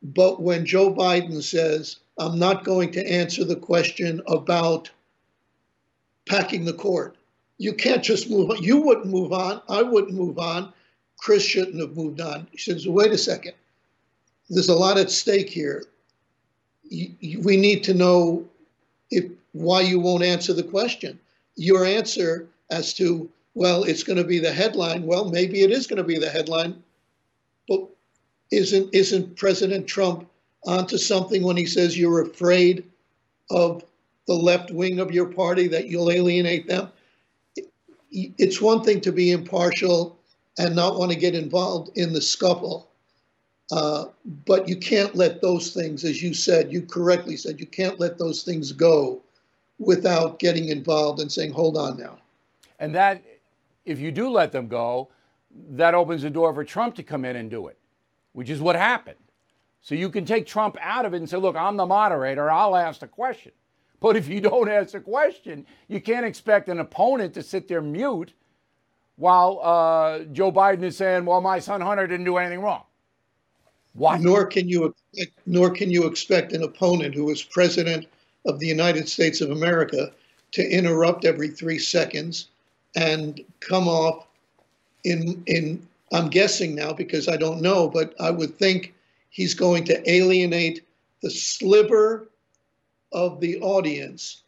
But 0.03 0.41
when 0.41 0.65
Joe 0.65 0.95
Biden 0.95 1.43
says, 1.43 1.99
I'm 2.19 2.39
not 2.39 2.65
going 2.65 2.93
to 2.93 3.11
answer 3.11 3.45
the 3.45 3.57
question 3.57 4.23
about 4.27 4.91
packing 6.27 6.65
the 6.65 6.73
court, 6.73 7.17
you 7.59 7.73
can't 7.73 8.03
just 8.03 8.31
move 8.31 8.51
on. 8.51 8.63
You 8.63 8.79
wouldn't 8.79 9.07
move 9.07 9.33
on. 9.33 9.63
I 9.69 9.83
wouldn't 9.83 10.15
move 10.15 10.39
on. 10.39 10.73
Chris 11.19 11.43
shouldn't 11.43 11.81
have 11.81 11.97
moved 11.97 12.21
on. 12.21 12.47
He 12.51 12.59
says, 12.59 12.87
wait 12.87 13.13
a 13.13 13.19
second. 13.19 13.55
There's 14.51 14.69
a 14.69 14.75
lot 14.75 14.99
at 14.99 15.11
stake 15.11 15.49
here. 15.49 15.85
We 16.91 17.57
need 17.57 17.83
to 17.85 17.95
know 17.95 18.47
if 19.11 19.31
why 19.53 19.81
you 19.81 20.01
won't 20.01 20.25
answer 20.25 20.53
the 20.53 20.63
question. 20.63 21.19
Your 21.57 21.85
answer 21.85 22.47
as 22.71 22.93
to, 22.95 23.31
well, 23.55 23.85
it's 23.85 24.03
going 24.03 24.19
to 24.19 24.25
be 24.25 24.39
the 24.39 24.53
headline. 24.53 25.07
Well, 25.07 25.31
maybe 25.31 25.63
it 25.63 25.71
is 25.71 25.87
going 25.87 25.99
to 25.99 26.05
be 26.05 26.19
the 26.19 26.29
headline, 26.29 26.83
but 27.69 27.89
isn't 28.51 28.95
isn't 28.95 29.37
President 29.37 29.87
Trump 29.87 30.29
onto 30.67 30.99
something 30.99 31.43
when 31.43 31.57
he 31.57 31.67
says 31.67 31.97
you're 31.97 32.23
afraid 32.23 32.85
of 33.51 33.85
the 34.27 34.35
left 34.35 34.71
wing 34.71 35.01
of 35.01 35.13
your 35.13 35.27
party 35.27 35.69
that 35.69 35.87
you'll 35.87 36.11
alienate 36.11 36.67
them? 36.67 36.91
It's 38.11 38.61
one 38.61 38.83
thing 38.83 39.01
to 39.03 39.13
be 39.13 39.33
impartial 39.33 40.19
and 40.59 40.77
not 40.77 40.99
want 40.99 41.11
to 41.13 41.19
get 41.19 41.35
involved 41.35 41.97
in 41.97 42.13
the 42.13 42.21
scuffle. 42.21 42.89
Uh, 43.73 44.05
but 44.45 44.69
you 44.69 44.77
can't 44.77 45.15
let 45.15 45.41
those 45.41 45.73
things, 45.73 46.05
as 46.05 46.23
you 46.23 46.35
said, 46.35 46.73
you 46.73 46.83
correctly 46.83 47.37
said, 47.37 47.59
you 47.59 47.67
can't 47.67 47.99
let 47.99 48.19
those 48.19 48.43
things 48.43 48.73
go 48.73 49.23
without 49.79 50.39
getting 50.39 50.69
involved 50.69 51.21
and 51.21 51.33
saying, 51.33 51.53
hold 51.53 51.77
on 51.77 51.99
now. 51.99 52.19
And 52.79 52.95
that, 52.95 53.23
if 53.85 53.99
you 53.99 54.13
do 54.13 54.29
let 54.29 54.53
them 54.53 54.69
go, 54.69 55.09
that 55.71 55.95
opens 55.95 56.23
the 56.23 56.31
door 56.31 56.53
for 56.53 56.65
Trump 56.65 56.95
to 56.97 57.03
come 57.03 57.25
in 57.25 57.37
and 57.37 57.51
do 57.51 57.69
it, 57.69 57.79
which 58.33 58.51
is 58.51 58.61
what 58.61 58.77
happened. 58.77 59.17
So 59.81 59.95
you 59.95 60.09
can 60.09 60.25
take 60.25 60.47
Trump 60.47 60.77
out 60.81 61.05
of 61.05 61.15
it 61.15 61.19
and 61.19 61.29
say, 61.29 61.37
look, 61.37 61.57
I'm 61.57 61.77
the 61.77 61.87
moderator, 61.87 62.51
I'll 62.51 62.77
ask 62.77 63.01
the 63.01 63.07
question. 63.07 63.53
But 64.01 64.17
if 64.17 64.29
you 64.29 64.41
don't 64.41 64.69
ask 64.69 64.95
a 64.95 65.01
question, 65.01 65.67
you 65.89 66.01
can't 66.01 66.27
expect 66.27 66.69
an 66.69 66.81
opponent 66.81 67.35
to 67.35 67.43
sit 67.43 67.69
there 67.69 67.81
mute 67.81 68.33
while 69.17 69.61
uh, 69.63 70.21
Joe 70.33 70.51
Biden 70.51 70.83
is 70.83 70.97
saying, 70.97 71.25
well, 71.25 71.41
my 71.41 71.59
son 71.59 71.81
Hunter 71.81 72.07
didn't 72.07 72.27
do 72.27 72.37
anything 72.37 72.61
wrong. 72.61 72.83
Why? 73.95 74.19
Nor 74.19 74.47
can 74.47 74.69
you 74.69 74.95
nor 75.47 75.71
can 75.71 75.91
you 75.91 76.07
expect 76.07 76.53
an 76.53 76.65
opponent 76.65 77.15
who 77.15 77.31
is 77.31 77.43
president 77.43 78.07
of 78.45 78.59
the 78.59 78.67
United 78.67 79.09
States 79.09 79.41
of 79.41 79.51
America 79.51 80.11
to 80.53 80.69
interrupt 80.69 81.25
every 81.25 81.49
three 81.49 81.79
seconds 81.79 82.49
and 82.97 83.41
come 83.61 83.87
off 83.87 84.27
in 85.05 85.43
in 85.47 85.87
I'm 86.13 86.29
guessing 86.29 86.75
now 86.75 86.93
because 86.93 87.29
I 87.29 87.37
don't 87.37 87.63
know, 87.63 87.89
but 87.89 88.15
I 88.21 88.31
would 88.31 88.59
think 88.59 88.95
he's 89.31 89.55
going 89.55 89.85
to 89.85 90.11
alienate 90.11 90.85
the 91.23 91.31
sliver 91.31 92.29
of 93.15 93.41
the 93.41 93.59
audience 93.61 94.43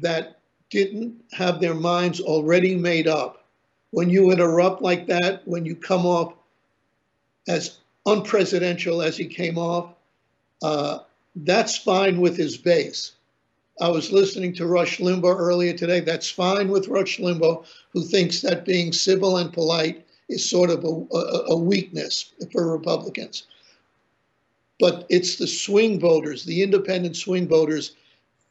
that 0.00 0.38
didn't 0.70 1.14
have 1.32 1.60
their 1.60 1.74
minds 1.74 2.20
already 2.20 2.74
made 2.76 3.08
up. 3.08 3.44
When 3.90 4.08
you 4.08 4.30
interrupt 4.30 4.80
like 4.80 5.06
that, 5.08 5.46
when 5.46 5.66
you 5.66 5.74
come 5.74 6.06
off 6.06 6.34
as 7.48 7.78
unpresidential 8.06 9.04
as 9.04 9.16
he 9.16 9.26
came 9.26 9.58
off, 9.58 9.94
uh, 10.62 11.00
that's 11.36 11.76
fine 11.76 12.20
with 12.20 12.36
his 12.36 12.56
base. 12.56 13.12
I 13.80 13.88
was 13.88 14.12
listening 14.12 14.54
to 14.54 14.66
Rush 14.66 14.98
Limbaugh 14.98 15.36
earlier 15.36 15.72
today. 15.72 16.00
That's 16.00 16.28
fine 16.30 16.68
with 16.68 16.88
Rush 16.88 17.18
Limbaugh, 17.18 17.64
who 17.92 18.02
thinks 18.02 18.40
that 18.40 18.64
being 18.64 18.92
civil 18.92 19.38
and 19.38 19.52
polite 19.52 20.06
is 20.28 20.48
sort 20.48 20.70
of 20.70 20.84
a, 20.84 21.16
a, 21.16 21.44
a 21.48 21.56
weakness 21.56 22.32
for 22.52 22.70
Republicans. 22.70 23.44
But 24.78 25.06
it's 25.08 25.36
the 25.36 25.46
swing 25.46 26.00
voters, 26.00 26.44
the 26.44 26.62
independent 26.62 27.16
swing 27.16 27.48
voters, 27.48 27.96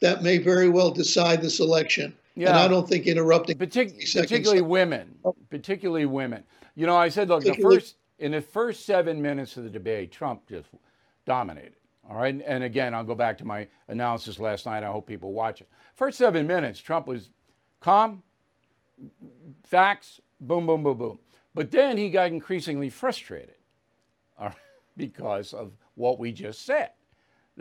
that 0.01 0.23
may 0.23 0.37
very 0.37 0.67
well 0.67 0.91
decide 0.91 1.41
this 1.41 1.59
election. 1.59 2.13
Yeah. 2.35 2.49
And 2.49 2.57
I 2.57 2.67
don't 2.67 2.87
think 2.87 3.07
interrupting 3.07 3.57
Partic- 3.57 4.13
particularly 4.13 4.61
women, 4.61 5.15
particularly 5.49 6.05
women. 6.05 6.43
You 6.75 6.87
know, 6.87 6.95
I 6.97 7.09
said, 7.09 7.29
look, 7.29 7.43
the 7.43 7.53
first 7.53 7.95
in 8.19 8.31
the 8.31 8.41
first 8.41 8.85
seven 8.85 9.21
minutes 9.21 9.57
of 9.57 9.63
the 9.63 9.69
debate, 9.69 10.11
Trump 10.11 10.47
just 10.47 10.69
dominated. 11.25 11.75
All 12.09 12.17
right. 12.17 12.41
And 12.45 12.63
again, 12.63 12.93
I'll 12.93 13.03
go 13.03 13.15
back 13.15 13.37
to 13.39 13.45
my 13.45 13.67
analysis 13.87 14.39
last 14.39 14.65
night. 14.65 14.83
I 14.83 14.87
hope 14.87 15.07
people 15.07 15.33
watch 15.33 15.61
it. 15.61 15.69
First 15.95 16.17
seven 16.17 16.47
minutes, 16.47 16.79
Trump 16.79 17.07
was 17.07 17.29
calm, 17.79 18.23
facts, 19.63 20.19
boom, 20.39 20.65
boom, 20.65 20.83
boom, 20.83 20.97
boom. 20.97 21.19
But 21.53 21.71
then 21.71 21.97
he 21.97 22.09
got 22.09 22.27
increasingly 22.27 22.89
frustrated 22.89 23.55
because 24.97 25.53
of 25.53 25.73
what 25.95 26.17
we 26.17 26.31
just 26.31 26.65
said 26.65 26.91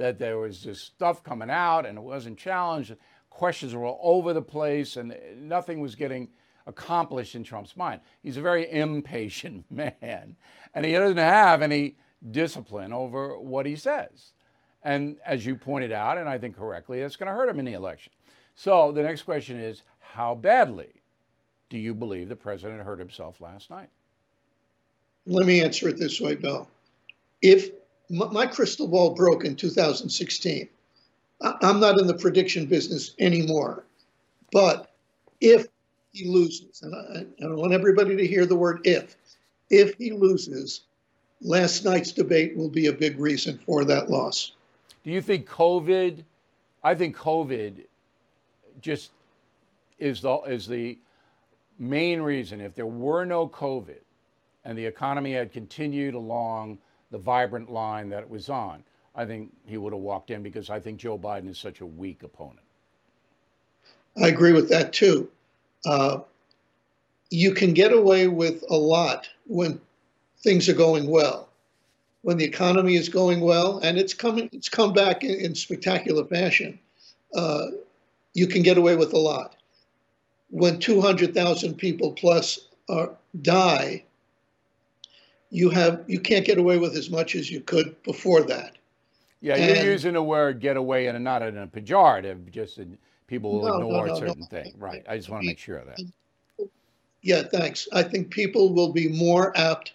that 0.00 0.18
there 0.18 0.38
was 0.38 0.62
this 0.62 0.80
stuff 0.80 1.22
coming 1.22 1.50
out 1.50 1.84
and 1.84 1.98
it 1.98 2.00
wasn't 2.00 2.38
challenged. 2.38 2.96
Questions 3.28 3.74
were 3.74 3.84
all 3.84 4.16
over 4.16 4.32
the 4.32 4.40
place 4.40 4.96
and 4.96 5.14
nothing 5.36 5.78
was 5.80 5.94
getting 5.94 6.28
accomplished 6.66 7.34
in 7.34 7.44
Trump's 7.44 7.76
mind. 7.76 8.00
He's 8.22 8.38
a 8.38 8.40
very 8.40 8.70
impatient 8.72 9.66
man 9.70 10.36
and 10.74 10.86
he 10.86 10.92
doesn't 10.92 11.18
have 11.18 11.60
any 11.60 11.96
discipline 12.30 12.94
over 12.94 13.38
what 13.38 13.66
he 13.66 13.76
says. 13.76 14.32
And 14.82 15.18
as 15.26 15.44
you 15.44 15.54
pointed 15.54 15.92
out, 15.92 16.16
and 16.16 16.30
I 16.30 16.38
think 16.38 16.56
correctly, 16.56 17.00
it's 17.00 17.16
going 17.16 17.26
to 17.26 17.34
hurt 17.34 17.50
him 17.50 17.58
in 17.58 17.66
the 17.66 17.74
election. 17.74 18.14
So 18.54 18.92
the 18.92 19.02
next 19.02 19.24
question 19.24 19.60
is 19.60 19.82
how 19.98 20.34
badly 20.34 21.02
do 21.68 21.76
you 21.76 21.94
believe 21.94 22.30
the 22.30 22.36
president 22.36 22.80
hurt 22.80 22.98
himself 22.98 23.42
last 23.42 23.68
night? 23.68 23.90
Let 25.26 25.46
me 25.46 25.60
answer 25.60 25.90
it 25.90 25.98
this 25.98 26.22
way, 26.22 26.36
Bill. 26.36 26.66
If 27.42 27.70
my 28.10 28.46
crystal 28.46 28.88
ball 28.88 29.14
broke 29.14 29.44
in 29.44 29.56
2016, 29.56 30.68
I'm 31.40 31.80
not 31.80 31.98
in 31.98 32.06
the 32.06 32.14
prediction 32.14 32.66
business 32.66 33.14
anymore. 33.18 33.84
But 34.52 34.90
if 35.40 35.66
he 36.12 36.28
loses, 36.28 36.82
and 36.82 36.94
I, 36.94 37.44
I 37.44 37.54
want 37.54 37.72
everybody 37.72 38.16
to 38.16 38.26
hear 38.26 38.44
the 38.46 38.56
word 38.56 38.80
if, 38.84 39.16
if 39.70 39.94
he 39.96 40.10
loses, 40.10 40.82
last 41.40 41.84
night's 41.84 42.12
debate 42.12 42.56
will 42.56 42.68
be 42.68 42.86
a 42.86 42.92
big 42.92 43.18
reason 43.18 43.58
for 43.64 43.84
that 43.84 44.10
loss. 44.10 44.52
Do 45.04 45.10
you 45.10 45.22
think 45.22 45.48
COVID? 45.48 46.24
I 46.82 46.94
think 46.94 47.16
COVID 47.16 47.84
just 48.82 49.12
is 49.98 50.20
the 50.20 50.38
is 50.40 50.66
the 50.66 50.98
main 51.78 52.20
reason. 52.20 52.60
If 52.60 52.74
there 52.74 52.86
were 52.86 53.24
no 53.24 53.48
COVID, 53.48 54.00
and 54.64 54.76
the 54.76 54.84
economy 54.84 55.32
had 55.32 55.52
continued 55.52 56.14
along 56.14 56.78
the 57.10 57.18
vibrant 57.18 57.70
line 57.70 58.08
that 58.10 58.22
it 58.22 58.30
was 58.30 58.48
on, 58.48 58.84
I 59.14 59.24
think 59.24 59.52
he 59.66 59.76
would 59.76 59.92
have 59.92 60.02
walked 60.02 60.30
in 60.30 60.42
because 60.42 60.70
I 60.70 60.80
think 60.80 60.98
Joe 60.98 61.18
Biden 61.18 61.48
is 61.48 61.58
such 61.58 61.80
a 61.80 61.86
weak 61.86 62.22
opponent. 62.22 62.60
I 64.20 64.28
agree 64.28 64.52
with 64.52 64.68
that 64.70 64.92
too. 64.92 65.30
Uh, 65.84 66.20
you 67.30 67.52
can 67.52 67.72
get 67.72 67.92
away 67.92 68.28
with 68.28 68.64
a 68.68 68.76
lot 68.76 69.28
when 69.46 69.80
things 70.42 70.68
are 70.68 70.74
going 70.74 71.08
well. 71.08 71.48
When 72.22 72.36
the 72.36 72.44
economy 72.44 72.96
is 72.96 73.08
going 73.08 73.40
well, 73.40 73.78
and 73.78 73.96
it's 73.96 74.12
coming, 74.12 74.50
it's 74.52 74.68
come 74.68 74.92
back 74.92 75.24
in, 75.24 75.34
in 75.40 75.54
spectacular 75.54 76.24
fashion. 76.24 76.78
Uh, 77.34 77.66
you 78.34 78.46
can 78.46 78.62
get 78.62 78.76
away 78.76 78.96
with 78.96 79.12
a 79.12 79.18
lot. 79.18 79.56
When 80.50 80.78
200,000 80.78 81.74
people 81.74 82.12
plus 82.12 82.60
are, 82.88 83.12
die, 83.42 84.04
you 85.50 85.70
have 85.70 86.04
you 86.06 86.20
can't 86.20 86.44
get 86.44 86.58
away 86.58 86.78
with 86.78 86.96
as 86.96 87.10
much 87.10 87.34
as 87.34 87.50
you 87.50 87.60
could 87.60 88.00
before 88.02 88.42
that. 88.42 88.76
Yeah, 89.40 89.56
and, 89.56 89.76
you're 89.76 89.92
using 89.92 90.14
the 90.14 90.22
word 90.22 90.60
"get 90.60 90.76
away" 90.76 91.06
and 91.06 91.22
not 91.22 91.42
in 91.42 91.56
a 91.58 91.66
pejorative, 91.66 92.50
just 92.50 92.78
in, 92.78 92.98
people 93.26 93.52
will 93.52 93.68
no, 93.68 93.74
ignore 93.76 94.06
no, 94.06 94.12
no, 94.12 94.18
certain 94.18 94.44
things. 94.46 94.74
Right. 94.76 95.04
I 95.08 95.16
just 95.16 95.28
want 95.28 95.42
to 95.42 95.46
make 95.46 95.58
sure 95.58 95.78
of 95.78 95.86
that. 95.86 96.00
Yeah, 97.22 97.42
thanks. 97.42 97.88
I 97.92 98.02
think 98.02 98.30
people 98.30 98.72
will 98.72 98.92
be 98.92 99.08
more 99.08 99.56
apt 99.56 99.92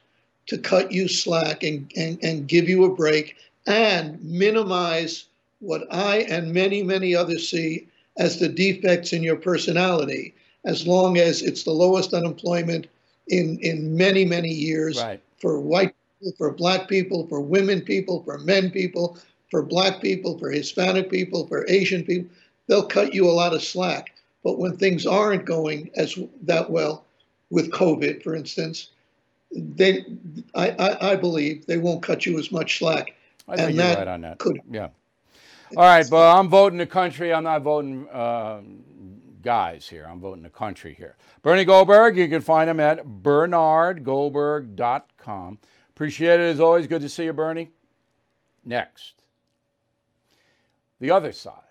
to 0.48 0.58
cut 0.58 0.92
you 0.92 1.08
slack 1.08 1.64
and, 1.64 1.92
and, 1.96 2.24
and 2.24 2.48
give 2.48 2.70
you 2.70 2.86
a 2.86 2.96
break 2.96 3.36
and 3.66 4.24
minimize 4.24 5.26
what 5.60 5.88
I 5.92 6.18
and 6.30 6.54
many, 6.54 6.84
many 6.84 7.16
others 7.16 7.50
see 7.50 7.88
as 8.18 8.40
the 8.40 8.48
defects 8.48 9.12
in 9.12 9.24
your 9.24 9.36
personality, 9.36 10.34
as 10.66 10.86
long 10.86 11.18
as 11.18 11.42
it's 11.42 11.64
the 11.64 11.72
lowest 11.72 12.14
unemployment 12.14 12.88
in, 13.28 13.58
in 13.62 13.98
many, 13.98 14.24
many 14.24 14.50
years 14.50 15.02
right. 15.02 15.22
For 15.38 15.60
white 15.60 15.94
people, 16.20 16.36
for 16.38 16.52
black 16.52 16.88
people, 16.88 17.28
for 17.28 17.42
women 17.42 17.82
people, 17.82 18.24
for 18.24 18.38
men 18.40 18.72
people, 18.72 19.18
for 19.52 19.62
black 19.62 20.02
people, 20.02 20.38
for 20.38 20.50
Hispanic 20.50 21.10
people, 21.10 21.48
for 21.48 21.66
Asian 21.70 22.04
people. 22.04 22.30
They'll 22.68 22.88
cut 22.88 23.14
you 23.14 23.30
a 23.30 23.32
lot 23.32 23.54
of 23.54 23.64
slack. 23.64 24.14
But 24.44 24.60
when 24.60 24.78
things 24.78 25.06
aren't 25.06 25.46
going 25.46 25.90
as 25.96 26.18
that 26.44 26.70
well, 26.70 27.06
with 27.50 27.72
COVID, 27.72 28.24
for 28.24 28.36
instance, 28.36 28.90
they, 29.52 30.06
I, 30.56 30.72
I, 30.72 31.12
I 31.12 31.16
believe 31.16 31.66
they 31.66 31.78
won't 31.78 32.04
cut 32.04 32.26
you 32.26 32.38
as 32.40 32.52
much 32.52 32.80
slack. 32.80 33.16
I 33.48 33.56
think 33.56 33.70
and 33.70 33.78
you're 33.78 33.96
right 33.96 34.08
on 34.08 34.22
that. 34.22 34.40
Could, 34.40 34.62
yeah. 34.70 34.90
All 35.78 35.84
right, 35.84 36.06
but 36.10 36.38
I'm 36.38 36.48
voting 36.48 36.78
the 36.78 36.86
country. 36.86 37.34
I'm 37.34 37.44
not 37.44 37.62
voting 37.62 38.08
uh, 38.10 38.62
guys 39.46 39.88
here. 39.88 40.06
I'm 40.10 40.20
voting 40.20 40.44
the 40.44 40.50
country 40.50 40.94
here. 40.94 41.16
Bernie 41.44 41.64
Goldberg, 41.64 42.18
you 42.18 42.28
can 42.28 42.42
find 42.42 42.70
him 42.70 42.80
at 42.80 43.06
bernardgoldberg.com. 43.06 45.60
Appreciate 45.90 46.40
it 46.40 46.52
as 46.52 46.60
always. 46.60 46.88
Good 46.88 47.04
to 47.04 47.10
see 47.10 47.26
you, 47.26 47.34
Bernie. 47.34 47.70
Next, 48.66 49.22
the 51.00 51.12
other 51.12 51.32
side. 51.32 51.62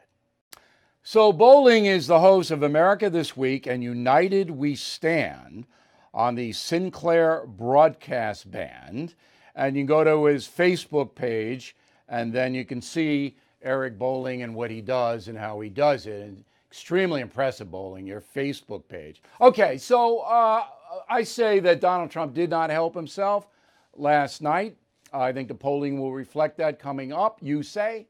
So, 1.03 1.33
Bolling 1.33 1.87
is 1.87 2.07
the 2.07 2.21
host 2.21 2.53
of 2.53 2.63
America 2.63 3.11
This 3.11 3.37
Week 3.37 3.67
and 3.67 3.83
United 3.83 4.51
We 4.51 4.77
Stand 4.77 5.67
on 6.15 6.37
the 6.37 6.53
Sinclair 6.53 7.45
Broadcast 7.47 8.51
Band. 8.51 9.15
And 9.55 9.77
you 9.77 9.81
can 9.81 9.87
go 9.87 10.05
to 10.05 10.25
his 10.25 10.47
Facebook 10.47 11.15
page, 11.15 11.77
and 12.09 12.33
then 12.33 12.55
you 12.55 12.65
can 12.65 12.81
see 12.81 13.37
Eric 13.63 13.99
Bolling 13.99 14.43
and 14.43 14.55
what 14.55 14.71
he 14.71 14.81
does 14.81 15.29
and 15.29 15.37
how 15.37 15.61
he 15.61 15.69
does 15.69 16.07
it. 16.07 16.23
And 16.23 16.45
extremely 16.75 17.21
impressive, 17.21 17.71
Bolling, 17.71 18.05
your 18.05 18.21
Facebook 18.21 18.89
page. 18.89 19.23
Okay, 19.41 19.79
so 19.79 20.19
uh, 20.19 20.65
I 21.09 21.23
say 21.23 21.61
that 21.61 21.81
Donald 21.81 22.11
Trump 22.11 22.35
did 22.35 22.51
not 22.51 22.69
help 22.69 22.97
himself 22.97 23.47
last 23.95 24.43
night. 24.43 24.77
I 25.13 25.31
think 25.31 25.47
the 25.47 25.55
polling 25.55 26.01
will 26.01 26.13
reflect 26.13 26.59
that 26.59 26.81
coming 26.81 27.13
up. 27.13 27.39
You 27.41 27.63
say? 27.63 28.09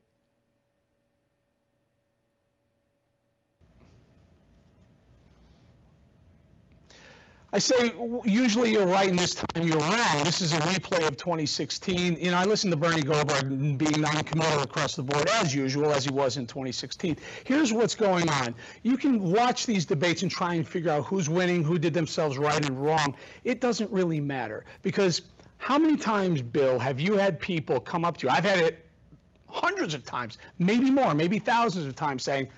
I 7.54 7.58
say 7.58 7.92
usually 8.24 8.72
you're 8.72 8.84
right 8.84 9.08
and 9.08 9.16
this 9.16 9.36
time 9.36 9.64
you're 9.64 9.78
wrong. 9.78 10.24
This 10.24 10.40
is 10.40 10.52
a 10.52 10.56
replay 10.56 11.06
of 11.06 11.16
2016. 11.16 12.16
You 12.18 12.32
know, 12.32 12.36
I 12.36 12.42
listened 12.42 12.72
to 12.72 12.76
Bernie 12.76 13.02
Goldberg 13.02 13.78
being 13.78 14.00
non-committal 14.00 14.62
across 14.62 14.96
the 14.96 15.04
board 15.04 15.28
as 15.34 15.54
usual, 15.54 15.92
as 15.92 16.04
he 16.04 16.10
was 16.10 16.36
in 16.36 16.48
2016. 16.48 17.16
Here's 17.44 17.72
what's 17.72 17.94
going 17.94 18.28
on. 18.28 18.56
You 18.82 18.96
can 18.96 19.30
watch 19.30 19.66
these 19.66 19.84
debates 19.84 20.22
and 20.22 20.30
try 20.32 20.54
and 20.54 20.66
figure 20.66 20.90
out 20.90 21.04
who's 21.04 21.28
winning, 21.28 21.62
who 21.62 21.78
did 21.78 21.94
themselves 21.94 22.38
right 22.38 22.66
and 22.66 22.84
wrong. 22.84 23.14
It 23.44 23.60
doesn't 23.60 23.88
really 23.92 24.20
matter 24.20 24.64
because 24.82 25.22
how 25.58 25.78
many 25.78 25.96
times, 25.96 26.42
Bill, 26.42 26.80
have 26.80 26.98
you 26.98 27.16
had 27.16 27.38
people 27.38 27.78
come 27.78 28.04
up 28.04 28.16
to 28.16 28.26
you? 28.26 28.32
I've 28.32 28.42
had 28.42 28.58
it 28.58 28.84
hundreds 29.48 29.94
of 29.94 30.04
times, 30.04 30.38
maybe 30.58 30.90
more, 30.90 31.14
maybe 31.14 31.38
thousands 31.38 31.86
of 31.86 31.94
times 31.94 32.24
saying, 32.24 32.48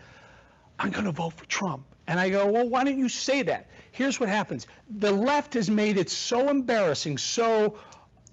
I'm 0.78 0.90
going 0.90 1.04
to 1.04 1.12
vote 1.12 1.34
for 1.34 1.44
Trump. 1.44 1.84
And 2.06 2.18
I 2.18 2.30
go, 2.30 2.46
well, 2.46 2.66
why 2.66 2.84
don't 2.84 2.98
you 2.98 3.10
say 3.10 3.42
that? 3.42 3.68
Here's 3.96 4.20
what 4.20 4.28
happens 4.28 4.66
the 4.90 5.10
left 5.10 5.54
has 5.54 5.70
made 5.70 5.96
it 5.96 6.10
so 6.10 6.50
embarrassing, 6.50 7.16
so 7.16 7.78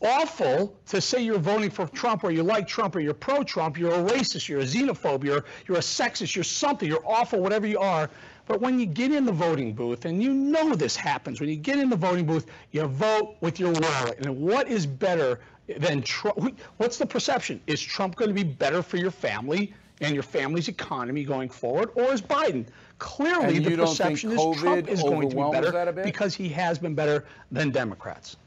awful 0.01 0.77
to 0.87 0.99
say 0.99 1.23
you're 1.23 1.39
voting 1.39 1.69
for 1.69 1.87
Trump 1.87 2.25
or 2.25 2.31
you 2.31 2.43
like 2.43 2.67
Trump 2.67 2.97
or 2.97 2.99
you're 2.99 3.13
pro 3.13 3.43
Trump, 3.43 3.79
you're 3.79 3.93
a 3.93 4.03
racist, 4.03 4.49
you're 4.49 4.59
a 4.59 4.65
xenophobe, 4.65 5.23
you're, 5.23 5.45
you're 5.65 5.77
a 5.77 5.81
sexist, 5.81 6.35
you're 6.35 6.43
something, 6.43 6.89
you're 6.89 7.07
awful, 7.07 7.39
whatever 7.39 7.65
you 7.65 7.79
are. 7.79 8.09
But 8.45 8.59
when 8.59 8.77
you 8.77 8.85
get 8.85 9.13
in 9.13 9.23
the 9.23 9.31
voting 9.31 9.73
booth, 9.73 10.03
and 10.03 10.21
you 10.21 10.33
know 10.33 10.75
this 10.75 10.97
happens, 10.97 11.39
when 11.39 11.47
you 11.47 11.55
get 11.55 11.79
in 11.79 11.89
the 11.89 11.95
voting 11.95 12.25
booth, 12.25 12.45
you 12.71 12.85
vote 12.85 13.37
with 13.39 13.57
your 13.57 13.71
wallet. 13.71 14.19
And 14.19 14.41
what 14.41 14.67
is 14.67 14.85
better 14.85 15.39
than 15.77 16.01
Trump? 16.01 16.59
What's 16.75 16.97
the 16.97 17.05
perception? 17.05 17.61
Is 17.67 17.79
Trump 17.79 18.17
going 18.17 18.27
to 18.27 18.35
be 18.35 18.43
better 18.43 18.83
for 18.83 18.97
your 18.97 19.11
family 19.11 19.73
and 20.01 20.13
your 20.13 20.23
family's 20.23 20.67
economy 20.67 21.23
going 21.23 21.47
forward, 21.47 21.91
or 21.95 22.13
is 22.13 22.21
Biden? 22.21 22.65
Clearly, 23.03 23.59
the 23.59 23.75
perception 23.75 24.31
is 24.31 24.57
Trump 24.57 24.87
is 24.87 25.03
going 25.03 25.29
to 25.29 25.35
be 25.35 25.51
better 25.51 25.91
because 26.05 26.33
he 26.33 26.47
has 26.47 26.79
been 26.79 26.95
better 26.95 27.25
than 27.51 27.69
Democrats. 27.69 28.37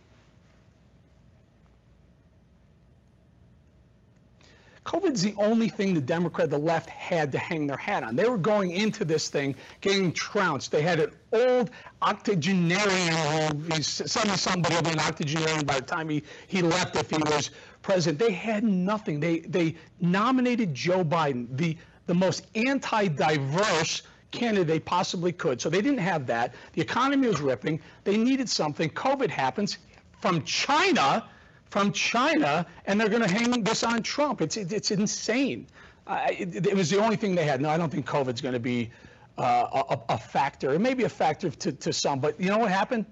COVID's 4.85 5.21
the 5.21 5.35
only 5.37 5.69
thing 5.69 5.93
the 5.93 6.01
Democrat, 6.01 6.49
the 6.49 6.57
left 6.57 6.89
had 6.89 7.33
to 7.33 7.39
hang 7.39 7.67
their 7.67 7.77
hat 7.77 8.03
on. 8.03 8.17
They 8.17 8.27
were 8.27 8.39
going 8.39 8.71
into 8.71 9.05
this 9.05 9.29
thing 9.29 9.55
getting 9.83 10.11
trounced. 10.11 10.73
They 10.73 10.81
had 10.81 11.01
an 11.01 11.11
old 11.33 11.71
octogenarian, 12.01 13.71
he's 13.73 13.89
suddenly 13.89 14.39
somebody 14.39 14.81
be 14.81 14.91
an 14.93 15.01
octogenarian 15.01 15.67
by 15.67 15.81
the 15.81 15.87
time 15.87 16.09
he, 16.09 16.23
he 16.47 16.63
left 16.63 16.97
if 16.97 17.11
he 17.11 17.19
was 17.19 17.51
president. 17.83 18.21
They 18.21 18.33
had 18.33 18.65
nothing. 18.65 19.21
They, 19.21 19.41
they 19.41 19.75
nominated 20.01 20.73
Joe 20.73 21.05
Biden, 21.05 21.47
the, 21.51 21.77
the 22.07 22.15
most 22.15 22.47
anti-diverse 22.55 24.03
candidate 24.37 24.67
they 24.67 24.79
possibly 24.79 25.33
could. 25.33 25.61
So 25.61 25.69
they 25.69 25.83
didn't 25.83 25.99
have 25.99 26.27
that. 26.27 26.55
The 26.75 26.83
economy 26.83 27.29
was 27.29 27.41
ripping. 27.41 27.81
They 28.05 28.17
needed 28.17 28.49
something. 28.49 28.91
COVID 28.91 29.31
happens 29.31 29.79
from 30.21 30.43
China, 30.45 31.29
from 31.71 31.93
China, 31.93 32.67
and 32.87 33.01
they're 33.01 33.09
going 33.09 33.23
to 33.23 33.33
hang 33.33 33.63
this 33.65 33.83
on 33.83 34.03
Trump. 34.03 34.41
It's 34.41 34.57
it's 34.57 34.91
insane. 34.91 35.67
Uh, 36.07 36.27
it, 36.31 36.67
it, 36.67 36.77
was 36.77 36.89
the 36.89 36.99
only 36.99 37.17
thing 37.17 37.35
they 37.35 37.45
had. 37.45 37.61
No, 37.61 37.69
I 37.69 37.77
don't 37.77 37.91
think 37.91 38.07
COVID's 38.07 38.41
going 38.41 38.55
to 38.55 38.61
be 38.61 38.91
uh, 39.39 39.83
a, 39.91 40.15
a, 40.15 40.19
factor. 40.19 40.73
It 40.73 40.79
may 40.79 40.95
be 40.95 41.03
a 41.03 41.09
factor 41.09 41.51
to, 41.51 41.73
to 41.73 41.93
some, 41.93 42.21
but 42.21 42.41
you 42.41 42.49
know 42.49 42.59
what 42.59 42.71
happened? 42.71 43.07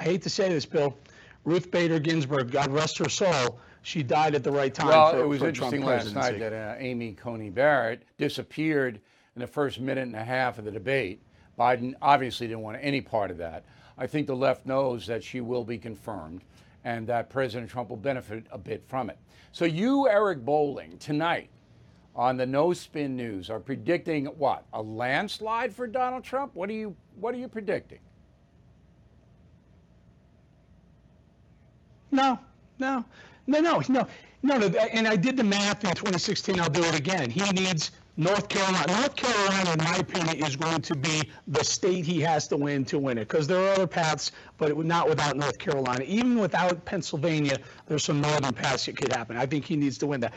I 0.00 0.02
hate 0.02 0.22
to 0.22 0.30
say 0.30 0.48
this, 0.48 0.66
Bill. 0.66 0.96
Ruth 1.44 1.70
Bader 1.70 2.00
Ginsburg, 2.00 2.50
God 2.50 2.72
rest 2.72 2.98
her 2.98 3.08
soul, 3.08 3.60
she 3.82 4.02
died 4.02 4.34
at 4.34 4.44
the 4.44 4.50
right 4.50 4.74
time. 4.74 4.88
Well, 4.88 5.12
for, 5.12 5.20
it 5.20 5.26
was 5.26 5.42
interesting 5.42 5.84
last 5.84 6.14
night 6.14 6.38
that 6.38 6.52
uh, 6.52 6.74
Amy 6.78 7.12
Coney 7.12 7.50
Barrett 7.50 8.02
disappeared 8.18 9.00
in 9.36 9.40
the 9.40 9.46
first 9.46 9.80
minute 9.80 10.02
and 10.02 10.16
a 10.16 10.24
half 10.24 10.58
of 10.58 10.64
the 10.64 10.70
debate. 10.70 11.22
Biden 11.58 11.94
obviously 12.02 12.46
didn't 12.46 12.62
want 12.62 12.78
any 12.80 13.00
part 13.00 13.30
of 13.30 13.38
that. 13.38 13.64
I 13.96 14.06
think 14.06 14.26
the 14.26 14.34
left 14.34 14.66
knows 14.66 15.06
that 15.06 15.22
she 15.22 15.40
will 15.40 15.64
be 15.64 15.78
confirmed 15.78 16.42
and 16.84 17.06
that 17.06 17.28
President 17.28 17.70
Trump 17.70 17.90
will 17.90 17.96
benefit 17.96 18.44
a 18.50 18.58
bit 18.58 18.82
from 18.86 19.10
it. 19.10 19.18
So, 19.52 19.66
you, 19.66 20.08
Eric 20.08 20.44
Bolling, 20.44 20.96
tonight 20.98 21.50
on 22.16 22.36
the 22.36 22.46
No 22.46 22.72
Spin 22.72 23.14
News 23.14 23.50
are 23.50 23.60
predicting 23.60 24.26
what? 24.26 24.64
A 24.72 24.80
landslide 24.80 25.72
for 25.72 25.86
Donald 25.86 26.24
Trump? 26.24 26.54
What 26.54 26.70
are 26.70 26.74
you, 26.74 26.96
what 27.16 27.34
are 27.34 27.38
you 27.38 27.48
predicting? 27.48 27.98
No, 32.10 32.38
no, 32.78 33.04
no, 33.46 33.60
no, 33.60 33.82
no, 33.88 34.06
no. 34.42 34.58
And 34.58 35.06
I 35.06 35.14
did 35.14 35.36
the 35.36 35.44
math 35.44 35.84
in 35.84 35.90
2016. 35.90 36.58
I'll 36.58 36.70
do 36.70 36.82
it 36.82 36.98
again. 36.98 37.30
He 37.30 37.48
needs 37.52 37.92
North 38.20 38.50
Carolina. 38.50 38.84
North 38.86 39.16
Carolina, 39.16 39.72
in 39.72 39.78
my 39.78 39.96
opinion, 39.96 40.44
is 40.44 40.54
going 40.54 40.82
to 40.82 40.94
be 40.94 41.22
the 41.48 41.64
state 41.64 42.04
he 42.04 42.20
has 42.20 42.46
to 42.48 42.56
win 42.58 42.84
to 42.84 42.98
win 42.98 43.16
it 43.16 43.26
because 43.26 43.46
there 43.46 43.58
are 43.66 43.72
other 43.72 43.86
paths, 43.86 44.32
but 44.58 44.76
not 44.76 45.08
without 45.08 45.38
North 45.38 45.58
Carolina. 45.58 46.04
Even 46.04 46.38
without 46.38 46.84
Pennsylvania, 46.84 47.56
there's 47.86 48.04
some 48.04 48.20
northern 48.20 48.52
paths 48.52 48.84
that 48.84 48.98
could 48.98 49.10
happen. 49.10 49.38
I 49.38 49.46
think 49.46 49.64
he 49.64 49.74
needs 49.74 49.96
to 49.98 50.06
win 50.06 50.20
that. 50.20 50.34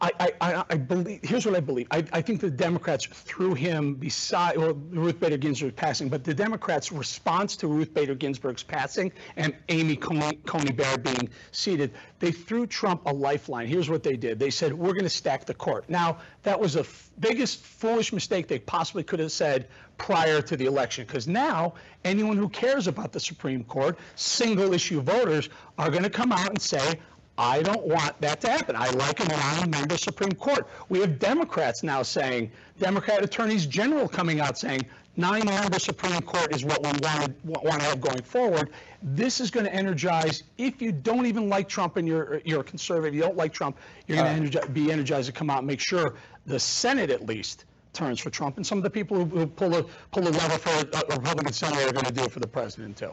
I, 0.00 0.32
I, 0.40 0.64
I 0.70 0.76
believe, 0.76 1.20
here's 1.22 1.44
what 1.44 1.54
I 1.54 1.60
believe. 1.60 1.86
I, 1.90 2.04
I 2.12 2.22
think 2.22 2.40
the 2.40 2.50
Democrats 2.50 3.06
threw 3.06 3.52
him 3.52 3.94
beside, 3.94 4.56
well, 4.56 4.72
Ruth 4.72 5.20
Bader 5.20 5.36
Ginsburg's 5.36 5.74
passing, 5.74 6.08
but 6.08 6.24
the 6.24 6.32
Democrats' 6.32 6.90
response 6.90 7.54
to 7.56 7.66
Ruth 7.66 7.92
Bader 7.92 8.14
Ginsburg's 8.14 8.62
passing 8.62 9.12
and 9.36 9.54
Amy 9.68 9.96
Coney, 9.96 10.36
Coney 10.46 10.72
Barrett 10.72 11.04
being 11.04 11.28
seated, 11.52 11.92
they 12.18 12.32
threw 12.32 12.66
Trump 12.66 13.02
a 13.04 13.12
lifeline. 13.12 13.66
Here's 13.66 13.90
what 13.90 14.02
they 14.02 14.16
did. 14.16 14.38
They 14.38 14.50
said, 14.50 14.72
we're 14.72 14.92
going 14.92 15.04
to 15.04 15.10
stack 15.10 15.44
the 15.44 15.54
court. 15.54 15.84
Now, 15.88 16.18
that 16.44 16.58
was 16.58 16.74
the 16.74 16.80
f- 16.80 17.10
biggest 17.20 17.62
foolish 17.62 18.12
mistake 18.12 18.48
they 18.48 18.60
possibly 18.60 19.02
could 19.02 19.20
have 19.20 19.32
said 19.32 19.68
prior 19.98 20.40
to 20.42 20.56
the 20.56 20.64
election, 20.64 21.04
because 21.06 21.28
now 21.28 21.74
anyone 22.04 22.36
who 22.36 22.48
cares 22.48 22.88
about 22.88 23.12
the 23.12 23.20
Supreme 23.20 23.64
Court, 23.64 23.98
single 24.16 24.72
issue 24.72 25.00
voters, 25.00 25.50
are 25.78 25.90
going 25.90 26.02
to 26.02 26.10
come 26.10 26.32
out 26.32 26.48
and 26.48 26.60
say, 26.60 26.98
I 27.36 27.62
don't 27.62 27.86
want 27.86 28.20
that 28.20 28.40
to 28.42 28.48
happen. 28.48 28.76
I 28.76 28.90
like 28.90 29.18
a 29.20 29.28
nine-member 29.28 29.96
Supreme 29.96 30.32
Court. 30.32 30.68
We 30.88 31.00
have 31.00 31.18
Democrats 31.18 31.82
now 31.82 32.02
saying, 32.02 32.52
Democrat 32.78 33.24
attorneys 33.24 33.66
general 33.66 34.08
coming 34.08 34.40
out 34.40 34.56
saying, 34.56 34.82
nine-member 35.16 35.78
Supreme 35.78 36.20
Court 36.20 36.54
is 36.54 36.64
what 36.64 36.80
we 36.82 36.88
want 36.88 37.44
want 37.44 37.80
to 37.80 37.86
have 37.86 38.00
going 38.00 38.22
forward. 38.22 38.70
This 39.02 39.40
is 39.40 39.50
going 39.50 39.66
to 39.66 39.74
energize. 39.74 40.44
If 40.58 40.80
you 40.80 40.92
don't 40.92 41.26
even 41.26 41.48
like 41.48 41.68
Trump 41.68 41.96
and 41.96 42.06
you're 42.06 42.40
you're 42.44 42.60
a 42.60 42.64
conservative, 42.64 43.14
you 43.14 43.22
don't 43.22 43.36
like 43.36 43.52
Trump, 43.52 43.78
you're 44.06 44.18
going 44.18 44.50
to 44.50 44.68
be 44.68 44.92
energized 44.92 45.26
to 45.26 45.32
come 45.32 45.50
out 45.50 45.58
and 45.58 45.66
make 45.66 45.80
sure 45.80 46.14
the 46.46 46.58
Senate 46.58 47.10
at 47.10 47.26
least 47.26 47.64
turns 47.92 48.20
for 48.20 48.30
Trump, 48.30 48.56
and 48.56 48.66
some 48.66 48.78
of 48.78 48.84
the 48.84 48.90
people 48.90 49.16
who, 49.16 49.24
who 49.24 49.46
pull 49.46 49.74
a 49.74 49.84
pull 50.12 50.26
a 50.26 50.30
lever 50.30 50.58
for 50.58 50.70
a 50.70 51.16
Republican 51.16 51.52
senator 51.52 51.88
are 51.88 51.92
going 51.92 52.06
to 52.06 52.12
do 52.12 52.24
it 52.24 52.30
for 52.30 52.40
the 52.40 52.46
president 52.46 52.96
too. 52.96 53.12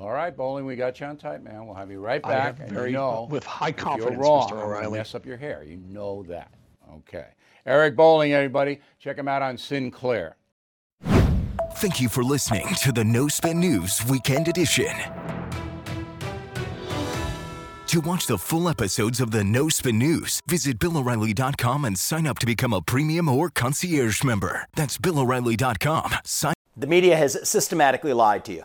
All 0.00 0.12
right, 0.12 0.34
Bolling, 0.34 0.64
we 0.64 0.76
got 0.76 0.98
you 0.98 1.04
on 1.06 1.18
tight, 1.18 1.42
man. 1.42 1.66
We'll 1.66 1.74
have 1.74 1.90
you 1.90 2.00
right 2.00 2.22
back. 2.22 2.58
and 2.58 2.72
very, 2.72 2.92
you 2.92 2.96
know, 2.96 3.28
with 3.30 3.44
high 3.44 3.70
confidence, 3.70 4.14
you're 4.14 4.22
wrong, 4.22 4.48
Mr. 4.48 4.64
O'Reilly. 4.64 4.96
mess 4.96 5.14
up 5.14 5.26
your 5.26 5.36
hair. 5.36 5.62
You 5.62 5.76
know 5.76 6.22
that. 6.22 6.54
Okay. 6.90 7.26
Eric 7.66 7.96
Bolling, 7.96 8.32
everybody. 8.32 8.80
Check 8.98 9.18
him 9.18 9.28
out 9.28 9.42
on 9.42 9.58
Sinclair. 9.58 10.36
Thank 11.74 12.00
you 12.00 12.08
for 12.08 12.24
listening 12.24 12.66
to 12.82 12.92
the 12.92 13.04
No 13.04 13.28
Spin 13.28 13.60
News 13.60 14.02
Weekend 14.08 14.48
Edition. 14.48 14.96
To 17.88 18.00
watch 18.00 18.26
the 18.26 18.38
full 18.38 18.70
episodes 18.70 19.20
of 19.20 19.32
the 19.32 19.44
No 19.44 19.68
Spin 19.68 19.98
News, 19.98 20.40
visit 20.46 20.78
BillO'Reilly.com 20.78 21.84
and 21.84 21.98
sign 21.98 22.26
up 22.26 22.38
to 22.38 22.46
become 22.46 22.72
a 22.72 22.80
premium 22.80 23.28
or 23.28 23.50
concierge 23.50 24.24
member. 24.24 24.66
That's 24.76 24.96
BillO'Reilly.com. 24.96 26.14
Sign- 26.24 26.54
the 26.74 26.86
media 26.86 27.16
has 27.16 27.46
systematically 27.46 28.14
lied 28.14 28.46
to 28.46 28.54
you 28.54 28.64